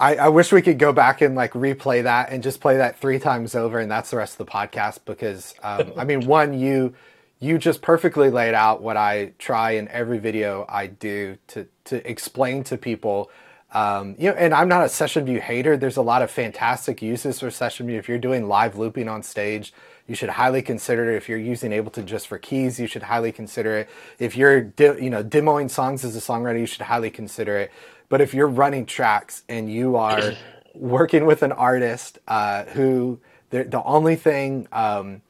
I, 0.01 0.17
I, 0.17 0.29
wish 0.29 0.51
we 0.51 0.63
could 0.63 0.79
go 0.79 0.93
back 0.93 1.21
and 1.21 1.35
like 1.35 1.53
replay 1.53 2.03
that 2.03 2.31
and 2.31 2.43
just 2.43 2.61
play 2.61 2.79
that 2.79 2.99
three 2.99 3.19
times 3.19 3.55
over, 3.55 3.79
and 3.79 3.91
that's 3.91 4.11
the 4.11 4.17
rest 4.17 4.41
of 4.41 4.47
the 4.47 4.51
podcast. 4.51 5.01
Because 5.05 5.55
um, 5.63 5.93
I 5.97 6.05
mean, 6.05 6.27
one, 6.27 6.59
you 6.59 6.95
you 7.41 7.59
just 7.59 7.83
perfectly 7.83 8.31
laid 8.31 8.55
out 8.55 8.83
what 8.83 8.97
I 8.97 9.33
try 9.39 9.73
in 9.73 9.89
every 9.89 10.19
video 10.19 10.65
I 10.69 10.87
do 10.89 11.39
to 11.49 11.67
to 11.85 12.11
explain 12.11 12.65
to 12.65 12.77
people. 12.77 13.31
Um, 13.71 14.17
you 14.19 14.31
know, 14.31 14.37
and 14.37 14.55
I'm 14.55 14.69
not 14.69 14.85
a 14.85 14.89
session 14.89 15.27
view 15.27 15.41
hater. 15.41 15.77
There's 15.77 15.99
a 15.99 16.03
lot 16.03 16.23
of 16.23 16.31
fantastic 16.31 17.03
uses 17.03 17.41
for 17.41 17.51
session 17.51 17.87
view. 17.87 17.99
If 17.99 18.09
you're 18.09 18.19
doing 18.19 18.49
live 18.49 18.79
looping 18.79 19.09
on 19.09 19.23
stage, 19.23 19.75
you 20.07 20.15
should 20.15 20.31
highly 20.31 20.63
consider 20.63 21.13
it. 21.13 21.17
If 21.17 21.29
you're 21.29 21.39
using 21.39 21.71
Ableton 21.71 22.07
just 22.07 22.29
for 22.29 22.39
keys, 22.39 22.81
you 22.81 22.87
should 22.87 23.03
highly 23.03 23.31
consider 23.31 23.77
it. 23.77 23.91
If 24.19 24.39
you're, 24.39 24.63
di- 24.63 24.99
you 25.03 25.11
know, 25.11 25.23
demoing 25.23 25.71
songs 25.71 26.03
as 26.03 26.17
a 26.17 26.21
songwriter, 26.21 26.59
you 26.59 26.67
should 26.67 26.81
highly 26.81 27.11
consider 27.11 27.59
it. 27.59 27.71
But 28.09 28.23
if 28.23 28.33
you're 28.33 28.49
running 28.49 28.87
tracks 28.87 29.43
and 29.51 29.71
you 29.71 29.97
are 29.97 30.33
working 30.75 31.27
with 31.27 31.43
an 31.43 31.53
artist 31.53 32.19
uh, 32.27 32.65
who 32.65 33.21
the, 33.51 33.65
the 33.65 33.83
only 33.83 34.17
thing 34.17 34.67
um, 34.73 35.21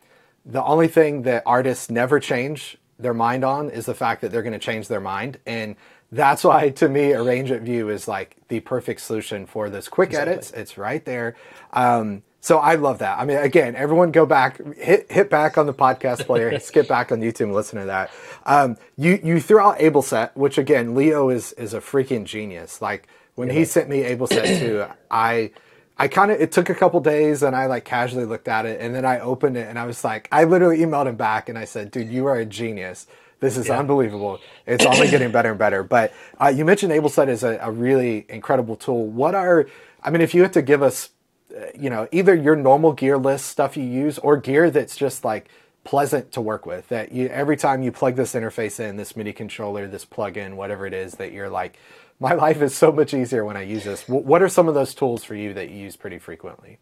the 0.48 0.64
only 0.64 0.88
thing 0.88 1.22
that 1.22 1.42
artists 1.46 1.90
never 1.90 2.18
change 2.18 2.78
their 2.98 3.14
mind 3.14 3.44
on 3.44 3.70
is 3.70 3.86
the 3.86 3.94
fact 3.94 4.22
that 4.22 4.32
they're 4.32 4.42
going 4.42 4.52
to 4.52 4.58
change 4.58 4.88
their 4.88 5.00
mind 5.00 5.38
and 5.46 5.76
that's 6.10 6.42
why 6.42 6.70
to 6.70 6.88
me 6.88 7.12
arrangement 7.12 7.62
view 7.62 7.90
is 7.90 8.08
like 8.08 8.36
the 8.48 8.60
perfect 8.60 9.00
solution 9.00 9.46
for 9.46 9.68
those 9.68 9.88
quick 9.88 10.10
exactly. 10.10 10.32
edits. 10.32 10.50
It's 10.52 10.78
right 10.78 11.04
there. 11.04 11.36
Um, 11.72 12.22
so 12.40 12.58
i 12.58 12.76
love 12.76 13.00
that. 13.00 13.18
I 13.18 13.24
mean 13.24 13.36
again 13.36 13.74
everyone 13.74 14.10
go 14.10 14.24
back 14.24 14.60
hit 14.76 15.10
hit 15.10 15.28
back 15.28 15.58
on 15.58 15.66
the 15.66 15.74
podcast 15.74 16.24
player 16.24 16.58
skip 16.60 16.88
back 16.88 17.10
on 17.12 17.20
youtube 17.20 17.42
and 17.42 17.54
listen 17.54 17.80
to 17.80 17.86
that. 17.86 18.10
Um, 18.46 18.76
you 18.96 19.20
you 19.22 19.40
threw 19.40 19.60
out 19.60 19.78
ableset 19.80 20.34
which 20.34 20.56
again 20.56 20.94
leo 20.94 21.28
is 21.30 21.52
is 21.52 21.74
a 21.74 21.80
freaking 21.80 22.24
genius. 22.24 22.80
Like 22.80 23.08
when 23.34 23.48
yeah. 23.48 23.54
he 23.54 23.64
sent 23.64 23.88
me 23.88 24.02
ableset 24.02 24.60
2 24.60 24.86
i 25.10 25.50
I 25.98 26.08
kind 26.08 26.30
of 26.30 26.40
it 26.40 26.52
took 26.52 26.70
a 26.70 26.74
couple 26.74 27.00
days 27.00 27.42
and 27.42 27.56
I 27.56 27.66
like 27.66 27.84
casually 27.84 28.24
looked 28.24 28.48
at 28.48 28.66
it 28.66 28.80
and 28.80 28.94
then 28.94 29.04
I 29.04 29.18
opened 29.18 29.56
it 29.56 29.66
and 29.68 29.78
I 29.78 29.84
was 29.84 30.04
like 30.04 30.28
I 30.30 30.44
literally 30.44 30.78
emailed 30.78 31.08
him 31.08 31.16
back 31.16 31.48
and 31.48 31.58
I 31.58 31.64
said, 31.64 31.90
"Dude, 31.90 32.08
you 32.08 32.26
are 32.26 32.36
a 32.36 32.44
genius. 32.44 33.06
This 33.40 33.56
is 33.56 33.68
yeah. 33.68 33.78
unbelievable. 33.78 34.38
It's 34.66 34.84
only 34.84 35.08
getting 35.10 35.32
better 35.32 35.50
and 35.50 35.58
better." 35.58 35.82
But 35.82 36.12
uh, 36.40 36.48
you 36.48 36.64
mentioned 36.64 36.92
AbleSet 36.92 37.28
is 37.28 37.42
a, 37.42 37.58
a, 37.60 37.70
really 37.70 38.26
incredible 38.28 38.76
tool. 38.76 39.06
What 39.06 39.34
are 39.34 39.66
I 40.02 40.10
mean, 40.10 40.20
if 40.20 40.34
you 40.34 40.42
had 40.42 40.52
to 40.52 40.62
give 40.62 40.82
us, 40.82 41.10
uh, 41.56 41.66
you 41.76 41.90
know, 41.90 42.06
either 42.12 42.34
your 42.34 42.54
normal 42.54 42.92
gear 42.92 43.18
list 43.18 43.46
stuff 43.46 43.76
you 43.76 43.84
use 43.84 44.18
or 44.18 44.36
gear 44.36 44.70
that's 44.70 44.96
just 44.96 45.24
like 45.24 45.48
pleasant 45.82 46.30
to 46.32 46.40
work 46.40 46.66
with 46.66 46.86
that 46.90 47.12
you 47.12 47.28
every 47.28 47.56
time 47.56 47.82
you 47.82 47.90
plug 47.90 48.14
this 48.14 48.34
interface 48.34 48.78
in 48.78 48.96
this 48.96 49.16
MIDI 49.16 49.32
controller, 49.32 49.88
this 49.88 50.04
plug-in, 50.04 50.56
whatever 50.56 50.86
it 50.86 50.92
is 50.92 51.14
that 51.14 51.32
you're 51.32 51.48
like 51.48 51.78
my 52.20 52.32
life 52.32 52.60
is 52.62 52.74
so 52.74 52.90
much 52.90 53.14
easier 53.14 53.44
when 53.44 53.56
I 53.56 53.62
use 53.62 53.84
this. 53.84 54.08
What 54.08 54.42
are 54.42 54.48
some 54.48 54.68
of 54.68 54.74
those 54.74 54.94
tools 54.94 55.24
for 55.24 55.34
you 55.34 55.54
that 55.54 55.70
you 55.70 55.76
use 55.76 55.96
pretty 55.96 56.18
frequently? 56.18 56.78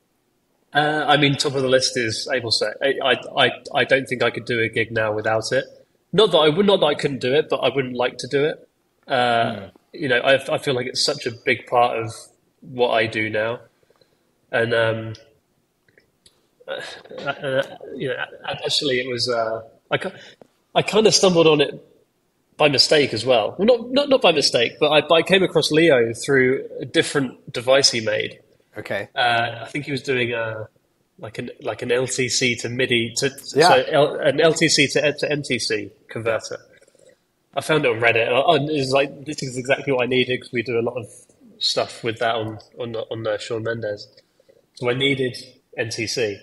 Uh, 0.73 1.05
I 1.07 1.17
mean, 1.17 1.37
top 1.37 1.55
of 1.55 1.63
the 1.63 1.69
list 1.69 1.97
is 1.97 2.29
AbleSet. 2.33 2.75
I, 3.03 3.17
I, 3.37 3.51
I 3.75 3.85
don't 3.85 4.07
think 4.07 4.23
I 4.23 4.31
could 4.31 4.45
do 4.45 4.61
a 4.61 4.69
gig 4.69 4.93
now 4.93 5.13
without 5.13 5.53
it. 5.53 5.65
Not 6.13 6.33
that 6.33 6.39
I 6.39 6.49
would, 6.49 6.67
not 6.67 6.81
that 6.81 6.87
I 6.87 6.95
couldn't 6.95 7.21
do 7.21 7.35
it, 7.35 7.49
but 7.49 7.57
I 7.57 7.75
wouldn't 7.75 7.97
like 7.97 8.19
to 8.19 8.29
do 8.29 8.45
it. 8.45 8.69
Uh, 9.07 9.13
mm. 9.13 9.71
You 9.93 10.09
know, 10.09 10.19
I, 10.19 10.55
I 10.55 10.59
feel 10.59 10.75
like 10.75 10.87
it's 10.87 11.05
such 11.05 11.27
a 11.27 11.33
big 11.45 11.67
part 11.67 11.99
of 11.99 12.13
what 12.61 12.91
I 12.91 13.07
do 13.07 13.31
now, 13.31 13.61
and 14.51 14.75
um, 14.75 15.13
uh, 16.67 16.81
uh 17.23 17.63
you 17.95 18.09
know, 18.09 18.17
actually, 18.45 19.01
it 19.01 19.09
was 19.09 19.29
uh, 19.29 19.63
I, 19.91 19.99
I 20.75 20.83
kind 20.83 21.07
of 21.07 21.15
stumbled 21.15 21.47
on 21.47 21.61
it 21.61 21.83
by 22.57 22.69
mistake 22.69 23.13
as 23.13 23.25
well. 23.25 23.55
Well, 23.59 23.67
not 23.67 23.91
not, 23.91 24.09
not 24.09 24.23
by 24.23 24.33
mistake, 24.33 24.75
but 24.81 24.89
I, 24.89 25.15
I 25.15 25.23
came 25.23 25.43
across 25.43 25.71
Leo 25.71 26.13
through 26.15 26.67
a 26.81 26.85
different 26.85 27.53
device 27.53 27.91
he 27.91 28.01
made. 28.01 28.41
Okay. 28.77 29.09
Uh, 29.15 29.61
I 29.63 29.67
think 29.67 29.85
he 29.87 29.93
was 29.93 30.03
doing 30.03 30.33
a 30.33 30.69
like 31.19 31.39
an 31.39 31.51
like 31.61 31.83
an 31.83 31.89
LTC 31.89 32.61
to 32.61 32.69
MIDI 32.69 33.13
to 33.19 33.31
yeah. 33.55 33.69
so 33.69 33.85
L, 33.89 34.15
an 34.17 34.39
LTC 34.39 34.93
to, 34.93 35.13
to 35.13 35.29
MTC 35.29 35.91
converter. 36.09 36.59
I 37.55 37.63
found 37.63 37.87
it 37.87 37.91
on 37.91 38.01
Reddit, 38.01 38.29
and 38.29 38.69
it 38.69 38.79
was 38.79 38.93
like 38.93 39.25
this 39.25 39.43
is 39.43 39.57
exactly 39.57 39.93
what 39.93 40.03
I 40.03 40.07
needed 40.07 40.39
because 40.41 40.53
we 40.53 40.63
do 40.63 40.79
a 40.79 40.83
lot 40.83 40.97
of 40.97 41.07
stuff 41.59 42.05
with 42.05 42.19
that 42.19 42.35
on 42.35 42.59
on 42.79 42.95
on 42.97 43.27
uh, 43.27 43.39
Shawn 43.39 43.63
Mendes. 43.63 44.09
So 44.75 44.91
I 44.91 44.95
needed 44.95 45.37
MTC, 45.79 46.39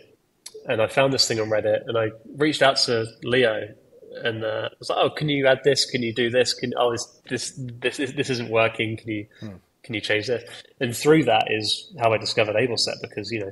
and 0.66 0.82
I 0.82 0.88
found 0.88 1.14
this 1.14 1.28
thing 1.28 1.40
on 1.40 1.50
Reddit, 1.50 1.88
and 1.88 1.98
I 1.98 2.12
reached 2.36 2.64
out 2.64 2.78
to 2.78 3.06
Leo 3.24 3.76
and 4.24 4.44
uh, 4.44 4.70
I 4.72 4.76
was 4.80 4.90
like, 4.90 5.00
"Oh, 5.00 5.10
can 5.10 5.30
you 5.30 5.48
add 5.48 5.62
this? 5.64 5.86
Can 5.86 6.04
you 6.04 6.14
do 6.14 6.30
this? 6.30 6.54
Can 6.54 6.74
oh, 6.78 6.92
this 6.92 7.06
this 7.30 7.54
this 7.58 7.98
this 7.98 8.30
isn't 8.30 8.50
working? 8.50 8.98
Can 8.98 9.10
you 9.10 9.28
hmm. 9.40 9.50
can 9.84 9.94
you 9.96 10.02
change 10.02 10.28
this?" 10.28 10.44
And 10.80 10.96
through 10.96 11.26
that 11.26 11.48
is 11.50 11.92
how 12.00 12.14
I 12.14 12.18
discovered 12.18 12.56
AbleSet 12.56 13.02
because 13.02 13.32
you 13.32 13.42
know 13.42 13.52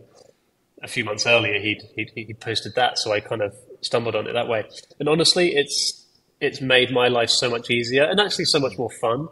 a 0.84 0.88
few 0.88 1.04
months 1.04 1.26
earlier 1.26 1.60
he'd 1.60 1.82
he'd, 1.96 2.12
he'd 2.16 2.40
posted 2.40 2.76
that, 2.76 2.98
so 2.98 3.12
I 3.12 3.20
kind 3.20 3.42
of 3.42 3.56
stumbled 3.82 4.16
on 4.16 4.28
it 4.28 4.34
that 4.34 4.48
way. 4.48 4.64
And 5.00 5.10
honestly, 5.10 5.56
it's 5.56 6.06
it's 6.40 6.62
made 6.62 6.92
my 6.92 7.08
life 7.08 7.30
so 7.30 7.50
much 7.50 7.70
easier 7.70 8.04
and 8.04 8.20
actually 8.20 8.46
so 8.46 8.60
much 8.60 8.78
more 8.78 8.90
fun. 9.00 9.28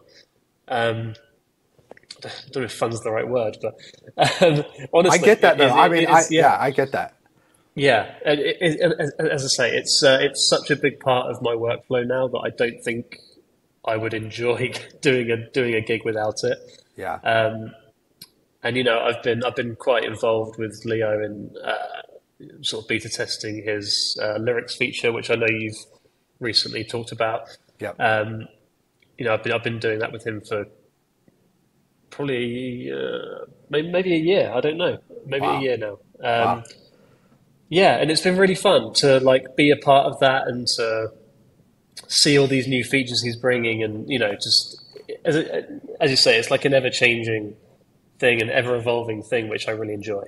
Um, 0.68 1.16
I 2.24 2.30
don't 2.52 2.58
know 2.58 2.64
if 2.64 2.74
fun's 2.74 3.02
the 3.02 3.12
right 3.12 3.28
word, 3.28 3.58
but 3.62 3.76
um, 4.42 4.64
honestly, 4.94 5.20
I 5.20 5.24
get 5.24 5.42
that 5.42 5.58
though. 5.58 5.66
It, 5.66 5.70
it, 5.70 5.74
I 5.74 5.90
mean, 5.90 6.08
I, 6.08 6.20
yeah. 6.30 6.42
yeah, 6.42 6.58
I 6.60 6.72
get 6.72 6.92
that. 6.92 7.16
Yeah, 7.76 8.16
it, 8.26 8.58
it, 8.60 9.14
as 9.20 9.46
I 9.46 9.48
say, 9.48 9.78
it's 9.78 10.04
uh, 10.04 10.18
it's 10.22 10.50
such 10.50 10.70
a 10.70 10.76
big 10.76 11.00
part 11.00 11.32
of 11.32 11.42
my 11.42 11.54
workflow 11.54 12.06
now 12.06 12.28
that 12.28 12.40
I 12.40 12.50
don't 12.50 12.84
think 12.84 13.20
I 13.86 13.96
would 13.96 14.14
enjoy 14.14 14.74
doing 15.02 15.32
a 15.32 15.50
doing 15.52 15.76
a 15.76 15.82
gig 15.82 16.04
without 16.04 16.44
it. 16.44 16.58
Yeah. 16.98 17.16
Um, 17.24 17.74
and 18.64 18.76
you 18.76 18.84
know, 18.84 19.00
I've 19.00 19.24
been 19.24 19.44
I've 19.44 19.56
been 19.56 19.76
quite 19.76 20.04
involved 20.04 20.60
with 20.60 20.82
Leo 20.84 21.24
in 21.24 21.56
uh, 21.64 22.62
sort 22.62 22.84
of 22.84 22.90
beta 22.90 23.08
testing 23.08 23.64
his 23.64 24.20
uh, 24.22 24.38
lyrics 24.40 24.76
feature, 24.76 25.14
which 25.14 25.30
I 25.30 25.36
know 25.36 25.48
you've 25.48 25.78
recently 26.40 26.84
talked 26.84 27.12
about. 27.12 27.56
Yeah. 27.80 27.92
Um, 27.92 28.48
you 29.18 29.26
know, 29.26 29.34
I've 29.34 29.44
been 29.44 29.54
I've 29.54 29.64
been 29.64 29.80
doing 29.80 30.00
that 30.00 30.12
with 30.12 30.26
him 30.26 30.42
for 30.42 30.66
probably 32.10 32.92
uh, 32.92 33.46
maybe, 33.70 33.90
maybe 33.90 34.14
a 34.16 34.20
year. 34.20 34.52
I 34.54 34.60
don't 34.60 34.78
know, 34.78 34.98
maybe 35.26 35.46
wow. 35.46 35.60
a 35.60 35.62
year 35.62 35.78
now. 35.78 36.00
Um, 36.22 36.58
wow 36.58 36.64
yeah, 37.70 37.98
and 37.98 38.10
it's 38.10 38.22
been 38.22 38.38
really 38.38 38.56
fun 38.56 38.94
to 38.96 39.20
like 39.20 39.56
be 39.56 39.70
a 39.70 39.78
part 39.78 40.08
of 40.08 40.20
that 40.20 40.48
and 40.48 40.68
to 40.76 41.12
see 42.08 42.38
all 42.38 42.48
these 42.48 42.68
new 42.68 42.84
features 42.84 43.22
he's 43.22 43.36
bringing, 43.36 43.84
and 43.84 44.10
you 44.10 44.18
know, 44.18 44.34
just 44.34 44.84
as 45.24 45.36
as 46.02 46.10
you 46.10 46.18
say, 46.18 46.38
it's 46.38 46.50
like 46.50 46.66
an 46.66 46.74
ever 46.74 46.90
changing 46.90 47.56
thing, 48.18 48.42
an 48.42 48.50
ever 48.50 48.76
evolving 48.76 49.22
thing, 49.22 49.50
which 49.50 49.68
I 49.68 49.72
really 49.72 49.94
enjoy. 49.94 50.24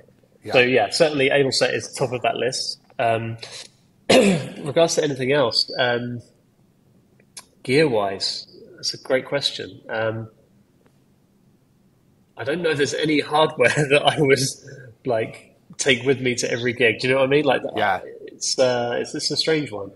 So 0.52 0.60
yeah, 0.60 0.90
certainly 0.90 1.30
AbleSet 1.30 1.72
is 1.74 1.92
top 1.92 2.12
of 2.12 2.22
that 2.22 2.36
list. 2.36 2.80
Um, 2.98 3.36
regards 4.10 4.96
to 4.96 5.04
anything 5.04 5.32
else, 5.32 5.70
um, 5.78 6.20
gear 7.62 7.88
wise, 7.88 8.46
that's 8.74 8.94
a 8.94 8.98
great 8.98 9.26
question. 9.26 9.80
Um, 9.88 10.28
I 12.36 12.44
don't 12.44 12.62
know 12.62 12.70
if 12.70 12.76
there's 12.76 12.94
any 12.94 13.20
hardware 13.20 13.68
that 13.90 14.02
I 14.04 14.20
was 14.20 14.68
like 15.04 15.51
take 15.82 16.04
with 16.04 16.20
me 16.20 16.34
to 16.36 16.50
every 16.50 16.72
gig. 16.72 17.00
Do 17.00 17.08
you 17.08 17.14
know 17.14 17.20
what 17.20 17.26
I 17.26 17.30
mean? 17.30 17.44
Like, 17.44 17.62
Yeah. 17.76 18.00
it's 18.26 18.58
uh, 18.58 18.96
it's, 19.00 19.14
it's 19.14 19.30
a 19.30 19.36
strange 19.36 19.70
one. 19.72 19.90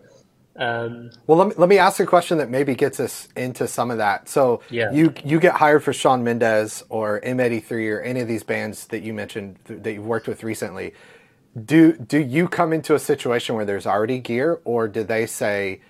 Um, 0.58 1.10
Well, 1.26 1.36
let 1.38 1.48
me, 1.48 1.54
let 1.58 1.68
me 1.68 1.78
ask 1.78 2.00
a 2.00 2.06
question 2.06 2.38
that 2.38 2.48
maybe 2.50 2.74
gets 2.74 2.98
us 2.98 3.28
into 3.36 3.68
some 3.68 3.90
of 3.90 3.98
that. 3.98 4.28
So 4.28 4.62
Yeah. 4.70 4.90
you 4.92 5.12
you 5.24 5.38
get 5.40 5.54
hired 5.54 5.84
for 5.84 5.92
Shawn 5.92 6.24
Mendes 6.24 6.82
or 6.88 7.20
M83 7.20 7.90
or 7.92 8.00
any 8.00 8.20
of 8.20 8.28
these 8.28 8.42
bands 8.42 8.86
that 8.88 9.02
you 9.02 9.12
mentioned 9.12 9.58
th- 9.66 9.82
that 9.82 9.92
you've 9.92 10.06
worked 10.06 10.26
with 10.28 10.42
recently. 10.42 10.94
Do 11.62 11.92
do 11.92 12.18
you 12.18 12.48
come 12.48 12.72
into 12.72 12.94
a 12.94 12.98
situation 12.98 13.54
where 13.56 13.64
there's 13.64 13.86
already 13.86 14.18
gear, 14.18 14.60
or 14.64 14.88
do 14.88 15.04
they 15.04 15.26
say, 15.26 15.80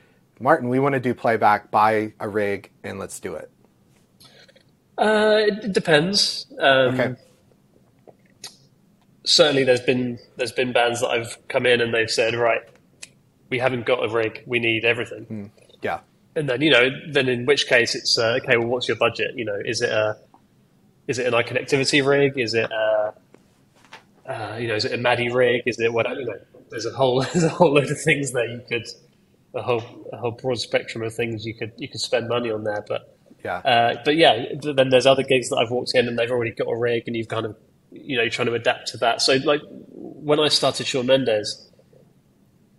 Martin, 0.41 0.69
we 0.69 0.79
want 0.79 0.95
to 0.95 1.01
do 1.01 1.15
playback, 1.15 1.71
buy 1.71 2.13
a 2.21 2.29
rig, 2.29 2.71
and 2.85 2.99
let's 2.99 3.19
do 3.21 3.35
it? 3.35 3.51
Uh, 4.99 5.43
it 5.47 5.73
depends. 5.73 6.47
Um, 6.59 6.95
Okay. 6.95 7.15
Certainly, 9.27 9.65
there's 9.65 9.81
been 9.81 10.19
there's 10.37 10.53
been 10.53 10.73
bands 10.73 11.01
that 11.01 11.09
I've 11.09 11.37
come 11.49 11.67
in 11.67 11.81
and 11.81 11.93
they've 11.93 12.11
said, 12.11 12.35
right, 12.35 12.63
we 13.51 13.59
haven't 13.59 13.85
got 13.87 14.05
a 14.05 14.09
rig, 14.09 14.43
we 14.47 14.59
need 14.59 14.85
everything. 14.85 15.51
Yeah. 15.83 16.01
And 16.35 16.49
then 16.49 16.61
you 16.63 16.71
know, 16.71 16.89
then 17.11 17.29
in 17.29 17.45
which 17.47 17.67
case 17.67 17.95
it's 17.95 18.19
uh, 18.19 18.39
okay. 18.43 18.57
Well, 18.57 18.69
what's 18.69 18.89
your 18.89 18.97
budget? 18.97 19.33
You 19.35 19.45
know, 19.45 19.59
is 19.65 19.81
it 19.83 19.91
a 19.91 20.17
is 21.07 21.19
it 21.19 21.27
an 21.27 21.33
iConnectivity 21.33 22.07
rig? 22.07 22.39
Is 22.39 22.55
it 22.55 22.71
a 22.71 23.15
uh, 24.29 24.57
you 24.59 24.69
know, 24.69 24.75
is 24.75 24.85
it 24.85 24.93
a 24.93 24.99
MADI 24.99 25.31
rig? 25.31 25.63
Is 25.67 25.79
it 25.79 25.93
what? 25.93 26.09
You 26.11 26.25
know, 26.25 26.39
there's 26.71 26.87
a 26.87 26.91
whole 26.91 27.23
there's 27.33 27.45
a 27.45 27.49
whole 27.49 27.75
load 27.75 27.91
of 27.91 28.01
things 28.01 28.33
that 28.33 28.49
you 28.49 28.63
could 28.69 28.87
a 29.55 29.63
whole 29.63 29.83
a 30.13 30.17
whole 30.17 30.33
broad 30.33 30.59
spectrum 30.59 31.03
of 31.03 31.15
things 31.15 31.47
you 31.47 31.55
could 31.55 31.73
you 31.77 31.89
could 31.89 32.01
spend 32.01 32.29
money 32.29 32.51
on 32.51 32.65
there, 32.65 32.85
but. 32.87 33.13
Yeah. 33.45 33.59
Uh, 33.59 34.03
but 34.05 34.17
yeah, 34.17 34.45
then 34.61 34.89
there's 34.89 35.07
other 35.07 35.23
gigs 35.23 35.51
that 35.51 35.57
I've 35.59 35.71
walked 35.71 35.95
in 35.95 36.09
and 36.09 36.19
they've 36.19 36.31
already 36.33 36.51
got 36.51 36.67
a 36.67 36.77
rig, 36.77 37.05
and 37.07 37.15
you've 37.15 37.29
kind 37.29 37.47
of, 37.47 37.57
you 38.03 38.17
know, 38.17 38.29
trying 38.29 38.47
to 38.47 38.55
adapt 38.55 38.89
to 38.89 38.97
that. 38.99 39.23
So 39.23 39.37
like 39.45 39.61
when 39.71 40.41
I 40.41 40.49
started 40.49 40.87
Shawn 40.87 41.07
Mendes, 41.07 41.71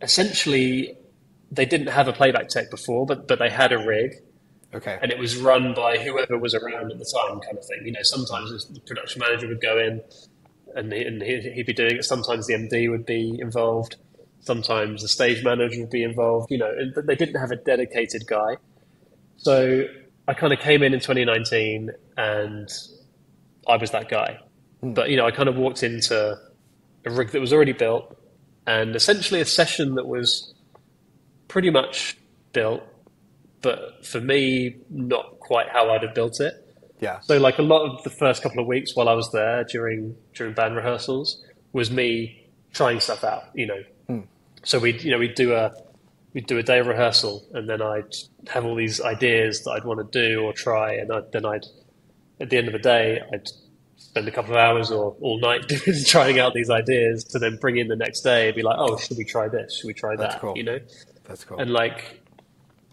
essentially 0.01 0.97
they 1.51 1.65
didn't 1.65 1.87
have 1.87 2.07
a 2.07 2.13
playback 2.13 2.49
tech 2.49 2.69
before, 2.69 3.05
but 3.05 3.27
but 3.27 3.39
they 3.39 3.49
had 3.49 3.71
a 3.71 3.77
rig, 3.77 4.15
okay. 4.73 4.99
and 5.01 5.11
it 5.11 5.17
was 5.17 5.37
run 5.37 5.73
by 5.73 5.97
whoever 5.97 6.37
was 6.37 6.53
around 6.53 6.91
at 6.91 6.99
the 6.99 7.05
time, 7.05 7.39
kind 7.39 7.57
of 7.57 7.65
thing. 7.65 7.85
You 7.85 7.93
know, 7.93 8.03
sometimes 8.03 8.65
the 8.67 8.79
production 8.81 9.21
manager 9.21 9.47
would 9.47 9.61
go 9.61 9.79
in, 9.79 10.01
and, 10.75 10.91
he, 10.91 11.03
and 11.03 11.21
he- 11.21 11.51
he'd 11.51 11.65
be 11.65 11.73
doing 11.73 11.97
it. 11.97 12.03
Sometimes 12.03 12.47
the 12.47 12.53
MD 12.53 12.89
would 12.89 13.05
be 13.05 13.39
involved. 13.39 13.95
Sometimes 14.41 15.01
the 15.01 15.07
stage 15.07 15.43
manager 15.43 15.79
would 15.81 15.89
be 15.89 16.03
involved. 16.03 16.51
You 16.51 16.57
know, 16.57 16.73
and 16.77 16.93
they 17.07 17.15
didn't 17.15 17.39
have 17.39 17.51
a 17.51 17.55
dedicated 17.57 18.27
guy. 18.27 18.57
So 19.37 19.85
I 20.27 20.33
kind 20.33 20.51
of 20.51 20.59
came 20.59 20.83
in 20.83 20.93
in 20.93 20.99
2019, 20.99 21.91
and 22.17 22.69
I 23.67 23.77
was 23.77 23.91
that 23.91 24.09
guy. 24.09 24.39
But 24.81 25.09
you 25.09 25.17
know, 25.17 25.25
I 25.25 25.31
kind 25.31 25.49
of 25.49 25.55
walked 25.55 25.83
into 25.83 26.37
a 27.05 27.09
rig 27.09 27.31
that 27.31 27.39
was 27.39 27.53
already 27.53 27.73
built, 27.73 28.17
and 28.65 28.95
essentially 28.95 29.41
a 29.41 29.45
session 29.45 29.95
that 29.95 30.07
was 30.07 30.53
pretty 31.47 31.69
much 31.69 32.17
built, 32.53 32.83
but 33.61 34.05
for 34.05 34.21
me, 34.21 34.75
not 34.89 35.39
quite 35.39 35.69
how 35.69 35.89
I'd 35.91 36.03
have 36.03 36.13
built 36.13 36.39
it. 36.39 36.53
Yeah. 36.99 37.19
So 37.21 37.37
like 37.37 37.59
a 37.59 37.63
lot 37.63 37.85
of 37.85 38.03
the 38.03 38.09
first 38.09 38.41
couple 38.41 38.59
of 38.59 38.67
weeks 38.67 38.95
while 38.95 39.07
I 39.07 39.13
was 39.13 39.31
there 39.31 39.63
during 39.63 40.15
during 40.33 40.53
band 40.53 40.75
rehearsals 40.75 41.43
was 41.73 41.91
me 41.91 42.49
trying 42.73 42.99
stuff 42.99 43.23
out, 43.23 43.43
you 43.53 43.67
know. 43.67 43.83
Hmm. 44.07 44.19
So 44.63 44.79
we'd 44.79 45.03
you 45.03 45.11
know 45.11 45.19
we'd 45.19 45.35
do 45.35 45.53
a 45.53 45.73
we'd 46.33 46.47
do 46.47 46.57
a 46.57 46.63
day 46.63 46.79
of 46.79 46.87
rehearsal 46.87 47.45
and 47.53 47.69
then 47.69 47.81
I'd 47.81 48.13
have 48.47 48.65
all 48.65 48.75
these 48.75 48.99
ideas 48.99 49.63
that 49.63 49.71
I'd 49.71 49.85
want 49.85 50.11
to 50.11 50.19
do 50.19 50.41
or 50.41 50.53
try 50.53 50.93
and 50.93 51.11
I'd, 51.11 51.31
then 51.31 51.45
I'd 51.45 51.65
at 52.41 52.49
the 52.49 52.57
end 52.57 52.67
of 52.67 52.73
the 52.73 52.79
day 52.79 53.21
I'd 53.33 53.47
spend 53.97 54.27
a 54.27 54.31
couple 54.31 54.51
of 54.51 54.57
hours 54.57 54.91
or 54.91 55.15
all 55.21 55.39
night 55.39 55.61
trying 56.05 56.39
out 56.39 56.53
these 56.53 56.69
ideas 56.69 57.23
to 57.25 57.39
then 57.39 57.57
bring 57.57 57.77
in 57.77 57.87
the 57.87 57.95
next 57.95 58.21
day 58.21 58.47
and 58.47 58.55
be 58.55 58.61
like 58.63 58.77
oh 58.79 58.97
should 58.97 59.17
we 59.17 59.25
try 59.25 59.47
this 59.47 59.77
should 59.77 59.87
we 59.87 59.93
try 59.93 60.15
That's 60.15 60.35
that 60.35 60.41
cool. 60.41 60.57
you 60.57 60.63
know 60.63 60.79
That's 61.25 61.43
cool. 61.43 61.59
and 61.59 61.71
like 61.71 62.21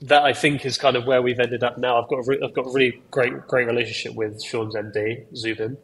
that 0.03 0.23
I 0.25 0.33
think 0.35 0.67
is 0.67 0.77
kind 0.77 0.97
of 0.97 1.07
where 1.07 1.23
we've 1.23 1.39
ended 1.39 1.63
up 1.63 1.79
now. 1.79 2.03
I've 2.03 2.09
got 2.09 2.17
a 2.17 2.25
re- 2.27 2.41
I've 2.45 2.53
got 2.53 2.67
a 2.67 2.71
really 2.73 3.01
great 3.11 3.47
great 3.47 3.67
relationship 3.67 4.15
with 4.15 4.43
Shawn's 4.43 4.75
MD 4.75 5.25
Zubin, 5.35 5.79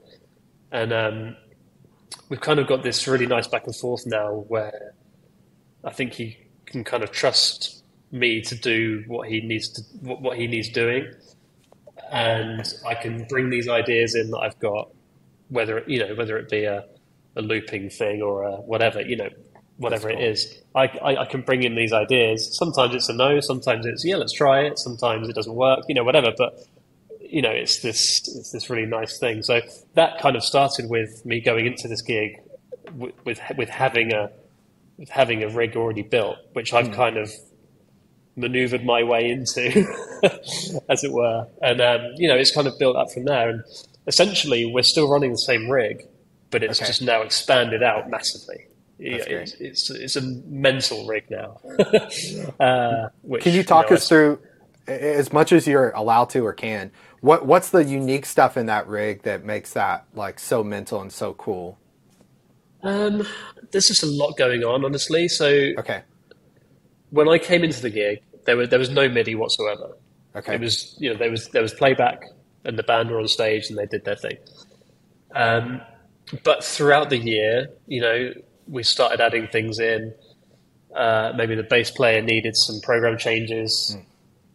and 0.73 0.93
um, 0.93 1.37
we've 2.29 2.41
kind 2.41 2.59
of 2.59 2.67
got 2.67 2.83
this 2.83 3.07
really 3.09 3.25
nice 3.27 3.47
back 3.47 3.67
and 3.67 3.75
forth 3.75 4.05
now 4.07 4.45
where 4.49 4.95
I 5.85 5.91
think 5.91 6.13
he 6.15 6.37
can 6.67 6.85
kind 6.85 7.03
of 7.03 7.13
trust 7.13 7.83
me 8.11 8.43
to 8.43 8.55
do 8.57 9.05
what 9.07 9.29
he 9.29 9.41
needs 9.41 9.69
to 9.71 9.83
what, 10.01 10.21
what 10.21 10.37
he 10.37 10.47
needs 10.49 10.69
doing, 10.69 11.11
and 12.13 12.63
I 12.87 12.95
can 12.97 13.25
bring 13.25 13.49
these 13.49 13.69
ideas 13.69 14.17
in 14.17 14.31
that 14.33 14.39
I've 14.39 14.59
got, 14.59 14.91
whether 15.51 15.79
it, 15.79 15.89
you 15.89 15.99
know 15.99 16.15
whether 16.15 16.39
it 16.39 16.49
be 16.49 16.65
a, 16.65 16.85
a 17.37 17.43
looping 17.43 17.91
thing 17.91 18.23
or 18.23 18.45
a 18.45 18.53
whatever 18.57 19.01
you 19.03 19.17
know 19.17 19.29
whatever 19.81 20.09
That's 20.09 20.21
it 20.21 20.25
is. 20.25 20.63
I, 20.75 20.85
I, 21.03 21.23
I 21.23 21.25
can 21.25 21.41
bring 21.41 21.63
in 21.63 21.75
these 21.75 21.93
ideas. 21.93 22.55
Sometimes 22.57 22.95
it's 22.95 23.09
a 23.09 23.15
no. 23.15 23.41
Sometimes 23.41 23.87
it's 23.87 24.05
yeah, 24.05 24.17
let's 24.17 24.33
try 24.33 24.61
it. 24.61 24.79
Sometimes 24.79 25.29
it 25.29 25.35
doesn't 25.35 25.55
work. 25.55 25.81
You 25.89 25.95
know, 25.95 26.05
whatever. 26.05 26.33
But 26.37 26.67
you 27.21 27.43
know, 27.43 27.51
it's 27.51 27.81
this 27.81 28.21
it's 28.37 28.53
this 28.53 28.69
really 28.71 28.87
nice 28.87 29.19
thing. 29.19 29.43
So 29.43 29.61
that 29.95 30.21
kind 30.21 30.37
of 30.37 30.45
started 30.45 30.91
with 30.91 31.25
me 31.25 31.41
going 31.41 31.67
into 31.67 31.89
this 31.89 32.03
gig 32.03 32.41
with 32.95 33.15
with, 33.25 33.41
with 33.57 33.69
having 33.71 34.13
a 34.13 34.31
with 34.99 35.09
having 35.09 35.43
a 35.43 35.49
rig 35.49 35.77
already 35.77 36.03
built, 36.03 36.37
which 36.53 36.75
I've 36.75 36.93
kind 36.93 37.17
of 37.17 37.33
maneuvered 38.37 38.85
my 38.85 39.03
way 39.03 39.31
into, 39.31 39.87
as 40.89 41.05
it 41.05 41.13
were. 41.13 41.47
And 41.63 41.81
um, 41.81 42.03
you 42.17 42.29
know, 42.29 42.37
it's 42.37 42.55
kind 42.55 42.67
of 42.67 42.79
built 42.79 42.97
up 42.97 43.11
from 43.11 43.25
there. 43.25 43.49
And 43.49 43.65
essentially, 44.07 44.67
we're 44.67 44.83
still 44.83 45.09
running 45.11 45.31
the 45.33 45.37
same 45.37 45.69
rig, 45.71 46.03
but 46.51 46.63
it's 46.63 46.81
Okay. 46.81 46.87
just 46.87 47.03
now 47.03 47.23
expanded 47.23 47.83
out 47.83 48.09
massively. 48.11 48.67
Yeah, 48.99 49.25
it's, 49.29 49.55
it's 49.61 49.91
it's 49.91 50.17
a 50.17 50.23
mental 50.47 51.07
rig 51.07 51.25
now. 51.31 51.57
uh, 52.61 53.09
which, 53.23 53.45
Can 53.45 53.55
you 53.55 53.63
talk 53.63 53.91
know, 53.91 53.97
us 53.97 54.09
through, 54.09 54.41
as 54.87 55.33
much 55.33 55.53
as 55.53 55.67
you're 55.67 55.91
allowed 55.93 56.31
to 56.31 56.45
or 56.45 56.53
can, 56.53 56.91
what 57.21 57.47
what's 57.47 57.71
the 57.71 57.85
unique 57.85 58.27
stuff 58.27 58.57
in 58.57 58.67
that 58.67 58.87
rig 58.87 59.23
that 59.23 59.45
makes 59.45 59.73
that 59.73 60.07
like 60.15 60.39
so 60.39 60.63
mental 60.63 61.01
and 61.01 61.13
so 61.13 61.33
cool? 61.35 61.79
Um, 62.83 63.27
there's 63.73 63.87
just 63.89 64.03
a 64.03 64.07
lot 64.07 64.37
going 64.37 64.63
on, 64.65 64.85
honestly. 64.85 65.29
So 65.29 65.73
Okay. 65.77 66.03
when 67.11 67.29
I 67.29 67.39
came 67.39 67.65
into 67.65 67.81
the 67.81 67.91
gig, 67.91 68.19
there 68.47 68.57
was 68.57 68.69
there 68.69 68.79
was 68.79 68.91
no 68.91 69.09
MIDI 69.09 69.35
whatsoever. 69.35 69.97
Okay. 70.35 70.55
It 70.55 70.61
was 70.61 70.97
you 70.99 71.11
know 71.11 71.19
there 71.19 71.31
was 71.31 71.49
there 71.49 71.63
was 71.63 71.75
playback 71.75 72.23
and 72.65 72.79
the 72.79 72.83
band 72.83 73.11
were 73.11 73.19
on 73.19 73.29
stage 73.29 73.69
and 73.71 73.79
they 73.79 73.87
did 73.87 74.05
their 74.05 74.17
thing. 74.17 74.37
Um, 75.35 75.81
but 76.45 76.65
throughout 76.65 77.11
the 77.11 77.19
year, 77.19 77.69
you 77.87 78.01
know, 78.01 78.33
we 78.69 78.83
started 78.83 79.21
adding 79.21 79.49
things 79.49 79.79
in. 79.79 80.15
Uh, 80.95 81.33
maybe 81.37 81.55
the 81.55 81.63
bass 81.63 81.91
player 81.91 82.21
needed 82.21 82.57
some 82.57 82.81
program 82.81 83.17
changes. 83.17 83.97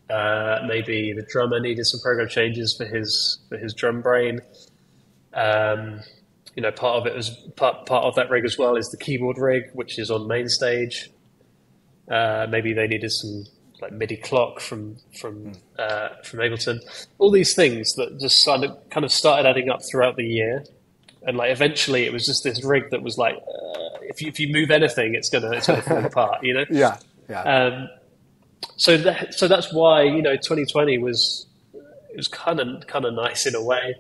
Uh, 0.10 0.60
maybe 0.68 1.14
the 1.14 1.24
drummer 1.24 1.60
needed 1.60 1.86
some 1.86 2.00
program 2.02 2.28
changes 2.28 2.76
for 2.78 2.86
his 2.86 3.40
for 3.50 3.58
his 3.58 3.74
drum 3.74 4.02
brain. 4.02 4.42
Um, 5.34 6.02
you 6.56 6.62
know, 6.62 6.72
part 6.72 6.98
of 6.98 7.08
it 7.08 7.16
was 7.16 7.30
part 7.56 7.86
part 7.86 8.06
of 8.06 8.16
that 8.16 8.30
rig 8.30 8.46
as 8.46 8.58
well 8.58 8.76
is 8.76 8.90
the 8.90 8.98
keyboard 8.98 9.38
rig, 9.38 9.64
which 9.74 9.98
is 9.98 10.12
on 10.12 10.28
main 10.28 10.48
stage. 10.48 11.10
Uh, 12.10 12.46
maybe 12.50 12.74
they 12.74 12.88
needed 12.88 13.12
some 13.12 13.46
like 13.82 13.92
MIDI 13.92 14.18
clock 14.18 14.60
from 14.60 14.98
from 15.20 15.54
uh, 15.78 16.10
from 16.24 16.40
Ableton. 16.40 16.80
All 17.18 17.32
these 17.32 17.54
things 17.56 17.94
that 17.96 18.20
just 18.20 18.46
kind 18.46 18.64
of 18.64 18.90
kind 18.90 19.04
of 19.06 19.12
started 19.12 19.48
adding 19.48 19.70
up 19.70 19.82
throughout 19.90 20.16
the 20.16 20.26
year, 20.26 20.64
and 21.24 21.38
like 21.38 21.52
eventually 21.52 22.06
it 22.06 22.14
was 22.14 22.26
just 22.26 22.44
this 22.44 22.64
rig 22.64 22.90
that 22.92 23.02
was 23.02 23.18
like, 23.18 23.36
uh, 23.36 23.98
if 24.04 24.22
you 24.22 24.28
if 24.30 24.40
you 24.40 24.52
move 24.52 24.72
anything, 24.72 25.16
it's 25.16 25.30
gonna 25.30 25.52
it's 25.52 25.68
gonna 25.68 25.82
fall 25.82 26.06
apart, 26.06 26.44
you 26.44 26.54
know. 26.54 26.66
yeah. 26.70 26.98
Yeah. 27.30 27.42
Um, 27.42 27.90
so 28.78 28.98
that 28.98 29.34
so 29.34 29.48
that's 29.48 29.74
why 29.74 30.04
you 30.04 30.22
know 30.22 30.36
2020 30.36 30.98
was 31.00 31.48
it 31.74 32.16
was 32.16 32.28
kind 32.28 32.60
of 32.60 32.86
kind 32.88 33.06
of 33.06 33.14
nice 33.14 33.46
in 33.46 33.56
a 33.56 33.64
way, 33.64 33.96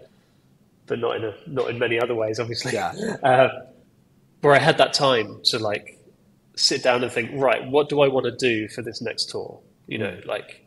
but 0.86 1.00
not 1.00 1.18
in 1.18 1.26
a 1.26 1.34
not 1.48 1.70
in 1.70 1.80
many 1.80 2.00
other 2.00 2.16
ways, 2.16 2.40
obviously. 2.40 2.74
Yeah. 2.74 2.94
Uh, 3.24 3.50
where 4.42 4.54
I 4.54 4.60
had 4.60 4.78
that 4.78 4.94
time 4.94 5.42
to 5.46 5.58
like 5.58 5.95
sit 6.56 6.84
down 6.84 7.04
and 7.04 7.12
think, 7.12 7.32
right, 7.34 7.66
what 7.70 7.90
do 7.90 8.02
I 8.02 8.08
want 8.08 8.26
to 8.26 8.36
do 8.36 8.68
for 8.70 8.82
this 8.82 9.02
next 9.02 9.30
tour? 9.30 9.62
You 9.88 9.98
know, 9.98 10.20
like 10.26 10.66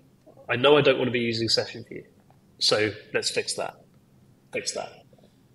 I 0.49 0.57
know 0.57 0.76
I 0.76 0.82
don't 0.82 0.99
want 0.99 1.09
to 1.09 1.12
be 1.12 1.20
using 1.20 1.49
session 1.49 1.84
view, 1.89 2.05
so 2.59 2.91
let's 3.14 3.30
fix 3.30 3.55
that, 3.55 3.74
fix 4.53 4.72
that, 4.72 4.93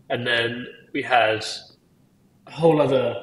and 0.09 0.25
then 0.27 0.67
we 0.93 1.01
had 1.01 1.45
a 2.47 2.51
whole 2.51 2.81
other 2.81 3.15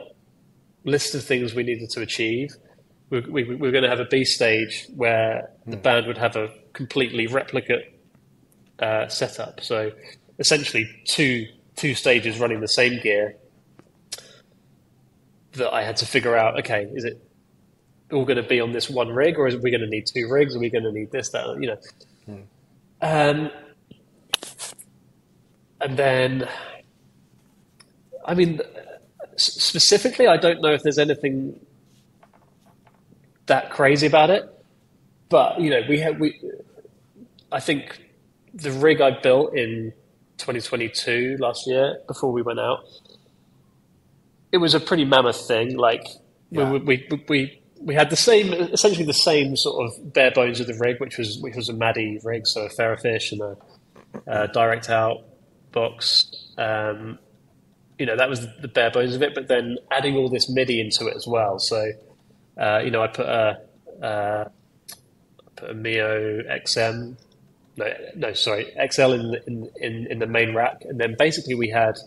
list 0.85 1.15
of 1.15 1.25
things 1.25 1.55
we 1.55 1.63
needed 1.63 1.91
to 1.91 2.01
achieve. 2.01 2.51
We, 3.11 3.21
we, 3.21 3.45
we 3.45 3.57
were 3.57 3.71
going 3.71 3.85
to 3.85 3.91
have 3.91 4.01
a 4.01 4.07
B 4.07 4.25
stage 4.25 4.87
where 4.95 5.51
the 5.67 5.77
band 5.77 6.07
would 6.07 6.19
have 6.19 6.37
a 6.37 6.49
completely 6.73 7.27
replicate 7.27 8.01
uh, 8.79 9.09
setup. 9.09 9.61
So 9.61 9.93
essentially, 10.39 10.89
two 11.07 11.47
two 11.77 11.95
stages 11.95 12.39
running 12.39 12.61
the 12.61 12.69
same 12.69 13.01
gear, 13.01 13.37
that 15.53 15.73
I 15.73 15.83
had 15.83 15.97
to 15.99 16.07
figure 16.07 16.37
out. 16.37 16.59
Okay, 16.61 16.89
is 16.95 17.05
it 17.05 17.23
all 18.13 18.25
going 18.25 18.37
to 18.37 18.43
be 18.43 18.61
on 18.61 18.73
this 18.73 18.91
one 18.91 19.09
rig, 19.09 19.39
or 19.39 19.47
is 19.47 19.57
we 19.57 19.71
going 19.71 19.83
to 19.83 19.89
need 19.89 20.07
two 20.07 20.29
rigs? 20.29 20.57
Are 20.57 20.59
we 20.59 20.71
going 20.71 20.85
to 20.85 20.93
need 20.93 21.11
this, 21.11 21.31
that? 21.31 21.47
You 21.61 21.69
know. 21.69 21.77
Hmm. 22.27 22.43
Um, 23.03 23.51
and 25.81 25.97
then, 25.97 26.49
I 28.25 28.35
mean, 28.35 28.61
specifically, 29.37 30.27
I 30.27 30.37
don't 30.37 30.61
know 30.61 30.73
if 30.73 30.83
there's 30.83 30.99
anything 30.99 31.59
that 33.47 33.71
crazy 33.71 34.07
about 34.07 34.31
it, 34.31 34.45
but 35.29 35.61
you 35.61 35.71
know, 35.71 35.81
we 35.89 35.99
have 36.01 36.19
we. 36.19 36.39
I 37.53 37.61
think 37.61 38.01
the 38.55 38.71
rig 38.71 39.01
I 39.01 39.19
built 39.21 39.55
in 39.55 39.93
2022 40.39 41.39
last 41.41 41.67
year 41.67 41.99
before 42.07 42.33
we 42.33 42.43
went 42.43 42.61
out, 42.61 42.85
it 44.53 44.59
was 44.59 44.75
a 44.75 44.81
pretty 44.81 45.05
mammoth 45.05 45.47
thing. 45.47 45.77
Like 45.77 46.07
yeah. 46.51 46.71
we, 46.71 46.79
we, 46.79 47.23
we 47.29 47.61
we 47.81 47.95
had 47.95 48.11
the 48.11 48.17
same, 48.17 48.53
essentially 48.53 49.07
the 49.07 49.15
same 49.15 49.57
sort 49.57 49.87
of 49.87 50.13
bare 50.13 50.31
bones 50.31 50.61
of 50.61 50.67
the 50.67 50.75
rig, 50.75 51.01
which 51.01 51.17
was 51.17 51.39
which 51.39 51.57
was 51.57 51.69
a 51.69 51.73
MADI 51.73 52.21
rig, 52.23 52.47
so 52.47 52.63
a 52.63 52.69
Ferrofish 52.69 53.33
and 53.33 53.41
a 53.41 54.31
uh, 54.31 54.47
direct 54.49 54.91
out 54.91 55.25
box. 55.73 56.31
Um, 56.59 57.19
you 57.99 58.07
know, 58.07 58.17
that 58.17 58.29
was 58.29 58.47
the 58.61 58.69
bare 58.69 58.91
bones 58.91 59.15
of 59.15 59.23
it. 59.23 59.35
But 59.35 59.49
then 59.49 59.79
adding 59.91 60.17
all 60.17 60.29
this 60.29 60.49
MIDI 60.49 60.81
into 60.81 61.07
it 61.07 61.17
as 61.17 61.27
well. 61.27 61.59
So, 61.59 61.93
uh, 62.59 62.81
you 62.85 62.91
know, 62.91 63.03
I 63.03 63.09
put 63.09 63.27
a, 63.27 63.61
uh, 64.03 64.49
put 65.57 65.71
a 65.71 65.75
Mio 65.75 66.43
XM, 66.43 67.17
no, 67.77 67.95
no, 68.15 68.33
sorry, 68.33 68.73
XL 68.91 69.13
in, 69.13 69.35
in 69.47 69.71
in 69.77 70.07
in 70.11 70.19
the 70.19 70.27
main 70.27 70.55
rack, 70.55 70.83
and 70.85 71.01
then 71.01 71.17
basically 71.19 71.55
we 71.55 71.71
had, 71.71 71.99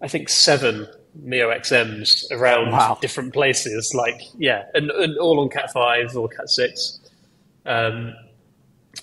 I 0.00 0.08
think, 0.08 0.30
seven 0.30 0.88
Mio 1.14 1.50
XMs 1.50 2.30
around 2.30 2.72
wow. 2.72 2.98
different 3.00 3.32
places. 3.32 3.92
Like, 3.94 4.20
yeah, 4.38 4.64
and, 4.74 4.90
and, 4.90 5.18
all 5.18 5.40
on 5.40 5.48
Cat 5.48 5.72
five 5.72 6.16
or 6.16 6.28
Cat 6.28 6.48
six. 6.48 7.00
Um, 7.66 8.14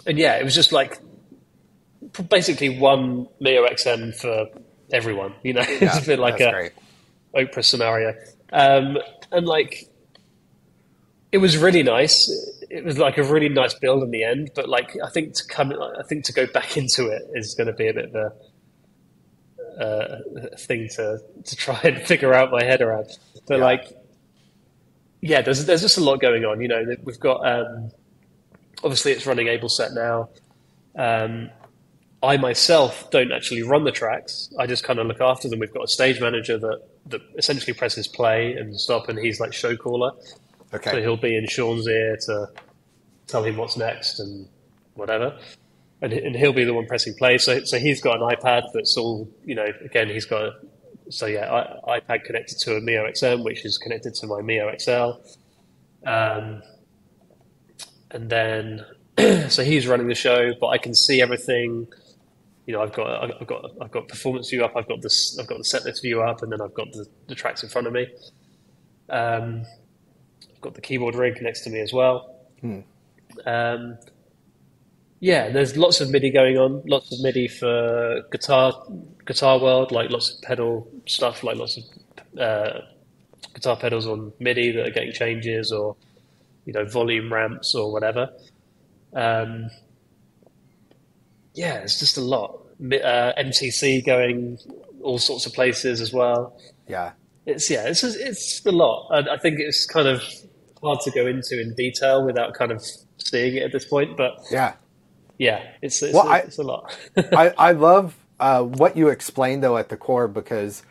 and 0.06 0.18
yeah, 0.18 0.38
it 0.38 0.44
was 0.44 0.56
just 0.56 0.72
like 0.72 1.00
basically 2.30 2.78
one 2.78 3.28
Mio 3.40 3.66
XM 3.68 4.16
for 4.16 4.48
everyone. 4.92 5.34
You 5.44 5.54
know, 5.54 5.62
yeah, 5.68 5.78
it's 5.82 6.04
a 6.04 6.06
bit 6.06 6.20
like 6.20 6.40
a 6.40 6.52
great. 6.52 6.72
Oprah 7.36 7.64
scenario. 7.64 8.16
Um, 8.52 8.98
and 9.32 9.46
like, 9.46 9.88
it 11.32 11.38
was 11.38 11.58
really 11.58 11.84
nice. 11.84 12.30
It 12.70 12.84
was 12.84 12.98
like 12.98 13.18
a 13.18 13.24
really 13.24 13.50
nice 13.50 13.74
build 13.74 14.04
in 14.04 14.12
the 14.12 14.24
end. 14.24 14.52
But 14.56 14.70
like, 14.70 14.96
I 15.04 15.10
think 15.10 15.34
to 15.36 15.46
come, 15.46 15.74
I 15.74 16.04
think 16.04 16.26
to 16.26 16.34
go 16.34 16.48
back 16.48 16.78
into 16.78 17.08
it 17.08 17.24
is 17.34 17.54
going 17.54 17.68
to 17.68 17.74
be 17.74 17.88
a 17.88 17.94
bit 17.94 18.06
of 18.06 18.16
a 18.16 18.34
uh, 19.80 20.18
thing 20.58 20.88
to 20.96 21.20
to 21.44 21.56
try 21.56 21.80
and 21.84 22.02
figure 22.02 22.34
out 22.34 22.52
my 22.52 22.64
head 22.64 22.82
around. 22.82 23.08
But 23.48 23.58
yeah. 23.58 23.64
like, 23.64 23.86
yeah, 25.22 25.42
there's 25.42 25.66
there's 25.66 25.82
just 25.82 25.98
a 25.98 26.02
lot 26.02 26.20
going 26.20 26.46
on. 26.46 26.62
You 26.62 26.68
know, 26.68 26.96
we've 27.04 27.20
got 27.20 27.48
um, 27.48 27.92
obviously 28.84 29.12
it's 29.12 29.26
running 29.26 29.48
AbleSet 29.48 29.94
now. 29.94 30.30
Um, 30.96 31.50
I 32.24 32.38
myself 32.38 33.10
don't 33.12 33.32
actually 33.32 33.62
run 33.62 33.84
the 33.84 33.92
tracks. 33.92 34.50
I 34.58 34.66
just 34.66 34.84
kind 34.84 35.00
of 35.00 35.06
look 35.06 35.22
after 35.22 35.48
them. 35.48 35.60
We've 35.60 35.74
got 35.74 35.84
a 35.84 35.88
stage 35.88 36.20
manager 36.20 36.58
that 36.58 36.88
that 37.08 37.22
essentially 37.38 37.74
presses 37.74 38.08
play 38.08 38.54
and 38.54 38.80
stop, 38.80 39.10
and 39.10 39.20
he's 39.20 39.40
like 39.40 39.54
show 39.54 39.76
caller. 39.76 40.12
Okay. 40.74 40.92
So 40.92 41.02
he'll 41.02 41.18
be 41.18 41.38
in 41.38 41.48
Shawn's 41.48 41.88
ear 41.88 42.18
to 42.26 42.48
tell 43.28 43.44
him 43.44 43.58
what's 43.58 43.78
next 43.78 44.20
and 44.20 44.48
whatever 44.96 45.38
and, 46.02 46.14
and 46.14 46.36
he'll 46.36 46.54
be 46.54 46.64
the 46.64 46.74
one 46.74 46.86
pressing 46.86 47.16
play. 47.16 47.38
So, 47.38 47.64
so 47.64 47.80
he's 47.80 48.02
got 48.02 48.22
an 48.22 48.22
iPad 48.22 48.64
that's 48.74 48.98
all, 48.98 49.30
you 49.44 49.56
know, 49.56 49.68
again, 49.84 50.10
he's 50.10 50.26
got, 50.26 50.54
so 51.10 51.26
yeah, 51.26 51.52
I, 51.86 52.00
iPad 52.00 52.24
connected 52.24 52.58
to 52.60 52.76
a 52.76 52.82
Mio 52.82 53.06
XM, 53.06 53.44
which 53.44 53.66
is 53.66 53.78
connected 53.78 54.14
to 54.16 54.28
my 54.28 54.42
Mio 54.42 54.72
XL. 54.78 55.12
Um, 56.06 56.62
and 58.12 58.30
then, 58.30 58.86
so 59.50 59.64
he's 59.64 59.88
running 59.88 60.08
the 60.08 60.16
show, 60.16 60.54
but 60.60 60.68
I 60.68 60.78
can 60.78 60.94
see 60.94 61.22
everything. 61.22 61.88
You 62.66 62.74
know, 62.74 62.82
I've 62.82 62.94
got, 62.94 63.42
I've 63.42 63.48
got, 63.48 63.72
I've 63.82 63.92
got 63.92 64.08
performance 64.08 64.50
view 64.50 64.64
up. 64.64 64.74
I've 64.76 64.88
got 64.88 65.02
this, 65.02 65.38
I've 65.40 65.48
got 65.48 65.58
the 65.58 65.64
set 65.64 65.84
list 65.86 66.02
view 66.02 66.22
up, 66.22 66.44
and 66.44 66.52
then 66.52 66.62
I've 66.62 66.74
got 66.74 66.92
the, 66.92 67.06
the 67.28 67.36
tracks 67.36 67.64
in 67.64 67.70
front 67.70 67.88
of 67.88 67.94
me. 67.94 68.08
Um, 69.10 69.66
I've 70.54 70.62
got 70.62 70.74
the 70.76 70.82
keyboard 70.82 71.16
rig 71.16 71.42
next 71.42 71.62
to 71.62 71.70
me 71.70 71.80
as 71.80 71.94
well. 71.94 72.36
Hmm. 72.62 72.80
Um, 73.46 73.98
yeah, 75.20 75.50
there's 75.50 75.76
lots 75.76 76.00
of 76.00 76.12
MIDI 76.12 76.30
going 76.30 76.58
on, 76.58 76.84
lots 76.86 77.12
of 77.12 77.20
MIDI 77.22 77.48
for 77.48 78.22
guitar 78.32 78.74
guitar 79.26 79.60
world, 79.60 79.92
like 79.92 80.12
lots 80.12 80.36
of 80.36 80.42
pedal 80.44 80.88
stuff, 81.08 81.44
like 81.44 81.58
lots 81.58 81.78
of 81.78 82.40
uh, 82.40 82.82
guitar 83.54 83.76
pedals 83.76 84.06
on 84.06 84.32
MIDI 84.40 84.72
that 84.72 84.88
are 84.88 84.92
getting 84.92 85.14
changes, 85.14 85.72
or 85.72 85.96
you 86.66 86.74
know 86.74 86.86
volume 86.86 87.34
ramps 87.34 87.74
or 87.74 87.92
whatever. 87.92 88.30
Um, 89.14 89.70
yeah, 91.56 91.78
it's 91.78 92.00
just 92.00 92.18
a 92.18 92.22
lot. 92.22 92.62
Uh, 92.80 93.34
MTC 93.40 94.06
going 94.06 94.60
all 95.02 95.18
sorts 95.18 95.48
of 95.48 95.54
places 95.54 96.00
as 96.00 96.14
well. 96.14 96.56
Yeah, 96.88 97.14
it's 97.48 97.72
yeah, 97.72 97.88
it's 97.88 98.04
it's 98.04 98.64
a 98.68 98.72
lot. 98.72 99.08
I, 99.10 99.34
I 99.34 99.38
think 99.40 99.60
it's 99.60 99.88
kind 99.88 100.08
of 100.08 100.22
hard 100.84 101.00
to 101.02 101.12
go 101.12 101.26
into 101.26 101.60
in 101.60 101.74
detail 101.74 102.24
without 102.24 102.54
kind 102.54 102.72
of 102.72 102.86
seeing 103.18 103.56
it 103.56 103.64
at 103.64 103.72
this 103.72 103.86
point, 103.86 104.16
but 104.16 104.38
yeah 104.52 104.76
yeah, 105.38 105.64
it's 105.82 106.02
it's, 106.02 106.14
well, 106.14 106.28
a, 106.28 106.32
I, 106.32 106.38
it's 106.40 106.58
a 106.58 106.64
lot. 106.64 106.98
I, 107.18 107.50
I 107.58 107.72
love 107.72 108.16
uh, 108.40 108.64
what 108.64 108.98
you 108.98 109.10
explained 109.10 109.64
though 109.64 109.78
at 109.78 109.90
the 109.90 109.98
core 109.98 110.28
because 110.28 110.84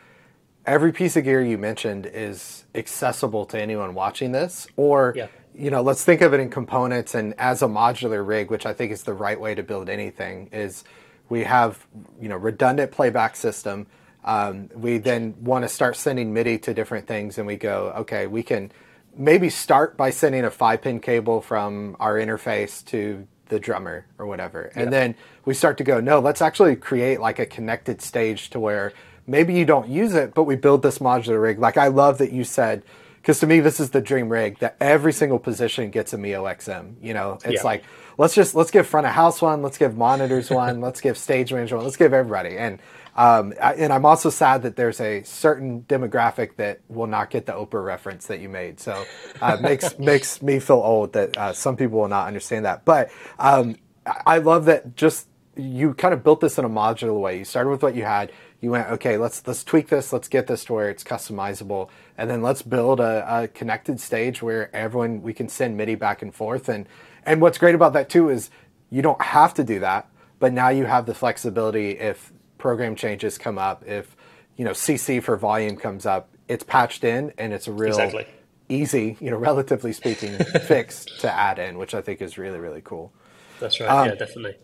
every 0.66 0.92
piece 0.92 1.16
of 1.16 1.24
gear 1.24 1.42
you 1.42 1.56
mentioned 1.56 2.06
is 2.06 2.64
accessible 2.74 3.46
to 3.46 3.60
anyone 3.60 3.94
watching 3.94 4.32
this 4.32 4.66
or 4.76 5.14
yeah. 5.16 5.28
you 5.54 5.70
know 5.70 5.80
let's 5.80 6.04
think 6.04 6.20
of 6.20 6.34
it 6.34 6.40
in 6.40 6.50
components 6.50 7.14
and 7.14 7.34
as 7.38 7.62
a 7.62 7.66
modular 7.66 8.26
rig 8.26 8.50
which 8.50 8.66
i 8.66 8.72
think 8.72 8.90
is 8.90 9.04
the 9.04 9.14
right 9.14 9.40
way 9.40 9.54
to 9.54 9.62
build 9.62 9.88
anything 9.88 10.48
is 10.52 10.82
we 11.28 11.44
have 11.44 11.86
you 12.20 12.28
know 12.28 12.36
redundant 12.36 12.90
playback 12.90 13.36
system 13.36 13.86
um, 14.24 14.68
we 14.74 14.98
then 14.98 15.36
want 15.40 15.64
to 15.64 15.68
start 15.68 15.94
sending 15.94 16.34
midi 16.34 16.58
to 16.58 16.74
different 16.74 17.06
things 17.06 17.38
and 17.38 17.46
we 17.46 17.56
go 17.56 17.92
okay 17.96 18.26
we 18.26 18.42
can 18.42 18.72
maybe 19.16 19.48
start 19.48 19.96
by 19.96 20.10
sending 20.10 20.44
a 20.44 20.50
five 20.50 20.82
pin 20.82 20.98
cable 20.98 21.40
from 21.40 21.96
our 22.00 22.14
interface 22.16 22.84
to 22.86 23.26
the 23.48 23.58
drummer 23.60 24.06
or 24.18 24.26
whatever. 24.26 24.70
And 24.74 24.92
then 24.92 25.14
we 25.44 25.54
start 25.54 25.78
to 25.78 25.84
go, 25.84 26.00
no, 26.00 26.18
let's 26.20 26.42
actually 26.42 26.76
create 26.76 27.20
like 27.20 27.38
a 27.38 27.46
connected 27.46 28.02
stage 28.02 28.50
to 28.50 28.60
where 28.60 28.92
maybe 29.26 29.54
you 29.54 29.64
don't 29.64 29.88
use 29.88 30.14
it, 30.14 30.34
but 30.34 30.44
we 30.44 30.56
build 30.56 30.82
this 30.82 30.98
modular 30.98 31.42
rig. 31.42 31.58
Like 31.58 31.76
I 31.76 31.88
love 31.88 32.18
that 32.18 32.32
you 32.32 32.44
said, 32.44 32.82
because 33.16 33.40
to 33.40 33.46
me 33.46 33.60
this 33.60 33.80
is 33.80 33.90
the 33.90 34.00
dream 34.00 34.28
rig 34.28 34.58
that 34.58 34.76
every 34.80 35.12
single 35.12 35.38
position 35.38 35.90
gets 35.90 36.12
a 36.12 36.18
Mio 36.18 36.44
XM. 36.44 36.94
You 37.00 37.14
know, 37.14 37.38
it's 37.44 37.54
yeah. 37.54 37.62
like 37.62 37.84
let's 38.18 38.34
just 38.34 38.54
let's 38.54 38.70
give 38.70 38.86
front 38.86 39.06
of 39.06 39.12
house 39.12 39.42
one, 39.42 39.62
let's 39.62 39.78
give 39.78 39.96
monitors 39.96 40.50
one, 40.50 40.80
let's 40.86 41.00
give 41.00 41.18
stage 41.18 41.52
manager 41.52 41.76
one, 41.76 41.84
let's 41.84 41.96
give 41.96 42.12
everybody. 42.12 42.56
And 42.56 42.78
um, 43.16 43.54
and 43.60 43.92
I'm 43.92 44.04
also 44.04 44.28
sad 44.28 44.62
that 44.62 44.76
there's 44.76 45.00
a 45.00 45.22
certain 45.22 45.82
demographic 45.82 46.56
that 46.56 46.80
will 46.88 47.06
not 47.06 47.30
get 47.30 47.46
the 47.46 47.52
Oprah 47.52 47.84
reference 47.84 48.26
that 48.26 48.40
you 48.40 48.48
made. 48.50 48.78
So 48.78 49.04
uh, 49.40 49.56
makes 49.60 49.98
makes 49.98 50.42
me 50.42 50.58
feel 50.60 50.76
old 50.76 51.14
that 51.14 51.36
uh, 51.36 51.52
some 51.54 51.76
people 51.76 51.98
will 51.98 52.08
not 52.08 52.28
understand 52.28 52.66
that. 52.66 52.84
But 52.84 53.10
um, 53.38 53.76
I 54.04 54.38
love 54.38 54.66
that 54.66 54.96
just 54.96 55.28
you 55.56 55.94
kind 55.94 56.12
of 56.12 56.22
built 56.22 56.40
this 56.40 56.58
in 56.58 56.66
a 56.66 56.68
modular 56.68 57.18
way. 57.18 57.38
You 57.38 57.44
started 57.44 57.70
with 57.70 57.82
what 57.82 57.94
you 57.94 58.04
had. 58.04 58.30
You 58.60 58.70
went, 58.70 58.88
okay, 58.88 59.16
let's 59.16 59.46
let's 59.46 59.64
tweak 59.64 59.88
this. 59.88 60.12
Let's 60.12 60.28
get 60.28 60.46
this 60.46 60.66
to 60.66 60.74
where 60.74 60.90
it's 60.90 61.02
customizable, 61.02 61.88
and 62.18 62.28
then 62.28 62.42
let's 62.42 62.60
build 62.60 63.00
a, 63.00 63.44
a 63.44 63.48
connected 63.48 63.98
stage 63.98 64.42
where 64.42 64.74
everyone 64.76 65.22
we 65.22 65.32
can 65.32 65.48
send 65.48 65.76
MIDI 65.76 65.94
back 65.94 66.20
and 66.20 66.34
forth. 66.34 66.68
And 66.68 66.86
and 67.24 67.40
what's 67.40 67.56
great 67.56 67.74
about 67.74 67.94
that 67.94 68.10
too 68.10 68.28
is 68.28 68.50
you 68.90 69.00
don't 69.00 69.20
have 69.22 69.54
to 69.54 69.64
do 69.64 69.80
that, 69.80 70.08
but 70.38 70.52
now 70.52 70.68
you 70.68 70.84
have 70.84 71.06
the 71.06 71.14
flexibility 71.14 71.92
if 71.92 72.32
program 72.58 72.96
changes 72.96 73.38
come 73.38 73.58
up, 73.58 73.84
if 73.86 74.16
you 74.56 74.64
know 74.64 74.72
CC 74.72 75.22
for 75.22 75.36
volume 75.36 75.76
comes 75.76 76.06
up, 76.06 76.28
it's 76.48 76.64
patched 76.64 77.04
in 77.04 77.32
and 77.38 77.52
it's 77.52 77.66
a 77.66 77.72
real 77.72 77.90
exactly. 77.90 78.26
easy, 78.68 79.16
you 79.20 79.30
know, 79.30 79.36
relatively 79.50 79.92
speaking, 79.92 80.36
fix 80.66 81.04
to 81.20 81.32
add 81.32 81.58
in, 81.58 81.78
which 81.78 81.94
I 81.94 82.02
think 82.02 82.22
is 82.22 82.38
really 82.38 82.58
really 82.58 82.82
cool. 82.82 83.12
That's 83.60 83.80
right. 83.80 83.88
Um, 83.88 84.08
yeah, 84.08 84.14
definitely. 84.14 84.56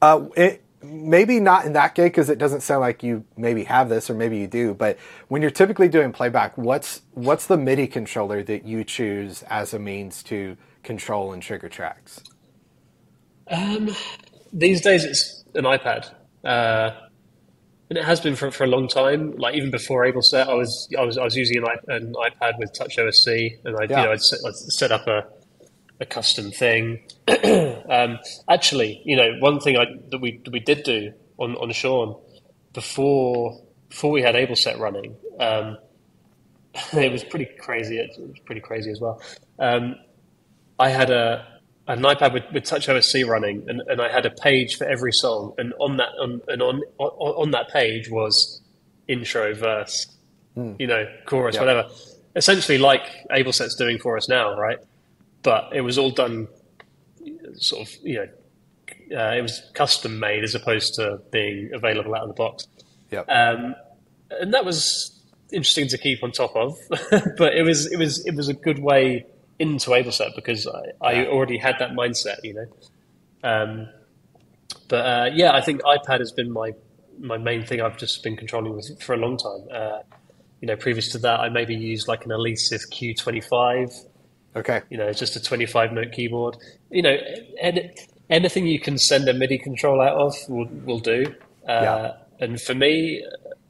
Uh, 0.00 0.26
it, 0.36 0.62
maybe 0.82 1.40
not 1.40 1.64
in 1.64 1.74
that 1.74 1.94
case 1.94 2.06
because 2.06 2.30
it 2.30 2.38
doesn't 2.38 2.62
sound 2.62 2.80
like 2.80 3.02
you 3.02 3.24
maybe 3.36 3.64
have 3.64 3.88
this 3.88 4.08
or 4.08 4.14
maybe 4.14 4.38
you 4.38 4.46
do. 4.46 4.74
But 4.74 4.98
when 5.28 5.42
you're 5.42 5.50
typically 5.50 5.88
doing 5.88 6.12
playback, 6.12 6.56
what's 6.56 7.02
what's 7.12 7.46
the 7.46 7.56
MIDI 7.56 7.86
controller 7.86 8.42
that 8.44 8.64
you 8.64 8.84
choose 8.84 9.42
as 9.44 9.74
a 9.74 9.78
means 9.78 10.22
to 10.24 10.56
control 10.82 11.32
and 11.32 11.42
trigger 11.42 11.68
tracks? 11.68 12.22
Um, 13.48 13.90
these 14.52 14.80
days 14.80 15.04
it's 15.04 15.44
an 15.54 15.64
iPad. 15.64 16.12
Uh, 16.44 16.92
and 17.90 17.98
it 17.98 18.04
has 18.04 18.20
been 18.20 18.36
for, 18.36 18.50
for 18.52 18.64
a 18.64 18.68
long 18.68 18.86
time. 18.86 19.32
Like 19.32 19.56
even 19.56 19.70
before 19.70 20.06
AbleSet, 20.06 20.46
I 20.46 20.54
was 20.54 20.88
I 20.96 21.04
was 21.04 21.18
I 21.18 21.24
was 21.24 21.36
using 21.36 21.58
an, 21.58 21.64
an 21.88 22.14
iPad 22.14 22.58
with 22.58 22.72
Touch 22.72 22.96
OSC, 22.96 23.58
and 23.64 23.76
I 23.76 23.84
yeah. 23.84 24.00
you 24.00 24.06
know 24.06 24.12
I'd 24.12 24.22
set, 24.22 24.38
I'd 24.46 24.54
set, 24.54 24.92
up 24.92 25.06
a 25.08 25.26
a 26.00 26.06
custom 26.06 26.52
thing. 26.52 27.02
um, 27.28 28.20
actually, 28.48 29.02
you 29.04 29.16
know, 29.16 29.36
one 29.40 29.58
thing 29.58 29.76
I, 29.76 29.86
that 30.10 30.18
we 30.18 30.40
that 30.44 30.52
we 30.52 30.60
did 30.60 30.84
do 30.84 31.12
on 31.36 31.56
on 31.56 31.72
Shawn 31.72 32.14
before 32.72 33.60
before 33.88 34.12
we 34.12 34.22
had 34.22 34.36
AbleSet 34.36 34.78
running, 34.78 35.16
um, 35.40 35.76
it 36.92 37.10
was 37.10 37.24
pretty 37.24 37.48
crazy. 37.58 37.98
It 37.98 38.12
was 38.18 38.38
pretty 38.46 38.60
crazy 38.60 38.92
as 38.92 39.00
well. 39.00 39.20
Um, 39.58 39.96
I 40.78 40.90
had 40.90 41.10
a 41.10 41.44
an 41.98 42.04
iPad 42.04 42.32
with, 42.32 42.44
with 42.52 42.64
Touch 42.64 42.86
OSC 42.86 43.26
running, 43.26 43.64
and, 43.68 43.82
and 43.86 44.00
I 44.00 44.10
had 44.10 44.26
a 44.26 44.30
page 44.30 44.76
for 44.76 44.84
every 44.84 45.12
song, 45.12 45.54
and 45.58 45.72
on 45.80 45.96
that 45.96 46.10
on 46.20 46.40
and 46.48 46.62
on 46.62 46.82
on, 46.98 47.08
on 47.08 47.50
that 47.52 47.68
page 47.70 48.10
was 48.10 48.60
intro, 49.08 49.54
verse, 49.54 50.06
mm. 50.56 50.76
you 50.78 50.86
know, 50.86 51.06
chorus, 51.26 51.58
whatever. 51.58 51.88
Essentially, 52.36 52.78
like 52.78 53.02
AbleSet's 53.30 53.74
doing 53.74 53.98
for 53.98 54.16
us 54.16 54.28
now, 54.28 54.56
right? 54.56 54.78
But 55.42 55.70
it 55.74 55.80
was 55.80 55.98
all 55.98 56.10
done, 56.10 56.46
sort 57.54 57.88
of, 57.88 57.94
you 58.02 58.16
know, 59.10 59.18
uh, 59.18 59.34
it 59.34 59.42
was 59.42 59.62
custom 59.74 60.20
made 60.20 60.44
as 60.44 60.54
opposed 60.54 60.94
to 60.94 61.20
being 61.32 61.70
available 61.74 62.14
out 62.14 62.22
of 62.22 62.28
the 62.28 62.34
box. 62.34 62.68
Yep. 63.10 63.28
Um, 63.28 63.74
and 64.30 64.54
that 64.54 64.64
was 64.64 65.20
interesting 65.52 65.88
to 65.88 65.98
keep 65.98 66.22
on 66.22 66.30
top 66.30 66.54
of, 66.54 66.78
but 67.36 67.54
it 67.54 67.64
was 67.64 67.90
it 67.90 67.98
was 67.98 68.24
it 68.26 68.36
was 68.36 68.48
a 68.48 68.54
good 68.54 68.78
way 68.78 69.26
into 69.60 69.90
AbleSet 69.90 70.34
because 70.34 70.66
I, 70.66 71.12
I 71.12 71.26
already 71.26 71.58
had 71.58 71.76
that 71.78 71.90
mindset, 71.92 72.38
you 72.42 72.54
know. 72.54 72.66
Um, 73.44 73.88
but 74.88 75.06
uh, 75.06 75.30
yeah, 75.32 75.52
I 75.52 75.60
think 75.60 75.82
iPad 75.82 76.18
has 76.18 76.32
been 76.32 76.50
my 76.50 76.72
my 77.18 77.36
main 77.36 77.64
thing. 77.64 77.80
I've 77.80 77.98
just 77.98 78.22
been 78.24 78.36
controlling 78.36 78.74
with 78.74 79.00
for 79.02 79.14
a 79.14 79.18
long 79.18 79.36
time. 79.36 79.68
Uh, 79.70 79.98
you 80.60 80.66
know, 80.66 80.76
previous 80.76 81.10
to 81.12 81.18
that, 81.18 81.40
I 81.40 81.48
maybe 81.48 81.74
used 81.74 82.08
like 82.08 82.24
an 82.24 82.30
Alesis 82.30 82.88
Q25. 82.90 84.06
Okay. 84.56 84.82
You 84.90 84.98
know, 84.98 85.12
just 85.12 85.36
a 85.36 85.42
25 85.42 85.92
note 85.92 86.12
keyboard. 86.12 86.56
You 86.90 87.02
know, 87.02 87.16
any, 87.60 87.92
anything 88.28 88.66
you 88.66 88.80
can 88.80 88.98
send 88.98 89.28
a 89.28 89.34
MIDI 89.34 89.58
control 89.58 90.00
out 90.00 90.16
of 90.16 90.34
will 90.48 90.66
will 90.84 91.00
do. 91.00 91.26
Uh, 91.68 91.80
yeah. 91.82 92.12
And 92.40 92.60
for 92.60 92.74
me, 92.74 93.24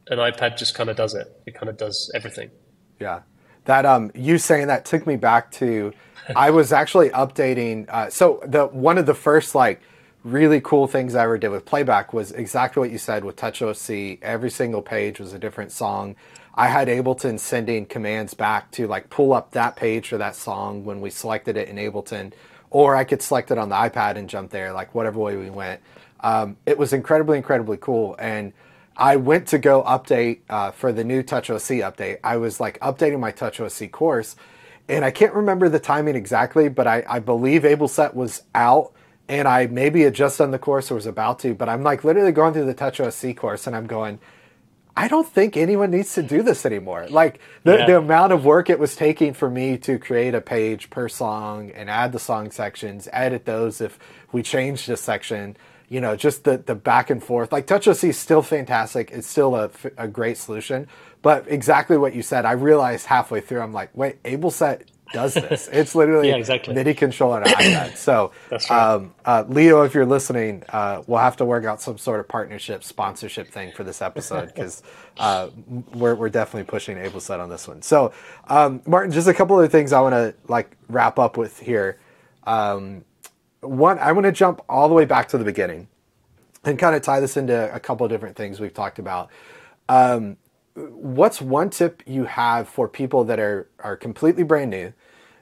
an 0.09 0.19
iPad 0.19 0.57
just 0.57 0.75
kind 0.75 0.89
of 0.89 0.97
does 0.97 1.15
it. 1.15 1.27
It 1.47 1.55
kind 1.55 1.69
of 1.69 1.77
does 1.77 2.11
everything. 2.15 2.51
Yeah. 3.01 3.21
That 3.71 3.87
um, 3.87 4.11
you 4.17 4.37
saying 4.37 4.67
that 4.67 4.85
took 4.85 5.07
me 5.07 5.15
back 5.15 5.53
to, 5.53 5.93
I 6.35 6.51
was 6.51 6.73
actually 6.73 7.11
updating. 7.11 7.89
Uh, 7.89 8.11
so 8.11 8.43
the 8.45 8.67
one 8.67 8.99
of 8.99 9.07
the 9.07 9.15
first 9.15 9.55
like 9.55 9.81
really 10.25 10.61
cool 10.61 10.89
things 10.89 11.15
I 11.15 11.23
ever 11.23 11.39
did 11.39 11.51
with 11.51 11.67
playback 11.67 12.13
was 12.13 12.33
exactly 12.33 12.81
what 12.81 12.91
you 12.91 12.99
said 12.99 13.25
with 13.25 13.37
Touch 13.37 13.61
TouchOSC. 13.61 14.19
Every 14.23 14.51
single 14.51 14.83
page 14.83 15.21
was 15.21 15.35
a 15.35 15.39
different 15.39 15.71
song. 15.71 16.17
I 16.53 16.67
had 16.67 16.89
Ableton 16.89 17.39
sending 17.39 17.87
commands 17.87 18.35
back 18.35 18.73
to 18.73 18.89
like 18.89 19.09
pull 19.09 19.33
up 19.33 19.53
that 19.53 19.77
page 19.77 20.09
for 20.09 20.19
that 20.19 20.35
song 20.35 20.85
when 20.85 21.01
we 21.01 21.09
selected 21.09 21.57
it 21.57 21.69
in 21.69 21.77
Ableton, 21.77 22.33
or 22.71 22.97
I 22.97 23.05
could 23.05 23.23
select 23.23 23.53
it 23.53 23.59
on 23.59 23.69
the 23.69 23.77
iPad 23.77 24.17
and 24.17 24.29
jump 24.29 24.51
there, 24.51 24.73
like 24.73 24.97
whatever 24.97 25.21
way 25.21 25.37
we 25.37 25.49
went. 25.49 25.81
Um, 26.23 26.57
it 26.67 26.77
was 26.77 26.93
incredibly, 26.93 27.37
incredibly 27.37 27.77
cool. 27.77 28.17
And 28.19 28.53
I 29.01 29.17
went 29.17 29.49
to 29.49 29.59
go 29.59 29.83
update 29.83 30.41
uh, 30.51 30.73
for 30.73 30.93
the 30.93 31.05
new 31.05 31.23
TouchOSC 31.23 31.81
update. 31.81 32.19
I 32.23 32.37
was 32.37 32.61
like 32.61 32.79
updating 32.81 33.19
my 33.19 33.33
TouchOSC 33.33 33.91
course, 33.91 34.37
and 34.91 35.07
I 35.07 35.11
can't 35.11 35.33
remember 35.33 35.71
the 35.71 35.79
timing 35.79 36.17
exactly, 36.17 36.69
but 36.69 36.87
I, 36.87 37.03
I 37.09 37.19
believe 37.19 37.63
AbleSet 37.63 38.13
was 38.13 38.43
out, 38.55 38.93
and 39.27 39.49
I 39.49 39.69
maybe 39.69 40.03
had 40.03 40.15
just 40.15 40.37
done 40.37 40.51
the 40.51 40.59
course 40.59 40.91
or 40.91 40.97
was 40.97 41.07
about 41.07 41.39
to. 41.41 41.55
But 41.55 41.71
I'm 41.71 41.83
like 41.83 42.05
literally 42.05 42.33
going 42.33 42.53
through 42.53 42.67
the 42.67 42.75
TouchOSC 42.75 43.39
course, 43.39 43.67
and 43.67 43.75
I'm 43.75 43.87
going, 43.87 44.19
I 44.95 45.09
don't 45.09 45.27
think 45.27 45.57
anyone 45.57 45.91
needs 45.91 46.15
to 46.17 46.23
do 46.23 46.43
this 46.43 46.67
anymore. 46.67 47.07
Like 47.09 47.41
the, 47.65 47.79
yeah. 47.79 47.87
the 47.87 47.97
amount 47.97 48.35
of 48.35 48.45
work 48.45 48.69
it 48.69 48.79
was 48.79 48.95
taking 48.95 49.33
for 49.33 49.49
me 49.49 49.79
to 49.79 49.99
create 49.99 50.35
a 50.35 50.43
page 50.43 50.91
per 50.91 51.09
song 51.09 51.71
and 51.71 51.89
add 51.89 52.13
the 52.13 52.19
song 52.19 52.51
sections, 52.51 53.09
edit 53.15 53.47
those 53.47 53.81
if 53.81 53.99
we 54.31 54.43
changed 54.43 54.91
a 54.91 54.97
section 54.99 55.57
you 55.91 56.01
know, 56.01 56.17
just 56.17 56.45
the, 56.45 56.57
the 56.57 56.75
back 56.75 57.11
and 57.11 57.23
forth. 57.23 57.53
Like 57.53 57.67
TouchOSC 57.67 58.11
is 58.11 58.17
still 58.17 58.43
fantastic. 58.43 59.11
It's 59.11 59.27
still 59.27 59.57
a, 59.57 59.71
a 59.99 60.09
great 60.09 60.39
solution. 60.39 60.87
But 61.21 61.47
exactly 61.49 61.99
what 61.99 62.15
you 62.15 62.23
said, 62.23 62.47
I 62.47 62.53
realized 62.53 63.07
halfway 63.07 63.41
through, 63.41 63.61
I'm 63.61 63.73
like, 63.73 63.95
wait, 63.95 64.23
AbleSet 64.23 64.85
does 65.13 65.35
this. 65.35 65.69
It's 65.73 65.97
literally 65.97 66.29
yeah, 66.29 66.37
exactly. 66.37 66.75
MIDI 66.75 66.95
control 66.95 67.33
on 67.33 67.43
an 67.43 67.49
iPad. 67.49 67.97
So, 67.97 68.31
right. 68.53 68.71
um, 68.71 69.15
uh, 69.25 69.45
Leo, 69.49 69.83
if 69.83 69.93
you're 69.93 70.07
listening, 70.07 70.63
uh, 70.69 71.03
we'll 71.09 71.19
have 71.19 71.37
to 71.39 71.45
work 71.45 71.65
out 71.65 71.83
some 71.83 71.99
sort 71.99 72.21
of 72.21 72.29
partnership, 72.29 72.85
sponsorship 72.85 73.49
thing 73.49 73.73
for 73.73 73.83
this 73.83 74.01
episode 74.01 74.47
because 74.55 74.85
uh, 75.19 75.49
we're, 75.93 76.15
we're 76.15 76.29
definitely 76.29 76.71
pushing 76.71 76.99
AbleSet 76.99 77.41
on 77.41 77.51
this 77.51 77.67
one. 77.67 77.83
So, 77.83 78.13
um, 78.47 78.81
Martin, 78.87 79.11
just 79.11 79.27
a 79.27 79.35
couple 79.35 79.59
of 79.59 79.73
things 79.73 79.93
I 79.93 80.01
want 80.01 80.15
to 80.15 80.35
like 80.47 80.77
wrap 80.89 81.19
up 81.19 81.37
with 81.37 81.59
here. 81.59 81.99
Um, 82.45 83.05
one, 83.61 83.99
I 83.99 84.13
want 84.13 84.25
to 84.25 84.33
jump 84.33 84.63
all 84.69 84.89
the 84.89 84.95
way 84.95 85.05
back 85.05 85.29
to 85.29 85.39
the 85.39 85.45
beginning 85.45 85.89
and 86.65 86.79
kind 86.79 86.95
of 86.95 87.03
tie 87.03 87.21
this 87.21 87.37
into 87.37 87.75
a 87.75 87.81
couple 87.81 88.05
of 88.05 88.11
different 88.11 88.37
things 88.37 88.61
we've 88.61 88.75
talked 88.75 88.99
about. 88.99 89.31
Um, 89.89 90.37
what's 90.75 91.41
one 91.41 91.71
tip 91.71 92.03
you 92.07 92.25
have 92.25 92.69
for 92.69 92.89
people 92.89 93.25
that 93.25 93.39
are 93.39 93.69
are 93.81 93.97
completely 93.97 94.43
brand 94.43 94.71
new? 94.71 94.93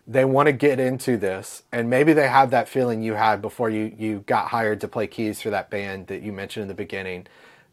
They 0.06 0.24
want 0.24 0.46
to 0.46 0.52
get 0.52 0.80
into 0.80 1.18
this, 1.18 1.64
and 1.70 1.90
maybe 1.90 2.14
they 2.14 2.28
have 2.28 2.50
that 2.50 2.68
feeling 2.68 3.02
you 3.02 3.14
had 3.14 3.42
before 3.42 3.68
you 3.68 3.94
you 3.96 4.20
got 4.26 4.48
hired 4.48 4.80
to 4.80 4.88
play 4.88 5.06
keys 5.06 5.40
for 5.42 5.50
that 5.50 5.70
band 5.70 6.06
that 6.06 6.22
you 6.22 6.32
mentioned 6.32 6.62
in 6.62 6.68
the 6.68 6.74
beginning. 6.74 7.26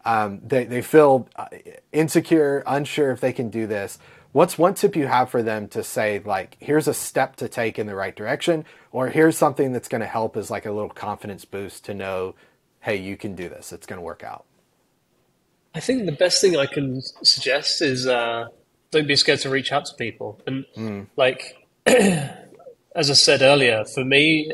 Um, 0.04 0.42
they 0.46 0.66
they 0.66 0.82
feel 0.82 1.30
uh, 1.36 1.48
insecure, 1.94 2.62
unsure 2.68 3.12
if 3.12 3.22
they 3.22 3.34
can 3.34 3.50
do 3.50 3.68
this 3.68 3.98
what's 4.36 4.58
one 4.58 4.74
tip 4.74 4.98
you 4.98 5.08
have 5.08 5.30
for 5.30 5.42
them 5.42 5.66
to 5.66 5.82
say 5.82 6.22
like 6.26 6.58
here's 6.60 6.90
a 6.90 6.94
step 6.94 7.38
to 7.38 7.48
take 7.48 7.80
in 7.80 7.88
the 7.88 7.96
right 7.96 8.18
direction 8.18 8.66
or 8.96 9.10
here's 9.10 9.38
something 9.38 9.74
that's 9.74 9.88
going 9.88 10.02
to 10.02 10.08
help 10.08 10.38
as 10.38 10.50
like 10.50 10.66
a 10.66 10.72
little 10.72 10.90
confidence 10.90 11.46
boost 11.46 11.86
to 11.86 11.94
know 11.94 12.36
hey 12.82 12.96
you 12.96 13.18
can 13.18 13.36
do 13.36 13.50
this 13.50 13.74
it's 13.74 13.86
going 13.86 13.98
to 13.98 14.04
work 14.04 14.24
out 14.24 14.46
i 15.74 15.80
think 15.80 16.06
the 16.06 16.12
best 16.12 16.42
thing 16.42 16.56
i 16.56 16.66
can 16.66 17.02
suggest 17.24 17.82
is 17.82 18.08
uh, 18.08 18.46
don't 18.92 19.08
be 19.08 19.16
scared 19.16 19.40
to 19.40 19.50
reach 19.50 19.72
out 19.72 19.86
to 19.86 19.94
people 19.96 20.40
and 20.48 20.66
mm. 20.78 21.06
like 21.18 21.58
as 21.86 23.10
i 23.10 23.14
said 23.14 23.42
earlier 23.42 23.84
for 23.86 24.06
me 24.06 24.52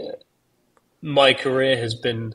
my 1.02 1.34
career 1.34 1.78
has 1.78 1.96
been 1.96 2.34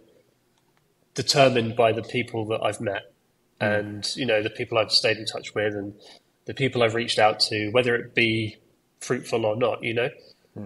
determined 1.15 1.75
by 1.75 1.93
the 1.93 2.03
people 2.03 2.45
that 2.45 2.61
i've 2.63 2.81
met 2.81 3.13
mm. 3.61 3.79
and 3.79 4.15
you 4.17 4.27
know 4.27 4.43
the 4.43 4.51
people 4.51 4.79
i've 4.79 4.93
stayed 4.93 5.17
in 5.17 5.27
touch 5.27 5.55
with 5.55 5.75
and 5.75 5.95
the 6.47 6.55
people 6.55 6.83
I've 6.83 6.95
reached 6.95 7.19
out 7.19 7.41
to, 7.41 7.71
whether 7.71 7.95
it 7.95 8.15
be 8.15 8.57
fruitful 9.01 9.45
or 9.45 9.57
not, 9.57 9.83
you 9.83 9.93
know. 9.93 10.09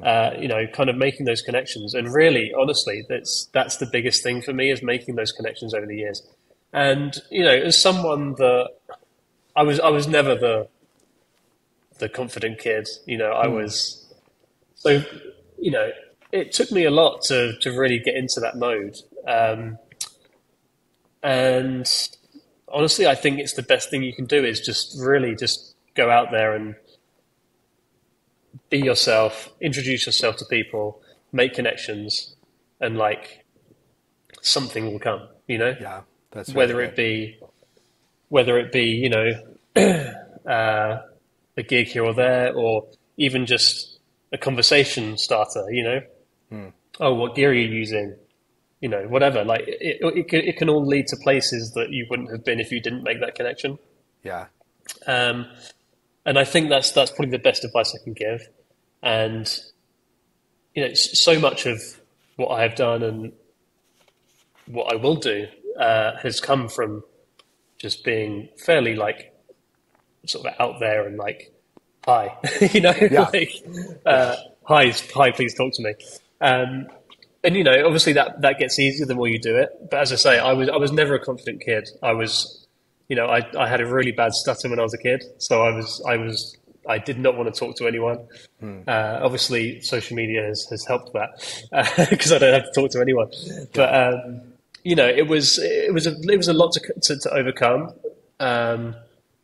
Uh, 0.02 0.30
you 0.38 0.48
know, 0.48 0.66
kind 0.68 0.88
of 0.88 0.96
making 0.96 1.26
those 1.26 1.42
connections. 1.42 1.94
And 1.94 2.12
really, 2.12 2.52
honestly, 2.58 3.04
that's 3.08 3.48
that's 3.52 3.76
the 3.76 3.86
biggest 3.86 4.22
thing 4.22 4.42
for 4.42 4.52
me 4.52 4.70
is 4.70 4.82
making 4.82 5.16
those 5.16 5.32
connections 5.32 5.74
over 5.74 5.86
the 5.86 5.96
years. 5.96 6.22
And 6.72 7.16
you 7.30 7.44
know, 7.44 7.54
as 7.54 7.80
someone 7.80 8.34
that 8.34 8.70
I 9.56 9.62
was, 9.62 9.80
I 9.80 9.88
was 9.88 10.06
never 10.06 10.34
the 10.34 10.68
the 11.98 12.08
confident 12.08 12.58
kid. 12.58 12.88
You 13.06 13.18
know, 13.18 13.32
I 13.32 13.46
mm. 13.46 13.56
was 13.56 14.06
so. 14.74 15.02
You 15.58 15.72
know, 15.72 15.90
it 16.32 16.52
took 16.52 16.70
me 16.72 16.84
a 16.84 16.90
lot 16.90 17.22
to 17.24 17.58
to 17.60 17.70
really 17.78 17.98
get 17.98 18.14
into 18.14 18.40
that 18.40 18.56
mode. 18.56 18.96
Um, 19.26 19.78
and 21.22 21.86
honestly, 22.72 23.06
I 23.06 23.14
think 23.14 23.40
it's 23.40 23.54
the 23.54 23.62
best 23.62 23.90
thing 23.90 24.02
you 24.02 24.14
can 24.14 24.26
do 24.26 24.44
is 24.44 24.60
just 24.60 24.98
really 24.98 25.34
just 25.34 25.74
go 25.94 26.10
out 26.10 26.30
there 26.30 26.54
and 26.54 26.76
be 28.68 28.78
yourself, 28.78 29.50
introduce 29.60 30.06
yourself 30.06 30.36
to 30.38 30.44
people, 30.46 31.00
make 31.32 31.54
connections, 31.54 32.34
and 32.80 32.96
like 32.96 33.44
something 34.42 34.92
will 34.92 34.98
come. 34.98 35.28
You 35.46 35.58
know, 35.58 35.76
yeah, 35.80 36.02
that's 36.30 36.52
whether 36.52 36.76
right. 36.76 36.88
it 36.88 36.96
be 36.96 37.38
whether 38.28 38.58
it 38.58 38.72
be 38.72 38.84
you 38.84 39.10
know 39.10 39.30
uh, 40.50 40.98
a 41.56 41.62
gig 41.62 41.88
here 41.88 42.04
or 42.04 42.14
there, 42.14 42.54
or 42.54 42.86
even 43.16 43.46
just 43.46 43.98
a 44.32 44.38
conversation 44.38 45.18
starter. 45.18 45.64
You 45.70 45.84
know, 45.84 46.00
hmm. 46.48 46.68
oh, 47.00 47.14
what 47.14 47.34
gear 47.34 47.50
are 47.50 47.54
you 47.54 47.68
using? 47.68 48.16
you 48.80 48.88
know, 48.88 49.02
whatever. 49.08 49.44
Like 49.44 49.64
it, 49.66 49.98
it, 50.00 50.26
it 50.32 50.56
can 50.56 50.68
all 50.68 50.84
lead 50.84 51.06
to 51.08 51.16
places 51.22 51.72
that 51.72 51.90
you 51.90 52.06
wouldn't 52.08 52.30
have 52.30 52.44
been 52.44 52.60
if 52.60 52.72
you 52.72 52.80
didn't 52.80 53.02
make 53.02 53.20
that 53.20 53.34
connection. 53.34 53.78
Yeah. 54.22 54.46
Um, 55.06 55.46
and 56.26 56.38
I 56.38 56.44
think 56.44 56.68
that's 56.68 56.92
that's 56.92 57.10
probably 57.10 57.30
the 57.30 57.38
best 57.38 57.64
advice 57.64 57.94
I 57.94 58.02
can 58.02 58.12
give. 58.12 58.48
And 59.02 59.52
you 60.74 60.86
know, 60.86 60.94
so 60.94 61.38
much 61.38 61.66
of 61.66 61.80
what 62.36 62.48
I 62.48 62.62
have 62.62 62.74
done 62.74 63.02
and 63.02 63.32
what 64.66 64.92
I 64.92 64.96
will 64.96 65.16
do 65.16 65.46
uh, 65.78 66.16
has 66.22 66.40
come 66.40 66.68
from 66.68 67.02
just 67.78 68.04
being 68.04 68.48
fairly 68.56 68.94
like 68.94 69.34
sort 70.26 70.46
of 70.46 70.54
out 70.60 70.80
there 70.80 71.06
and 71.06 71.16
like 71.16 71.52
hi, 72.04 72.36
you 72.72 72.80
know, 72.80 72.94
yeah. 73.00 73.28
like 73.32 73.52
uh, 74.06 74.36
hi, 74.64 74.92
hi, 75.14 75.30
please 75.30 75.54
talk 75.54 75.72
to 75.74 75.82
me. 75.82 75.94
Um, 76.40 76.88
and 77.42 77.56
you 77.56 77.64
know, 77.64 77.84
obviously 77.84 78.12
that 78.14 78.42
that 78.42 78.58
gets 78.58 78.78
easier 78.78 79.06
the 79.06 79.14
more 79.14 79.28
you 79.28 79.38
do 79.38 79.56
it. 79.56 79.70
But 79.90 80.00
as 80.00 80.12
I 80.12 80.16
say, 80.16 80.38
I 80.38 80.52
was 80.52 80.68
I 80.68 80.76
was 80.76 80.92
never 80.92 81.14
a 81.14 81.20
confident 81.24 81.62
kid. 81.62 81.88
I 82.02 82.12
was, 82.12 82.59
you 83.10 83.16
know, 83.16 83.26
I 83.26 83.44
I 83.58 83.66
had 83.68 83.80
a 83.80 83.86
really 83.86 84.12
bad 84.12 84.32
stutter 84.32 84.70
when 84.70 84.78
I 84.78 84.82
was 84.82 84.94
a 84.94 84.98
kid, 84.98 85.24
so 85.38 85.62
I 85.62 85.74
was 85.74 86.02
I 86.08 86.16
was 86.16 86.56
I 86.88 86.98
did 86.98 87.18
not 87.18 87.36
want 87.36 87.52
to 87.52 87.58
talk 87.58 87.76
to 87.78 87.88
anyone. 87.88 88.18
Hmm. 88.60 88.82
Uh, 88.86 89.18
obviously, 89.20 89.80
social 89.80 90.16
media 90.16 90.44
has, 90.44 90.64
has 90.70 90.86
helped 90.86 91.12
that 91.12 91.30
because 92.10 92.30
uh, 92.30 92.36
I 92.36 92.38
don't 92.38 92.54
have 92.54 92.72
to 92.72 92.80
talk 92.80 92.90
to 92.92 93.00
anyone. 93.00 93.28
But 93.74 93.94
um, 93.94 94.42
you 94.84 94.94
know, 94.94 95.08
it 95.08 95.26
was 95.26 95.58
it 95.58 95.92
was 95.92 96.06
a 96.06 96.14
it 96.22 96.36
was 96.36 96.46
a 96.46 96.52
lot 96.52 96.70
to 96.74 96.80
to, 97.02 97.18
to 97.18 97.30
overcome. 97.34 97.92
Um, 98.38 98.94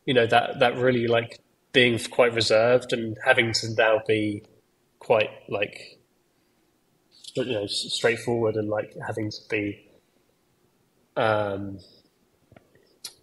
you 0.05 0.13
know 0.13 0.25
that 0.25 0.59
that 0.59 0.77
really 0.77 1.07
like 1.07 1.39
being 1.73 1.99
quite 1.99 2.33
reserved 2.33 2.93
and 2.93 3.17
having 3.25 3.51
to 3.51 3.67
now 3.77 4.01
be 4.07 4.43
quite 4.99 5.29
like 5.49 5.99
you 7.35 7.43
know 7.43 7.67
straightforward 7.67 8.55
and 8.55 8.69
like 8.69 8.95
having 9.05 9.29
to 9.29 9.37
be 9.49 9.85
um 11.17 11.77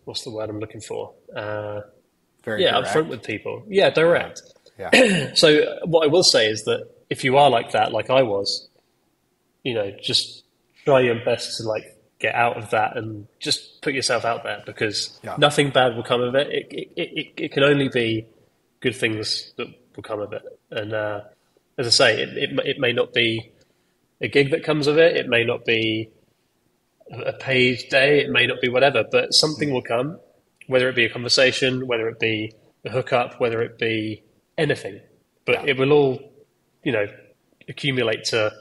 what's 0.05 0.23
the 0.25 0.31
word 0.31 0.49
I'm 0.51 0.61
looking 0.61 0.81
for 0.81 1.13
uh 1.35 1.81
Very 2.45 2.63
yeah 2.63 2.73
direct. 2.73 2.89
upfront 2.89 3.09
with 3.09 3.23
people 3.23 3.65
yeah 3.69 3.91
direct 3.91 4.43
Yeah. 4.79 5.35
so 5.35 5.79
what 5.85 6.05
I 6.05 6.09
will 6.09 6.25
say 6.25 6.47
is 6.49 6.65
that 6.65 6.89
if 7.09 7.23
you 7.23 7.37
are 7.37 7.49
like 7.49 7.71
that 7.73 7.93
like 7.93 8.11
I 8.11 8.23
was 8.23 8.69
you 9.63 9.73
know 9.75 9.93
just 10.03 10.43
try 10.85 11.01
your 11.01 11.25
best 11.25 11.59
to 11.59 11.63
like 11.69 11.85
get 12.19 12.35
out 12.35 12.57
of 12.57 12.71
that 12.71 12.97
and 12.97 13.27
just 13.39 13.83
put 13.83 13.95
yourself 13.95 14.25
out 14.25 14.43
there 14.45 14.63
because 14.67 15.19
Yeah. 15.23 15.37
nothing 15.39 15.71
bad 15.71 15.95
will 15.95 16.03
come 16.03 16.23
of 16.23 16.35
it. 16.35 16.49
It, 16.51 16.67
it, 16.73 16.89
it, 16.97 17.33
it 17.37 17.53
can 17.53 17.63
only 17.63 17.89
be 17.89 18.27
good 18.81 18.97
things 18.97 19.53
that 19.57 19.67
will 19.95 20.03
come 20.03 20.21
of 20.21 20.33
it. 20.33 20.43
And 20.71 20.93
uh, 20.95 21.21
as 21.77 21.87
I 21.87 21.91
say, 21.91 22.23
it, 22.23 22.29
it, 22.39 22.51
it 22.67 22.79
may 22.79 22.93
not 22.93 23.13
be 23.13 23.53
a 24.23 24.29
gig 24.29 24.51
that 24.53 24.65
comes 24.65 24.87
of 24.87 24.97
it. 24.97 25.17
It 25.17 25.29
may 25.29 25.45
not 25.45 25.65
be 25.67 26.09
a 27.11 27.33
paid 27.33 27.85
day. 27.91 28.21
It 28.21 28.31
may 28.31 28.47
not 28.47 28.61
be 28.61 28.69
whatever, 28.69 29.05
but 29.11 29.33
something 29.35 29.69
hmm. 29.69 29.75
will 29.75 29.83
come, 29.83 30.19
whether 30.67 30.89
it 30.89 30.97
be 30.97 31.05
a 31.05 31.11
conversation, 31.11 31.87
whether 31.87 32.09
it 32.09 32.19
be 32.19 32.53
a 32.85 32.91
hookup, 32.91 33.41
whether 33.41 33.63
it 33.63 33.79
be 33.79 34.23
anything. 34.57 35.01
But 35.45 35.69
it 35.69 35.77
will 35.77 35.93
all, 35.93 36.33
you 36.83 36.93
know, 36.93 37.07
accumulate 37.69 38.25
to 38.25 38.53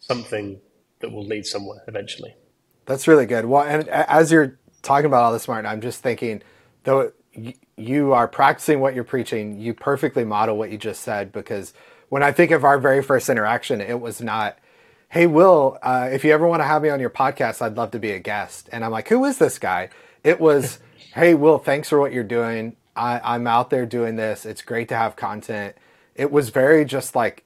something 0.00 0.60
that 1.00 1.10
will 1.10 1.24
lead 1.24 1.46
somewhere 1.46 1.82
eventually. 1.88 2.34
That's 2.86 3.06
really 3.06 3.26
good. 3.26 3.44
Well, 3.44 3.62
and 3.62 3.88
as 3.88 4.32
you're 4.32 4.58
talking 4.82 5.06
about 5.06 5.22
all 5.22 5.32
this, 5.32 5.46
Martin, 5.46 5.70
I'm 5.70 5.80
just 5.80 6.02
thinking, 6.02 6.42
though 6.84 7.12
you 7.76 8.12
are 8.12 8.28
practicing 8.28 8.80
what 8.80 8.94
you're 8.94 9.04
preaching, 9.04 9.58
you 9.58 9.74
perfectly 9.74 10.24
model 10.24 10.56
what 10.56 10.70
you 10.70 10.78
just 10.78 11.02
said. 11.02 11.32
Because 11.32 11.72
when 12.08 12.22
I 12.22 12.32
think 12.32 12.50
of 12.50 12.64
our 12.64 12.78
very 12.78 13.02
first 13.02 13.28
interaction, 13.28 13.80
it 13.80 14.00
was 14.00 14.20
not, 14.20 14.58
"Hey, 15.12 15.26
Will, 15.26 15.78
uh, 15.82 16.08
if 16.10 16.24
you 16.24 16.32
ever 16.32 16.46
want 16.48 16.60
to 16.60 16.66
have 16.66 16.82
me 16.82 16.88
on 16.88 16.98
your 17.00 17.10
podcast, 17.10 17.60
I'd 17.62 17.76
love 17.76 17.90
to 17.92 17.98
be 17.98 18.12
a 18.12 18.18
guest." 18.18 18.68
And 18.72 18.84
I'm 18.84 18.90
like, 18.90 19.08
"Who 19.08 19.24
is 19.26 19.38
this 19.38 19.58
guy?" 19.58 19.90
It 20.24 20.40
was, 20.40 20.78
"Hey, 21.14 21.34
Will, 21.34 21.58
thanks 21.58 21.88
for 21.88 22.00
what 22.00 22.12
you're 22.12 22.24
doing. 22.24 22.76
I, 22.96 23.20
I'm 23.22 23.46
out 23.46 23.70
there 23.70 23.86
doing 23.86 24.16
this. 24.16 24.44
It's 24.46 24.62
great 24.62 24.88
to 24.88 24.96
have 24.96 25.14
content." 25.16 25.76
It 26.14 26.30
was 26.32 26.48
very 26.50 26.84
just 26.84 27.14
like 27.14 27.44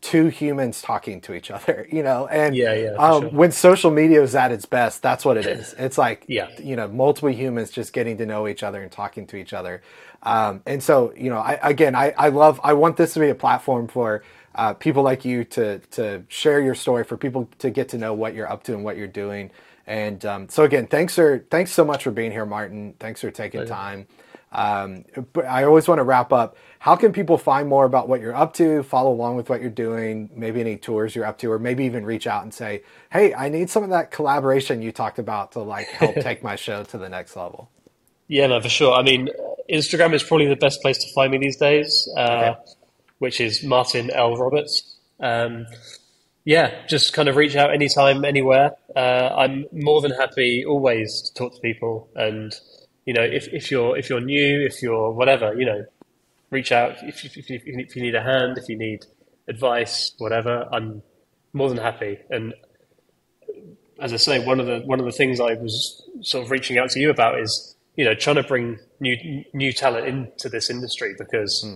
two 0.00 0.26
humans 0.28 0.82
talking 0.82 1.20
to 1.22 1.34
each 1.34 1.50
other, 1.50 1.88
you 1.90 2.02
know, 2.02 2.26
and 2.28 2.54
Yeah, 2.54 2.74
yeah, 2.74 2.90
um, 2.92 3.22
sure. 3.22 3.30
when 3.30 3.50
social 3.52 3.90
media 3.90 4.22
is 4.22 4.34
at 4.34 4.52
its 4.52 4.66
best, 4.66 5.02
that's 5.02 5.24
what 5.24 5.36
it 5.36 5.46
is. 5.46 5.74
It's 5.78 5.98
like, 5.98 6.24
Yeah. 6.28 6.48
you 6.58 6.76
know, 6.76 6.86
multiple 6.86 7.30
humans 7.30 7.70
just 7.70 7.92
getting 7.92 8.16
to 8.18 8.26
know 8.26 8.46
each 8.46 8.62
other 8.62 8.82
and 8.82 8.92
talking 8.92 9.26
to 9.28 9.36
each 9.36 9.52
other. 9.52 9.82
Um, 10.22 10.62
and 10.66 10.82
so, 10.82 11.12
you 11.16 11.30
know, 11.30 11.38
I, 11.38 11.58
again, 11.62 11.94
I, 11.96 12.12
I 12.16 12.28
love, 12.28 12.60
I 12.62 12.74
want 12.74 12.96
this 12.96 13.14
to 13.14 13.20
be 13.20 13.30
a 13.30 13.34
platform 13.34 13.88
for 13.88 14.22
uh, 14.56 14.74
people 14.74 15.04
like 15.04 15.24
you 15.24 15.44
to, 15.44 15.78
to 15.78 16.24
share 16.28 16.60
your 16.60 16.74
story, 16.74 17.04
for 17.04 17.16
people 17.16 17.48
to 17.60 17.70
get 17.70 17.90
to 17.90 17.98
know 17.98 18.14
what 18.14 18.34
you're 18.34 18.50
up 18.50 18.64
to 18.64 18.74
and 18.74 18.82
what 18.82 18.96
you're 18.96 19.06
doing. 19.06 19.50
And 19.86 20.24
um, 20.26 20.48
so 20.48 20.64
again, 20.64 20.88
thanks 20.88 21.14
for, 21.14 21.46
thanks 21.50 21.70
so 21.70 21.84
much 21.84 22.02
for 22.02 22.10
being 22.10 22.32
here, 22.32 22.46
Martin. 22.46 22.94
Thanks 22.98 23.20
for 23.20 23.30
taking 23.30 23.60
time. 23.66 24.08
Um, 24.52 25.04
but 25.32 25.44
I 25.44 25.64
always 25.64 25.86
want 25.86 25.98
to 25.98 26.02
wrap 26.02 26.32
up. 26.32 26.56
How 26.78 26.96
can 26.96 27.12
people 27.12 27.36
find 27.36 27.68
more 27.68 27.84
about 27.84 28.08
what 28.08 28.20
you're 28.20 28.34
up 28.34 28.54
to, 28.54 28.82
follow 28.84 29.12
along 29.12 29.36
with 29.36 29.50
what 29.50 29.60
you're 29.60 29.70
doing, 29.70 30.30
maybe 30.34 30.60
any 30.60 30.76
tours 30.76 31.14
you're 31.14 31.26
up 31.26 31.38
to, 31.38 31.50
or 31.52 31.58
maybe 31.58 31.84
even 31.84 32.06
reach 32.06 32.26
out 32.26 32.42
and 32.42 32.54
say, 32.54 32.82
"Hey, 33.10 33.34
I 33.34 33.48
need 33.48 33.68
some 33.70 33.82
of 33.82 33.90
that 33.90 34.10
collaboration 34.10 34.82
you 34.82 34.92
talked 34.92 35.18
about 35.18 35.52
to 35.52 35.60
like 35.60 35.88
help 35.88 36.14
take 36.20 36.42
my 36.42 36.56
show 36.56 36.84
to 36.84 36.98
the 36.98 37.08
next 37.08 37.36
level." 37.36 37.70
Yeah, 38.28 38.46
no, 38.46 38.60
for 38.60 38.68
sure. 38.68 38.94
I 38.94 39.02
mean, 39.02 39.28
Instagram 39.70 40.14
is 40.14 40.22
probably 40.22 40.46
the 40.46 40.56
best 40.56 40.80
place 40.80 40.98
to 40.98 41.12
find 41.14 41.32
me 41.32 41.38
these 41.38 41.56
days, 41.56 42.08
uh, 42.16 42.20
Okay. 42.20 42.60
Which 43.18 43.40
is 43.40 43.62
Martin 43.62 44.10
L. 44.10 44.36
Roberts. 44.36 44.96
Um, 45.20 45.66
yeah, 46.44 46.86
just 46.86 47.12
kind 47.12 47.28
of 47.28 47.36
reach 47.36 47.56
out 47.56 47.72
anytime, 47.72 48.24
anywhere. 48.24 48.72
Uh, 48.94 49.34
I'm 49.36 49.66
more 49.72 50.00
than 50.00 50.12
happy 50.12 50.64
always 50.64 51.22
to 51.22 51.34
talk 51.34 51.54
to 51.54 51.60
people. 51.60 52.08
And 52.14 52.54
you 53.04 53.14
know, 53.14 53.22
if, 53.22 53.48
if 53.48 53.70
you're 53.70 53.96
if 53.96 54.08
you're 54.08 54.20
new, 54.20 54.64
if 54.64 54.82
you're 54.82 55.10
whatever, 55.10 55.54
you 55.54 55.66
know, 55.66 55.84
reach 56.50 56.70
out 56.72 56.96
if 57.02 57.24
if, 57.24 57.36
if, 57.36 57.50
if 57.66 57.96
you 57.96 58.02
need 58.02 58.14
a 58.14 58.22
hand, 58.22 58.58
if 58.58 58.68
you 58.68 58.76
need 58.76 59.06
advice, 59.48 60.12
whatever. 60.18 60.68
I'm 60.72 61.02
more 61.52 61.68
than 61.68 61.78
happy. 61.78 62.18
And 62.30 62.54
as 64.00 64.12
I 64.12 64.16
say, 64.16 64.44
one 64.44 64.60
of 64.60 64.66
the 64.66 64.80
one 64.80 65.00
of 65.00 65.06
the 65.06 65.12
things 65.12 65.40
I 65.40 65.54
was 65.54 66.02
sort 66.20 66.44
of 66.44 66.50
reaching 66.50 66.78
out 66.78 66.90
to 66.90 67.00
you 67.00 67.10
about 67.10 67.40
is 67.40 67.76
you 67.96 68.04
know 68.04 68.14
trying 68.14 68.36
to 68.36 68.42
bring 68.42 68.78
new 69.00 69.44
new 69.52 69.72
talent 69.72 70.06
into 70.06 70.48
this 70.48 70.70
industry 70.70 71.14
because 71.18 71.66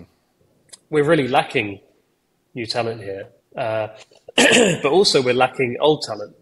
we're 0.90 1.04
really 1.04 1.28
lacking 1.28 1.80
new 2.54 2.66
talent 2.66 3.00
here, 3.00 3.28
uh, 3.56 3.88
but 4.36 4.86
also 4.86 5.22
we're 5.22 5.34
lacking 5.34 5.76
old 5.80 6.02
talent. 6.02 6.36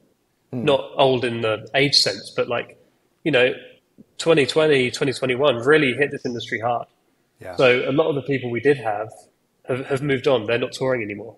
Not 0.50 0.92
old 0.96 1.26
in 1.26 1.42
the 1.42 1.68
age 1.74 1.94
sense, 1.94 2.32
but 2.34 2.48
like 2.48 2.78
you 3.22 3.30
know, 3.30 3.52
2020, 4.16 4.90
2021 4.90 5.56
really 5.56 5.92
hit 5.92 6.10
this 6.10 6.24
industry 6.24 6.58
hard. 6.58 6.86
Yeah. 7.40 7.56
So 7.56 7.88
a 7.88 7.92
lot 7.92 8.08
of 8.08 8.14
the 8.14 8.22
people 8.22 8.50
we 8.50 8.60
did 8.60 8.78
have 8.78 9.10
have, 9.68 9.84
have 9.86 10.02
moved 10.02 10.26
on. 10.26 10.46
They're 10.46 10.58
not 10.58 10.72
touring 10.72 11.02
anymore. 11.02 11.36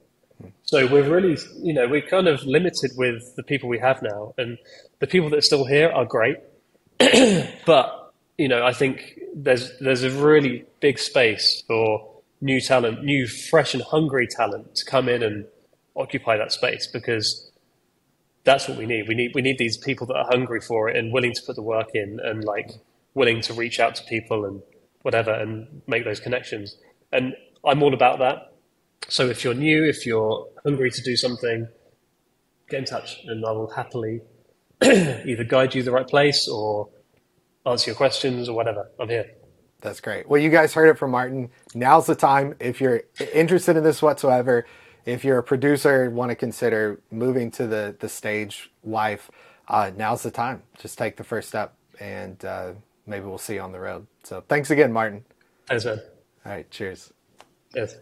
So 0.62 0.86
we're 0.86 1.08
really, 1.08 1.36
you 1.58 1.74
know, 1.74 1.86
we're 1.88 2.00
kind 2.00 2.28
of 2.28 2.42
limited 2.44 2.92
with 2.96 3.34
the 3.36 3.42
people 3.42 3.68
we 3.68 3.78
have 3.80 4.00
now, 4.02 4.34
and 4.38 4.56
the 5.00 5.06
people 5.06 5.28
that 5.30 5.38
are 5.38 5.42
still 5.42 5.66
here 5.66 5.90
are 5.90 6.04
great. 6.04 6.36
but 7.66 8.12
you 8.38 8.48
know, 8.48 8.64
I 8.64 8.72
think 8.72 9.18
there's 9.34 9.76
there's 9.80 10.02
a 10.02 10.10
really 10.10 10.64
big 10.80 10.98
space 10.98 11.62
for 11.66 12.09
new 12.40 12.60
talent, 12.60 13.04
new, 13.04 13.26
fresh, 13.26 13.74
and 13.74 13.82
hungry 13.82 14.26
talent 14.26 14.74
to 14.76 14.84
come 14.84 15.08
in 15.08 15.22
and 15.22 15.46
occupy 15.96 16.36
that 16.36 16.52
space 16.52 16.88
because 16.92 17.50
that's 18.44 18.68
what 18.68 18.78
we 18.78 18.86
need. 18.86 19.06
We 19.08 19.14
need 19.14 19.32
we 19.34 19.42
need 19.42 19.58
these 19.58 19.76
people 19.76 20.06
that 20.08 20.16
are 20.16 20.26
hungry 20.30 20.60
for 20.60 20.88
it 20.88 20.96
and 20.96 21.12
willing 21.12 21.32
to 21.34 21.42
put 21.46 21.56
the 21.56 21.62
work 21.62 21.90
in 21.94 22.18
and 22.22 22.44
like 22.44 22.70
willing 23.14 23.40
to 23.42 23.52
reach 23.52 23.80
out 23.80 23.94
to 23.96 24.04
people 24.04 24.44
and 24.44 24.62
whatever 25.02 25.32
and 25.32 25.82
make 25.86 26.04
those 26.04 26.20
connections. 26.20 26.76
And 27.12 27.34
I'm 27.64 27.82
all 27.82 27.94
about 27.94 28.18
that. 28.20 28.54
So 29.08 29.28
if 29.28 29.44
you're 29.44 29.54
new, 29.54 29.84
if 29.84 30.06
you're 30.06 30.46
hungry 30.64 30.90
to 30.90 31.02
do 31.02 31.16
something, 31.16 31.68
get 32.68 32.78
in 32.78 32.84
touch 32.84 33.20
and 33.24 33.44
I 33.44 33.52
will 33.52 33.70
happily 33.70 34.20
either 34.82 35.44
guide 35.44 35.74
you 35.74 35.82
the 35.82 35.90
right 35.90 36.06
place 36.06 36.48
or 36.48 36.88
answer 37.66 37.90
your 37.90 37.96
questions 37.96 38.48
or 38.48 38.54
whatever. 38.54 38.90
I'm 38.98 39.08
here. 39.08 39.26
That's 39.80 40.00
great. 40.00 40.28
Well, 40.28 40.40
you 40.40 40.50
guys 40.50 40.74
heard 40.74 40.88
it 40.88 40.98
from 40.98 41.10
Martin. 41.12 41.50
Now's 41.74 42.06
the 42.06 42.14
time. 42.14 42.54
If 42.60 42.80
you're 42.80 43.02
interested 43.32 43.76
in 43.76 43.84
this 43.84 44.02
whatsoever, 44.02 44.66
if 45.06 45.24
you're 45.24 45.38
a 45.38 45.42
producer, 45.42 46.10
want 46.10 46.30
to 46.30 46.36
consider 46.36 47.00
moving 47.10 47.50
to 47.52 47.66
the 47.66 47.96
the 47.98 48.08
stage 48.08 48.70
life, 48.84 49.30
uh, 49.68 49.90
now's 49.96 50.22
the 50.22 50.30
time. 50.30 50.62
Just 50.78 50.98
take 50.98 51.16
the 51.16 51.24
first 51.24 51.48
step, 51.48 51.74
and 51.98 52.44
uh, 52.44 52.72
maybe 53.06 53.24
we'll 53.24 53.38
see 53.38 53.54
you 53.54 53.60
on 53.60 53.72
the 53.72 53.80
road. 53.80 54.06
So, 54.22 54.44
thanks 54.48 54.70
again, 54.70 54.92
Martin. 54.92 55.24
Thanks, 55.66 55.84
man. 55.84 56.00
All 56.44 56.52
right, 56.52 56.70
cheers. 56.70 57.12
Yes. 57.74 57.96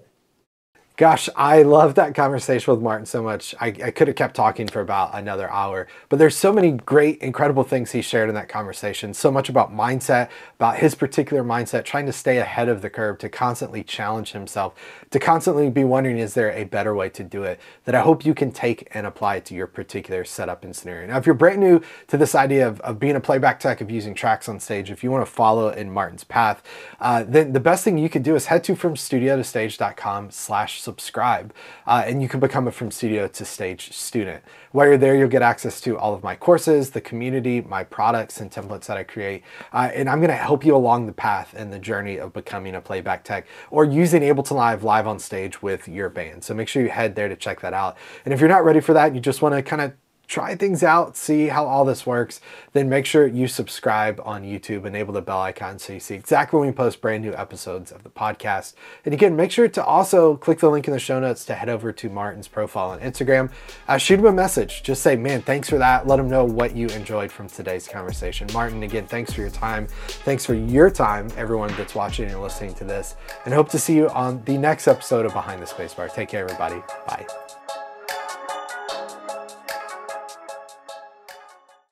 Gosh, 0.99 1.29
I 1.37 1.63
love 1.63 1.95
that 1.95 2.17
conversation 2.17 2.75
with 2.75 2.83
Martin 2.83 3.07
so 3.07 3.23
much. 3.23 3.55
I, 3.61 3.69
I 3.69 3.93
could 3.93 4.09
have 4.09 4.17
kept 4.17 4.35
talking 4.35 4.67
for 4.67 4.81
about 4.81 5.15
another 5.15 5.49
hour, 5.49 5.87
but 6.09 6.19
there's 6.19 6.35
so 6.35 6.53
many 6.53 6.73
great, 6.73 7.23
incredible 7.23 7.63
things 7.63 7.93
he 7.93 8.03
shared 8.03 8.29
in 8.29 8.35
that 8.35 8.49
conversation. 8.49 9.15
So 9.15 9.31
much 9.31 9.49
about 9.49 9.73
mindset, 9.73 10.29
about 10.57 10.79
his 10.79 10.97
particular 10.97 11.45
mindset, 11.45 11.85
trying 11.85 12.07
to 12.07 12.13
stay 12.13 12.39
ahead 12.39 12.69
of 12.69 12.83
the 12.83 12.91
curve, 12.91 13.19
to 13.19 13.29
constantly 13.29 13.85
challenge 13.85 14.33
himself, 14.33 14.75
to 15.11 15.21
constantly 15.21 15.71
be 15.71 15.85
wondering, 15.85 16.19
is 16.19 16.35
there 16.35 16.51
a 16.51 16.65
better 16.65 16.97
way 16.97 17.09
to 17.11 17.23
do 17.23 17.45
it? 17.45 17.61
That 17.85 17.95
I 17.95 18.01
hope 18.01 18.27
you 18.27 18.35
can 18.35 18.51
take 18.51 18.89
and 18.91 19.07
apply 19.07 19.39
to 19.39 19.55
your 19.55 19.69
particular 19.69 20.25
setup 20.25 20.65
and 20.65 20.75
scenario. 20.75 21.07
Now, 21.07 21.19
if 21.19 21.27
you're 21.27 21.37
brand 21.37 21.61
new 21.61 21.81
to 22.09 22.17
this 22.17 22.35
idea 22.35 22.67
of, 22.67 22.81
of 22.81 22.99
being 22.99 23.15
a 23.15 23.21
playback 23.21 23.61
tech, 23.61 23.81
of 23.81 23.89
using 23.89 24.15
tracks 24.15 24.49
on 24.49 24.59
stage, 24.59 24.91
if 24.91 25.05
you 25.05 25.13
want 25.13 25.25
to 25.25 25.31
follow 25.31 25.69
in 25.69 25.93
Martin's 25.93 26.25
path, 26.25 26.61
uh, 26.99 27.23
then 27.23 27.53
the 27.53 27.61
best 27.61 27.85
thing 27.85 27.99
you 27.99 28.09
can 28.09 28.23
do 28.23 28.35
is 28.35 28.47
head 28.47 28.65
to 28.65 28.75
fromstudiotostage.com 28.75 30.33
slash 30.33 30.88
subscribe, 30.89 31.53
uh, 31.87 32.03
and 32.07 32.23
you 32.23 32.29
can 32.29 32.41
become 32.41 32.67
a 32.67 32.73
From 32.73 32.91
Studio 32.91 33.29
to 33.29 33.45
Stage 33.45 33.93
student. 33.93 34.43
While 34.73 34.87
you're 34.87 34.97
there, 34.97 35.15
you'll 35.15 35.37
get 35.39 35.43
access 35.43 35.83
to 35.83 35.99
all 35.99 36.15
of 36.15 36.23
my 36.23 36.35
courses, 36.35 36.91
the 36.91 37.01
community, 37.11 37.61
my 37.61 37.85
products 37.85 38.41
and 38.41 38.51
templates 38.51 38.87
that 38.87 38.97
I 38.97 39.05
create, 39.05 39.43
uh, 39.75 39.91
and 39.93 40.09
I'm 40.09 40.21
going 40.21 40.31
to 40.39 40.45
help 40.49 40.65
you 40.65 40.75
along 40.75 41.07
the 41.07 41.13
path 41.13 41.55
and 41.55 41.71
the 41.71 41.79
journey 41.79 42.17
of 42.19 42.33
becoming 42.33 42.75
a 42.75 42.81
playback 42.81 43.23
tech 43.23 43.47
or 43.71 43.85
using 43.85 44.23
Ableton 44.23 44.57
Live 44.57 44.83
live 44.83 45.07
on 45.07 45.19
stage 45.19 45.63
with 45.63 45.89
your 45.89 46.09
band. 46.09 46.43
So 46.43 46.55
make 46.55 46.69
sure 46.69 46.83
you 46.83 46.89
head 46.89 47.15
there 47.15 47.29
to 47.29 47.37
check 47.37 47.61
that 47.61 47.75
out. 47.75 47.99
And 48.25 48.33
if 48.33 48.41
you're 48.41 48.49
not 48.57 48.65
ready 48.65 48.81
for 48.81 48.95
that, 48.95 49.15
you 49.15 49.21
just 49.21 49.43
want 49.43 49.55
to 49.55 49.63
kind 49.63 49.83
of 49.83 49.93
try 50.29 50.55
things 50.55 50.83
out, 50.83 51.17
see 51.17 51.47
how 51.47 51.65
all 51.65 51.87
this 51.87 52.07
works, 52.07 52.41
then 52.75 52.89
make 52.89 53.07
sure 53.07 53.27
you 53.27 53.49
subscribe 53.49 54.21
on 54.25 54.45
YouTube, 54.45 54.85
enable 54.85 55.15
the 55.15 55.23
bell 55.23 55.41
icon 55.41 55.79
so 55.79 55.95
you 55.95 56.01
see 56.01 56.15
exactly 56.15 56.61
when 56.61 56.69
we 56.69 56.73
post 56.73 57.01
brand 57.01 57.25
new 57.25 57.33
episodes 57.33 57.91
of 57.91 58.05
the 58.05 58.11
podcast. 58.11 58.75
And 59.07 59.15
again, 59.15 59.35
make 59.35 59.51
sure 59.51 59.69
to 59.69 59.83
also 59.83 60.37
click 60.37 60.59
the 60.59 60.69
link 60.69 60.87
in 60.87 60.93
the 60.93 61.01
show 61.01 61.19
notes 61.19 61.47
to 61.47 61.55
head 61.55 61.71
over 61.71 61.93
to 61.93 62.11
Martin's 62.11 62.47
profile 62.47 62.91
on 62.91 63.01
Instagram. 63.01 63.51
Uh, 63.89 63.97
shoot 63.97 64.19
him 64.19 64.27
a 64.27 64.33
message. 64.33 64.83
Just 64.83 65.03
say, 65.03 65.17
man, 65.17 65.41
thanks 65.41 65.69
for 65.69 65.79
that. 65.79 66.07
Let 66.07 66.19
him 66.19 66.29
know 66.29 66.45
what 66.45 66.77
you 66.77 66.89
enjoyed 66.89 67.33
from 67.33 67.49
today's 67.49 67.89
conversation. 67.89 68.49
Martin, 68.53 68.83
again, 68.83 69.07
thanks 69.07 69.33
for 69.33 69.41
your 69.41 69.51
time. 69.51 69.87
Thanks 69.89 70.45
for 70.45 70.55
your 70.55 70.91
time, 70.91 71.29
everyone 71.39 71.75
that's 71.77 71.95
watching 71.95 72.29
and 72.29 72.43
listening 72.43 72.75
to 72.75 72.85
this. 72.85 73.17
And 73.47 73.55
hope 73.55 73.71
to 73.71 73.79
see 73.79 73.97
you 73.97 74.11
on 74.11 74.45
the 74.45 74.59
next 74.59 74.89
episode 74.89 75.25
of 75.25 75.33
Behind 75.33 75.63
the 75.63 75.67
Spacebar. 75.67 76.13
Take 76.13 76.29
care, 76.29 76.45
everybody. 76.45 76.83
Bye. 77.07 77.27